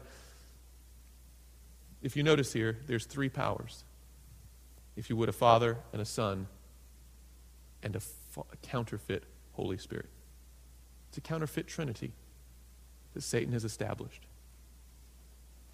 if 2.02 2.16
you 2.16 2.24
notice 2.24 2.54
here, 2.54 2.78
there's 2.88 3.06
three 3.06 3.28
powers. 3.28 3.84
If 4.96 5.10
you 5.10 5.18
would, 5.18 5.28
a 5.28 5.34
father 5.34 5.80
and 5.92 6.02
a 6.02 6.06
son 6.06 6.48
and 7.82 7.98
a, 7.98 8.00
fa- 8.00 8.44
a 8.54 8.58
counterfeit 8.66 9.26
Holy 9.52 9.78
Spirit. 9.78 10.10
It's 11.10 11.18
a 11.18 11.22
counterfeit 11.22 11.68
trinity 11.68 12.14
that 13.16 13.22
Satan 13.22 13.52
has 13.52 13.66
established. 13.66 14.28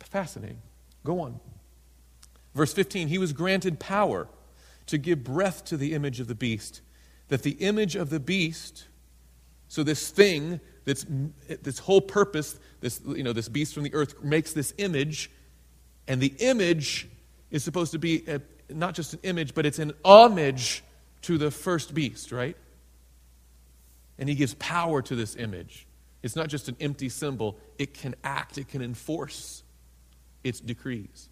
Fascinating. 0.10 0.62
Go 1.04 1.22
on. 1.22 1.40
Verse 2.56 2.74
15 2.74 3.08
He 3.08 3.18
was 3.18 3.34
granted 3.34 3.80
power 3.80 4.28
to 4.88 4.98
give 4.98 5.24
breath 5.24 5.64
to 5.66 5.78
the 5.78 5.94
image 5.94 6.20
of 6.20 6.28
the 6.28 6.36
beast, 6.36 6.82
that 7.28 7.44
the 7.44 7.52
image 7.52 7.96
of 7.96 8.10
the 8.10 8.20
beast, 8.20 8.88
so 9.68 9.84
this 9.84 10.10
thing, 10.10 10.60
that's, 10.84 11.06
this 11.62 11.78
whole 11.78 12.02
purpose, 12.02 12.60
this, 12.82 13.00
you 13.06 13.22
know, 13.22 13.34
this 13.34 13.48
beast 13.48 13.76
from 13.76 13.84
the 13.84 13.94
earth 13.94 14.24
makes 14.24 14.52
this 14.54 14.74
image, 14.80 15.30
and 16.08 16.20
the 16.20 16.34
image 16.40 17.08
is 17.52 17.64
supposed 17.64 17.92
to 17.92 18.00
be 18.00 18.24
a, 18.28 18.42
not 18.70 18.96
just 18.96 19.14
an 19.14 19.20
image, 19.22 19.54
but 19.54 19.66
it's 19.66 19.78
an 19.78 19.94
homage 20.04 20.84
to 21.22 21.38
the 21.38 21.52
first 21.52 21.94
beast, 21.94 22.32
right? 22.32 22.58
And 24.18 24.28
he 24.28 24.34
gives 24.34 24.56
power 24.56 25.04
to 25.04 25.16
this 25.16 25.36
image. 25.36 25.86
It's 26.24 26.36
not 26.36 26.48
just 26.48 26.68
an 26.68 26.76
empty 26.80 27.10
symbol, 27.10 27.58
it 27.78 27.94
can 27.94 28.16
act, 28.24 28.58
it 28.58 28.68
can 28.68 28.82
enforce 28.82 29.64
its 30.44 30.60
decrees. 30.60 31.30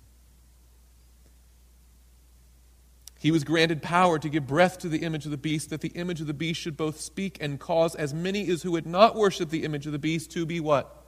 He 3.19 3.31
was 3.31 3.43
granted 3.43 3.81
power 3.81 4.19
to 4.19 4.29
give 4.29 4.45
breath 4.45 4.77
to 4.79 4.89
the 4.89 4.99
image 4.99 5.25
of 5.25 5.31
the 5.31 5.37
beast, 5.37 5.71
that 5.71 5.81
the 5.81 5.89
image 5.89 6.21
of 6.21 6.27
the 6.27 6.33
beast 6.33 6.61
should 6.61 6.77
both 6.77 6.99
speak 6.99 7.37
and 7.41 7.59
cause 7.59 7.95
as 7.95 8.13
many 8.13 8.47
as 8.49 8.61
who 8.61 8.75
had 8.75 8.85
not 8.85 9.15
worshipped 9.15 9.51
the 9.51 9.63
image 9.63 9.85
of 9.87 9.91
the 9.91 9.99
beast 9.99 10.31
to 10.31 10.45
be 10.45 10.59
what? 10.59 11.03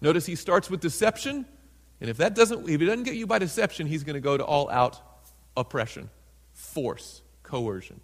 Notice 0.00 0.26
he 0.26 0.34
starts 0.34 0.68
with 0.68 0.80
deception, 0.80 1.46
and 2.00 2.10
if 2.10 2.16
that 2.16 2.34
doesn't, 2.34 2.68
if 2.68 2.80
he 2.80 2.86
doesn't 2.86 3.04
get 3.04 3.14
you 3.14 3.26
by 3.26 3.38
deception, 3.38 3.86
he's 3.86 4.02
going 4.02 4.14
to 4.14 4.20
go 4.20 4.36
to 4.36 4.44
all 4.44 4.68
out 4.68 5.00
oppression, 5.56 6.10
force, 6.52 7.22
coercion. 7.44 8.00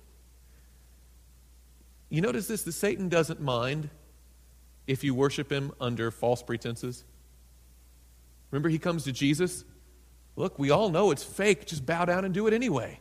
You 2.08 2.20
notice 2.20 2.46
this 2.46 2.62
that 2.62 2.72
Satan 2.72 3.08
doesn't 3.08 3.40
mind 3.40 3.90
if 4.86 5.02
you 5.02 5.12
worship 5.12 5.50
him 5.50 5.72
under 5.80 6.12
false 6.12 6.42
pretenses. 6.42 7.04
Remember, 8.50 8.68
he 8.68 8.78
comes 8.78 9.04
to 9.04 9.12
Jesus. 9.12 9.64
Look, 10.36 10.58
we 10.58 10.70
all 10.70 10.90
know 10.90 11.10
it's 11.10 11.24
fake. 11.24 11.66
Just 11.66 11.84
bow 11.84 12.04
down 12.04 12.24
and 12.24 12.32
do 12.32 12.46
it 12.46 12.54
anyway. 12.54 13.00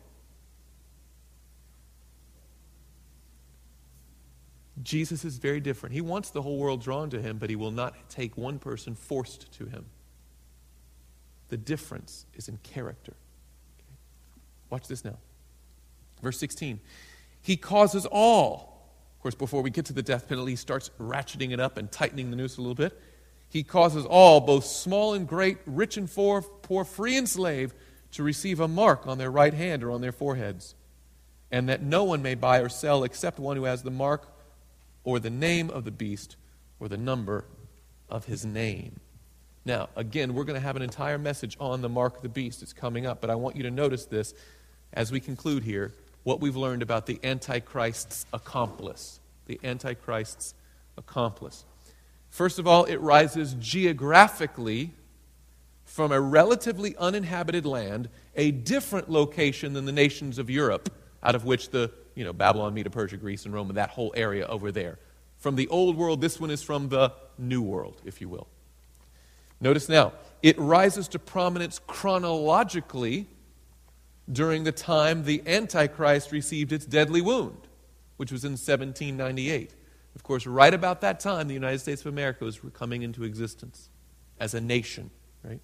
Jesus 4.84 5.26
is 5.26 5.38
very 5.38 5.60
different. 5.60 5.94
He 5.94 6.02
wants 6.02 6.30
the 6.30 6.42
whole 6.42 6.58
world 6.58 6.82
drawn 6.82 7.10
to 7.10 7.22
him, 7.22 7.38
but 7.38 7.50
he 7.50 7.56
will 7.56 7.72
not 7.72 8.10
take 8.10 8.38
one 8.38 8.60
person 8.60 8.96
forced 8.96 9.52
to 9.54 9.66
him. 9.66 9.86
The 11.50 11.58
difference 11.58 12.26
is 12.36 12.48
in 12.48 12.58
character. 12.58 13.14
Okay. 13.80 13.94
Watch 14.70 14.88
this 14.88 15.04
now. 15.04 15.18
Verse 16.22 16.38
16. 16.40 16.80
He 17.42 17.58
causes 17.58 18.06
all. 18.06 18.92
Of 19.16 19.22
course, 19.22 19.36
before 19.36 19.62
we 19.62 19.70
get 19.70 19.86
to 19.86 19.94
the 19.94 20.04
death 20.04 20.28
penalty, 20.28 20.52
he 20.52 20.56
starts 20.56 20.92
ratcheting 21.00 21.52
it 21.52 21.60
up 21.60 21.78
and 21.78 21.92
tightening 21.92 22.30
the 22.30 22.36
noose 22.36 22.58
a 22.58 22.62
little 22.62 22.76
bit. 22.76 23.00
He 23.50 23.64
causes 23.64 24.06
all, 24.06 24.42
both 24.42 24.66
small 24.66 25.14
and 25.14 25.28
great, 25.28 25.58
rich 25.66 25.98
and 25.98 26.14
poor, 26.14 26.42
poor, 26.42 26.84
free 26.84 27.18
and 27.18 27.28
slave, 27.28 27.74
to 28.12 28.24
receive 28.24 28.60
a 28.60 28.68
mark 28.68 29.08
on 29.08 29.18
their 29.18 29.32
right 29.32 29.54
hand 29.54 29.84
or 29.84 29.92
on 29.92 30.02
their 30.02 30.12
foreheads, 30.12 30.76
and 31.52 31.70
that 31.70 31.82
no 31.82 32.04
one 32.04 32.22
may 32.22 32.36
buy 32.36 32.60
or 32.60 32.70
sell 32.70 33.04
except 33.04 33.40
one 33.40 33.58
who 33.58 33.66
has 33.66 33.84
the 33.84 33.92
mark 33.92 34.28
or 35.04 35.20
the 35.20 35.30
name 35.30 35.70
of 35.70 35.86
the 35.86 35.92
beast 35.92 36.36
or 36.80 36.88
the 36.88 36.98
number 36.98 37.46
of 38.10 38.26
his 38.26 38.46
name. 38.46 39.00
Now, 39.66 39.90
again, 39.96 40.34
we're 40.34 40.46
going 40.46 40.60
to 40.60 40.66
have 40.66 40.78
an 40.78 40.82
entire 40.82 41.18
message 41.18 41.58
on 41.60 41.82
the 41.82 41.90
mark 41.90 42.18
of 42.18 42.22
the 42.22 42.30
beast. 42.30 42.62
It's 42.62 42.74
coming 42.74 43.06
up, 43.06 43.20
but 43.20 43.30
I 43.30 43.36
want 43.36 43.58
you 43.58 43.64
to 43.64 43.72
notice 43.72 44.06
this 44.06 44.34
as 44.94 45.12
we 45.12 45.20
conclude 45.20 45.64
here 45.64 45.94
what 46.24 46.40
we've 46.40 46.56
learned 46.56 46.82
about 46.82 47.06
the 47.06 47.20
Antichrist's 47.24 48.26
accomplice. 48.32 49.20
The 49.46 49.60
Antichrist's 49.64 50.54
accomplice. 50.98 51.66
First 52.38 52.60
of 52.60 52.68
all, 52.68 52.86
it 52.86 53.02
rises 53.02 53.56
geographically 53.56 54.92
from 55.86 56.12
a 56.12 56.22
relatively 56.22 56.96
uninhabited 56.98 57.66
land, 57.66 58.10
a 58.36 58.52
different 58.52 59.10
location 59.10 59.74
than 59.74 59.86
the 59.86 59.92
nations 59.92 60.38
of 60.38 60.48
Europe, 60.48 60.94
out 61.24 61.34
of 61.34 61.46
which 61.46 61.72
the 61.72 61.92
you 62.14 62.24
know, 62.24 62.34
Babylon, 62.34 62.76
Medo, 62.76 62.92
Persia, 62.92 63.18
Greece, 63.18 63.46
and 63.46 63.56
Rome, 63.56 63.70
and 63.70 63.78
that 63.78 63.90
whole 63.90 64.14
area 64.16 64.46
over 64.46 64.72
there. 64.72 65.00
From 65.40 65.56
the 65.56 65.68
old 65.70 65.98
world, 65.98 66.22
this 66.22 66.40
one 66.40 66.52
is 66.52 66.62
from 66.62 66.90
the 66.90 67.12
new 67.40 67.64
world, 67.64 68.04
if 68.06 68.22
you 68.22 68.30
will. 68.30 68.46
Notice 69.60 69.90
now, 69.90 70.14
it 70.44 70.60
rises 70.60 71.08
to 71.08 71.18
prominence 71.18 71.80
chronologically 71.88 73.26
during 74.32 74.64
the 74.64 74.72
time 74.72 75.24
the 75.24 75.42
Antichrist 75.48 76.32
received 76.32 76.72
its 76.72 76.86
deadly 76.86 77.20
wound, 77.20 77.68
which 78.18 78.32
was 78.32 78.46
in 78.46 78.52
1798. 78.52 79.74
Of 80.18 80.24
course, 80.24 80.48
right 80.48 80.74
about 80.74 81.02
that 81.02 81.20
time, 81.20 81.48
the 81.48 81.54
United 81.54 81.78
States 81.78 82.02
of 82.02 82.08
America 82.08 82.44
was 82.44 82.60
coming 82.74 83.04
into 83.04 83.24
existence 83.24 83.92
as 84.40 84.56
a 84.56 84.60
nation, 84.60 85.12
right? 85.44 85.60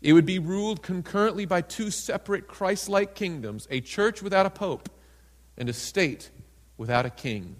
It 0.00 0.14
would 0.14 0.24
be 0.24 0.38
ruled 0.38 0.82
concurrently 0.82 1.44
by 1.44 1.60
two 1.60 1.90
separate 1.90 2.48
Christ 2.48 2.88
like 2.88 3.14
kingdoms 3.14 3.68
a 3.70 3.82
church 3.82 4.22
without 4.22 4.46
a 4.46 4.50
pope 4.50 4.88
and 5.58 5.68
a 5.68 5.74
state 5.74 6.30
without 6.78 7.04
a 7.04 7.10
king. 7.10 7.56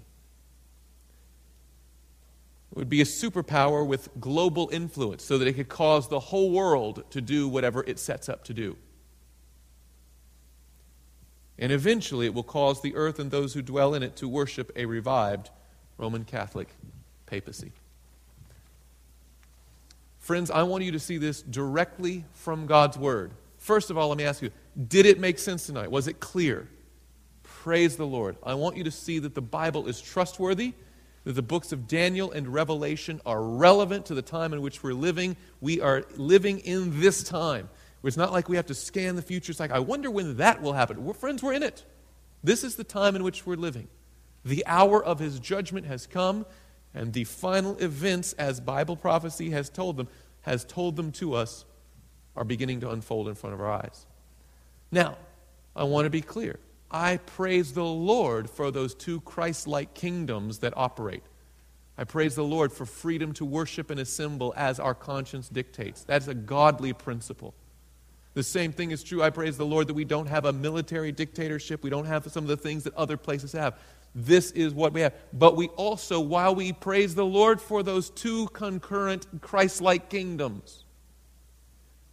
It 2.71 2.79
would 2.79 2.89
be 2.89 3.01
a 3.01 3.05
superpower 3.05 3.85
with 3.85 4.09
global 4.19 4.71
influence 4.73 5.23
so 5.23 5.37
that 5.37 5.47
it 5.47 5.53
could 5.53 5.69
cause 5.69 6.07
the 6.07 6.19
whole 6.19 6.49
world 6.49 7.03
to 7.11 7.21
do 7.21 7.47
whatever 7.47 7.83
it 7.85 7.99
sets 7.99 8.27
up 8.27 8.43
to 8.45 8.55
do. 8.55 8.75
And 11.61 11.71
eventually 11.71 12.25
it 12.25 12.33
will 12.33 12.43
cause 12.43 12.81
the 12.81 12.95
earth 12.95 13.19
and 13.19 13.29
those 13.29 13.53
who 13.53 13.61
dwell 13.61 13.93
in 13.93 14.01
it 14.01 14.15
to 14.17 14.27
worship 14.27 14.71
a 14.75 14.85
revived 14.85 15.51
Roman 15.97 16.25
Catholic 16.25 16.67
papacy. 17.27 17.71
Friends, 20.17 20.49
I 20.49 20.63
want 20.63 20.83
you 20.83 20.91
to 20.91 20.99
see 20.99 21.17
this 21.17 21.43
directly 21.43 22.25
from 22.33 22.65
God's 22.65 22.97
Word. 22.97 23.31
First 23.59 23.91
of 23.91 23.97
all, 23.97 24.09
let 24.09 24.17
me 24.17 24.23
ask 24.23 24.41
you 24.41 24.49
did 24.87 25.05
it 25.05 25.19
make 25.19 25.37
sense 25.37 25.67
tonight? 25.67 25.91
Was 25.91 26.07
it 26.07 26.19
clear? 26.19 26.67
Praise 27.43 27.95
the 27.95 28.07
Lord. 28.07 28.37
I 28.43 28.55
want 28.55 28.75
you 28.75 28.83
to 28.85 28.91
see 28.91 29.19
that 29.19 29.35
the 29.35 29.41
Bible 29.41 29.87
is 29.87 30.01
trustworthy, 30.01 30.73
that 31.25 31.33
the 31.33 31.41
books 31.43 31.71
of 31.71 31.87
Daniel 31.87 32.31
and 32.31 32.47
Revelation 32.47 33.21
are 33.23 33.43
relevant 33.43 34.07
to 34.07 34.15
the 34.15 34.23
time 34.23 34.53
in 34.53 34.61
which 34.61 34.81
we're 34.81 34.93
living. 34.93 35.35
We 35.59 35.79
are 35.79 36.05
living 36.15 36.59
in 36.59 37.01
this 37.01 37.23
time. 37.23 37.69
It's 38.03 38.17
not 38.17 38.31
like 38.31 38.49
we 38.49 38.55
have 38.55 38.65
to 38.67 38.73
scan 38.73 39.15
the 39.15 39.21
future. 39.21 39.51
It's 39.51 39.59
like, 39.59 39.71
I 39.71 39.79
wonder 39.79 40.09
when 40.09 40.37
that 40.37 40.61
will 40.61 40.73
happen. 40.73 41.05
We're, 41.05 41.13
friends, 41.13 41.43
we're 41.43 41.53
in 41.53 41.63
it. 41.63 41.85
This 42.43 42.63
is 42.63 42.75
the 42.75 42.83
time 42.83 43.15
in 43.15 43.23
which 43.23 43.45
we're 43.45 43.55
living. 43.55 43.87
The 44.43 44.65
hour 44.65 45.03
of 45.03 45.19
his 45.19 45.39
judgment 45.39 45.85
has 45.85 46.07
come, 46.07 46.45
and 46.95 47.13
the 47.13 47.25
final 47.25 47.77
events, 47.77 48.33
as 48.33 48.59
Bible 48.59 48.95
prophecy 48.95 49.51
has 49.51 49.69
told 49.69 49.97
them, 49.97 50.07
has 50.41 50.65
told 50.65 50.95
them 50.95 51.11
to 51.13 51.35
us, 51.35 51.65
are 52.35 52.43
beginning 52.43 52.79
to 52.79 52.89
unfold 52.89 53.27
in 53.27 53.35
front 53.35 53.53
of 53.53 53.61
our 53.61 53.71
eyes. 53.71 54.07
Now, 54.91 55.17
I 55.75 55.83
want 55.83 56.05
to 56.05 56.09
be 56.09 56.21
clear. 56.21 56.59
I 56.89 57.17
praise 57.17 57.73
the 57.73 57.85
Lord 57.85 58.49
for 58.49 58.71
those 58.71 58.95
two 58.95 59.21
Christ 59.21 59.67
like 59.67 59.93
kingdoms 59.93 60.59
that 60.59 60.73
operate. 60.75 61.23
I 61.97 62.03
praise 62.03 62.35
the 62.35 62.43
Lord 62.43 62.73
for 62.73 62.85
freedom 62.85 63.31
to 63.33 63.45
worship 63.45 63.91
and 63.91 63.99
assemble 63.99 64.53
as 64.57 64.79
our 64.79 64.95
conscience 64.95 65.49
dictates. 65.49 66.03
That's 66.03 66.27
a 66.27 66.33
godly 66.33 66.93
principle. 66.93 67.53
The 68.33 68.43
same 68.43 68.71
thing 68.71 68.91
is 68.91 69.03
true. 69.03 69.21
I 69.21 69.29
praise 69.29 69.57
the 69.57 69.65
Lord 69.65 69.87
that 69.87 69.93
we 69.93 70.05
don't 70.05 70.27
have 70.27 70.45
a 70.45 70.53
military 70.53 71.11
dictatorship. 71.11 71.83
We 71.83 71.89
don't 71.89 72.05
have 72.05 72.25
some 72.31 72.43
of 72.43 72.47
the 72.47 72.57
things 72.57 72.85
that 72.85 72.95
other 72.95 73.17
places 73.17 73.51
have. 73.51 73.77
This 74.15 74.51
is 74.51 74.73
what 74.73 74.93
we 74.93 75.01
have. 75.01 75.13
But 75.33 75.55
we 75.55 75.67
also, 75.69 76.19
while 76.19 76.55
we 76.55 76.73
praise 76.73 77.15
the 77.15 77.25
Lord 77.25 77.61
for 77.61 77.83
those 77.83 78.09
two 78.09 78.47
concurrent 78.47 79.27
Christ 79.41 79.81
like 79.81 80.09
kingdoms, 80.09 80.85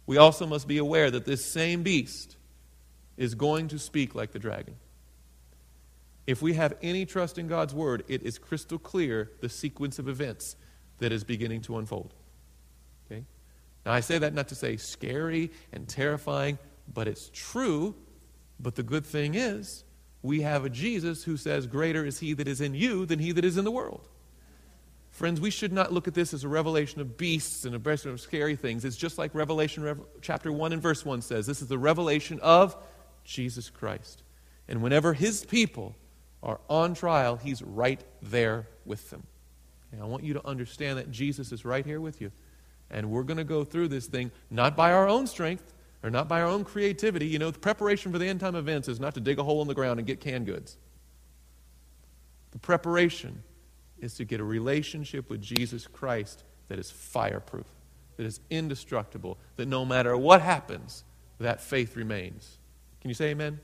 we 0.05 0.17
also 0.17 0.45
must 0.45 0.67
be 0.67 0.77
aware 0.77 1.09
that 1.11 1.25
this 1.25 1.45
same 1.45 1.83
beast 1.83 2.35
is 3.15 3.35
going 3.35 3.67
to 3.69 3.79
speak 3.79 4.15
like 4.15 4.31
the 4.31 4.39
dragon. 4.39 4.75
If 6.25 6.41
we 6.41 6.53
have 6.53 6.75
any 6.81 7.05
trust 7.05 7.37
in 7.37 7.47
God's 7.47 7.73
word, 7.73 8.03
it 8.07 8.23
is 8.23 8.37
crystal 8.37 8.77
clear 8.77 9.31
the 9.41 9.49
sequence 9.49 9.99
of 9.99 10.07
events 10.07 10.55
that 10.99 11.11
is 11.11 11.23
beginning 11.23 11.61
to 11.61 11.77
unfold. 11.77 12.13
Now, 13.85 13.93
I 13.93 14.01
say 14.01 14.17
that 14.17 14.33
not 14.33 14.49
to 14.49 14.55
say 14.55 14.77
scary 14.77 15.51
and 15.71 15.87
terrifying, 15.87 16.57
but 16.93 17.07
it's 17.07 17.29
true. 17.33 17.95
But 18.59 18.75
the 18.75 18.83
good 18.83 19.05
thing 19.05 19.35
is, 19.35 19.83
we 20.21 20.41
have 20.41 20.65
a 20.65 20.69
Jesus 20.69 21.23
who 21.23 21.37
says, 21.37 21.65
Greater 21.65 22.05
is 22.05 22.19
he 22.19 22.33
that 22.33 22.47
is 22.47 22.61
in 22.61 22.75
you 22.75 23.05
than 23.05 23.19
he 23.19 23.31
that 23.31 23.45
is 23.45 23.57
in 23.57 23.63
the 23.63 23.71
world. 23.71 24.07
Friends, 25.11 25.41
we 25.41 25.49
should 25.49 25.73
not 25.73 25.91
look 25.91 26.07
at 26.07 26.13
this 26.13 26.33
as 26.33 26.43
a 26.43 26.47
revelation 26.47 27.01
of 27.01 27.17
beasts 27.17 27.65
and 27.65 27.73
a 27.75 27.77
revelation 27.77 28.11
of 28.11 28.21
scary 28.21 28.55
things. 28.55 28.85
It's 28.85 28.95
just 28.95 29.17
like 29.17 29.33
Revelation 29.33 29.99
chapter 30.21 30.51
1 30.51 30.73
and 30.73 30.81
verse 30.81 31.03
1 31.03 31.21
says 31.21 31.47
this 31.47 31.61
is 31.61 31.67
the 31.67 31.77
revelation 31.77 32.39
of 32.41 32.75
Jesus 33.23 33.69
Christ. 33.69 34.23
And 34.67 34.81
whenever 34.81 35.13
his 35.13 35.45
people 35.45 35.95
are 36.43 36.59
on 36.69 36.93
trial, 36.93 37.37
he's 37.37 37.61
right 37.61 38.01
there 38.21 38.67
with 38.85 39.09
them. 39.09 39.23
And 39.91 40.01
I 40.01 40.05
want 40.05 40.23
you 40.23 40.35
to 40.35 40.47
understand 40.47 40.99
that 40.99 41.11
Jesus 41.11 41.51
is 41.51 41.65
right 41.65 41.85
here 41.85 41.99
with 41.99 42.21
you. 42.21 42.31
And 42.91 43.09
we're 43.11 43.23
going 43.23 43.37
to 43.37 43.43
go 43.43 43.63
through 43.63 43.89
this 43.89 44.07
thing 44.07 44.31
not 44.49 44.75
by 44.75 44.91
our 44.91 45.07
own 45.07 45.27
strength, 45.27 45.73
or 46.03 46.09
not 46.09 46.27
by 46.27 46.41
our 46.41 46.47
own 46.47 46.63
creativity. 46.63 47.27
You 47.27 47.39
know, 47.39 47.51
the 47.51 47.59
preparation 47.59 48.11
for 48.11 48.17
the 48.17 48.27
end 48.27 48.39
time 48.39 48.55
events 48.55 48.87
is 48.87 48.99
not 48.99 49.13
to 49.15 49.19
dig 49.19 49.39
a 49.39 49.43
hole 49.43 49.61
in 49.61 49.67
the 49.67 49.73
ground 49.73 49.99
and 49.99 50.07
get 50.07 50.19
canned 50.19 50.45
goods. 50.45 50.77
The 52.51 52.59
preparation 52.59 53.43
is 53.99 54.13
to 54.15 54.25
get 54.25 54.39
a 54.39 54.43
relationship 54.43 55.29
with 55.29 55.41
Jesus 55.41 55.87
Christ 55.87 56.43
that 56.69 56.79
is 56.79 56.89
fireproof, 56.89 57.67
that 58.17 58.25
is 58.25 58.39
indestructible, 58.49 59.37
that 59.57 59.67
no 59.67 59.85
matter 59.85 60.15
what 60.17 60.41
happens, 60.41 61.03
that 61.39 61.61
faith 61.61 61.95
remains. 61.95 62.57
Can 63.01 63.09
you 63.09 63.15
say 63.15 63.29
amen? 63.29 63.59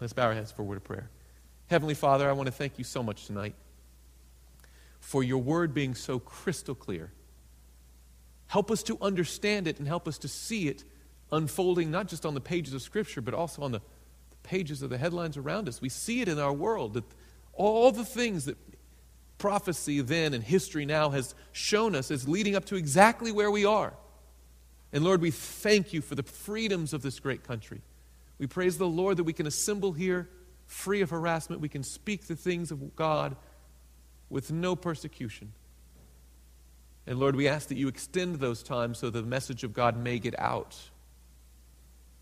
Let's 0.00 0.12
bow 0.12 0.26
our 0.26 0.34
heads 0.34 0.50
for 0.50 0.62
a 0.62 0.64
word 0.64 0.78
of 0.78 0.84
prayer. 0.84 1.10
Heavenly 1.68 1.94
Father, 1.94 2.28
I 2.28 2.32
want 2.32 2.46
to 2.46 2.52
thank 2.52 2.78
you 2.78 2.84
so 2.84 3.02
much 3.02 3.26
tonight 3.26 3.54
for 4.98 5.22
your 5.22 5.38
word 5.38 5.72
being 5.72 5.94
so 5.94 6.18
crystal 6.18 6.74
clear. 6.74 7.12
Help 8.50 8.70
us 8.70 8.82
to 8.84 8.98
understand 9.00 9.66
it 9.66 9.78
and 9.78 9.88
help 9.88 10.06
us 10.06 10.18
to 10.18 10.28
see 10.28 10.68
it 10.68 10.84
unfolding 11.32 11.90
not 11.90 12.08
just 12.08 12.26
on 12.26 12.34
the 12.34 12.40
pages 12.40 12.74
of 12.74 12.82
Scripture, 12.82 13.20
but 13.20 13.32
also 13.34 13.62
on 13.62 13.72
the, 13.72 13.80
pages 14.42 14.82
of 14.82 14.90
the 14.90 14.98
headlines 14.98 15.36
around 15.36 15.68
us. 15.68 15.80
We 15.80 15.88
see 15.88 16.20
it 16.20 16.28
in 16.28 16.38
our 16.38 16.52
world 16.52 16.94
that 16.94 17.04
all 17.52 17.92
the 17.92 18.04
things 18.04 18.46
that 18.46 18.56
prophecy 19.38 20.00
then 20.00 20.34
and 20.34 20.42
history 20.42 20.84
now 20.84 21.10
has 21.10 21.34
shown 21.52 21.94
us 21.94 22.10
is 22.10 22.28
leading 22.28 22.56
up 22.56 22.64
to 22.66 22.76
exactly 22.76 23.32
where 23.32 23.50
we 23.50 23.64
are. 23.64 23.94
And 24.92 25.04
Lord, 25.04 25.20
we 25.20 25.30
thank 25.30 25.92
you 25.92 26.02
for 26.02 26.14
the 26.14 26.22
freedoms 26.22 26.92
of 26.92 27.02
this 27.02 27.20
great 27.20 27.44
country. 27.44 27.80
We 28.38 28.46
praise 28.46 28.78
the 28.78 28.88
Lord 28.88 29.16
that 29.18 29.24
we 29.24 29.32
can 29.32 29.46
assemble 29.46 29.92
here 29.92 30.28
free 30.66 31.00
of 31.00 31.10
harassment. 31.10 31.60
We 31.60 31.68
can 31.68 31.82
speak 31.82 32.26
the 32.26 32.36
things 32.36 32.70
of 32.70 32.96
God 32.96 33.36
with 34.28 34.50
no 34.50 34.74
persecution. 34.74 35.52
And 37.10 37.18
Lord, 37.18 37.34
we 37.34 37.48
ask 37.48 37.66
that 37.70 37.76
you 37.76 37.88
extend 37.88 38.36
those 38.36 38.62
times 38.62 38.98
so 38.98 39.10
the 39.10 39.24
message 39.24 39.64
of 39.64 39.72
God 39.72 39.96
may 39.96 40.20
get 40.20 40.38
out. 40.38 40.78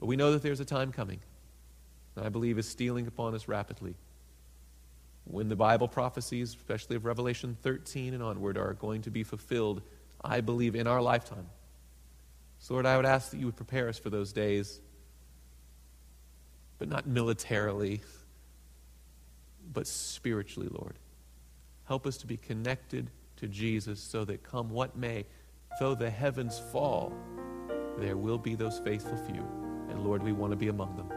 But 0.01 0.07
we 0.07 0.17
know 0.17 0.33
that 0.33 0.41
there's 0.41 0.61
a 0.61 0.65
time 0.65 0.93
coming, 0.93 1.21
and 2.17 2.25
I 2.25 2.31
believe 2.31 2.59
is 2.59 2.67
stealing 2.67 3.07
upon 3.07 3.35
us 3.35 3.49
rapidly. 3.49 3.97
When 5.25 5.51
the 5.51 5.57
Bible 5.57 5.89
prophecies, 5.89 6.55
especially 6.55 6.97
of 6.97 7.05
Revelation 7.05 7.55
13 7.61 8.15
and 8.15 8.23
onward, 8.23 8.57
are 8.57 8.73
going 8.73 9.03
to 9.03 9.11
be 9.11 9.25
fulfilled, 9.25 9.83
I 10.25 10.41
believe, 10.41 10.75
in 10.75 10.87
our 10.87 11.03
lifetime. 11.03 11.51
So, 12.59 12.73
Lord, 12.73 12.87
I 12.87 12.97
would 12.97 13.05
ask 13.05 13.31
that 13.33 13.37
you 13.37 13.45
would 13.45 13.57
prepare 13.57 13.91
us 13.91 13.99
for 13.99 14.09
those 14.09 14.33
days, 14.33 14.81
but 16.79 16.89
not 16.89 17.07
militarily, 17.07 18.01
but 19.71 19.87
spiritually, 19.87 20.71
Lord. 20.73 20.95
Help 21.85 22.07
us 22.07 22.17
to 22.17 22.27
be 22.27 22.39
connected 22.39 23.11
to 23.39 23.49
Jesus 23.49 24.01
so 24.01 24.25
that 24.25 24.43
come 24.43 24.71
what 24.71 24.97
may, 24.97 25.25
though 25.81 25.95
the 25.95 26.11
heavens 26.11 26.61
fall, 26.73 27.13
there 27.99 28.17
will 28.17 28.39
be 28.39 28.55
those 28.55 28.79
faithful 28.79 29.17
few. 29.17 29.45
And 29.89 30.05
Lord, 30.05 30.23
we 30.23 30.33
want 30.33 30.53
to 30.53 30.57
be 30.57 30.69
among 30.69 30.97
them. 30.97 31.11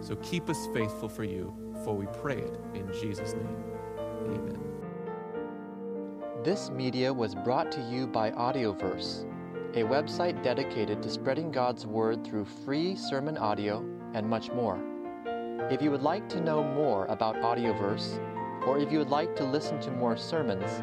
So 0.00 0.16
keep 0.16 0.50
us 0.50 0.68
faithful 0.74 1.08
for 1.08 1.24
you, 1.24 1.54
for 1.84 1.96
we 1.96 2.06
pray 2.20 2.38
it 2.38 2.60
in 2.74 2.92
Jesus' 2.92 3.32
name. 3.32 3.64
Amen. 4.26 4.58
This 6.42 6.70
media 6.70 7.12
was 7.12 7.34
brought 7.34 7.72
to 7.72 7.80
you 7.90 8.06
by 8.06 8.30
Audioverse, 8.32 9.24
a 9.74 9.82
website 9.82 10.42
dedicated 10.42 11.02
to 11.02 11.10
spreading 11.10 11.50
God's 11.50 11.86
Word 11.86 12.24
through 12.24 12.44
free 12.44 12.94
sermon 12.94 13.38
audio 13.38 13.78
and 14.12 14.28
much 14.28 14.50
more. 14.52 14.78
If 15.70 15.80
you 15.80 15.90
would 15.90 16.02
like 16.02 16.28
to 16.28 16.40
know 16.40 16.62
more 16.62 17.06
about 17.06 17.36
Audioverse, 17.36 18.20
or 18.66 18.78
if 18.78 18.92
you 18.92 18.98
would 18.98 19.08
like 19.08 19.34
to 19.36 19.44
listen 19.44 19.80
to 19.80 19.90
more 19.90 20.16
sermons, 20.16 20.82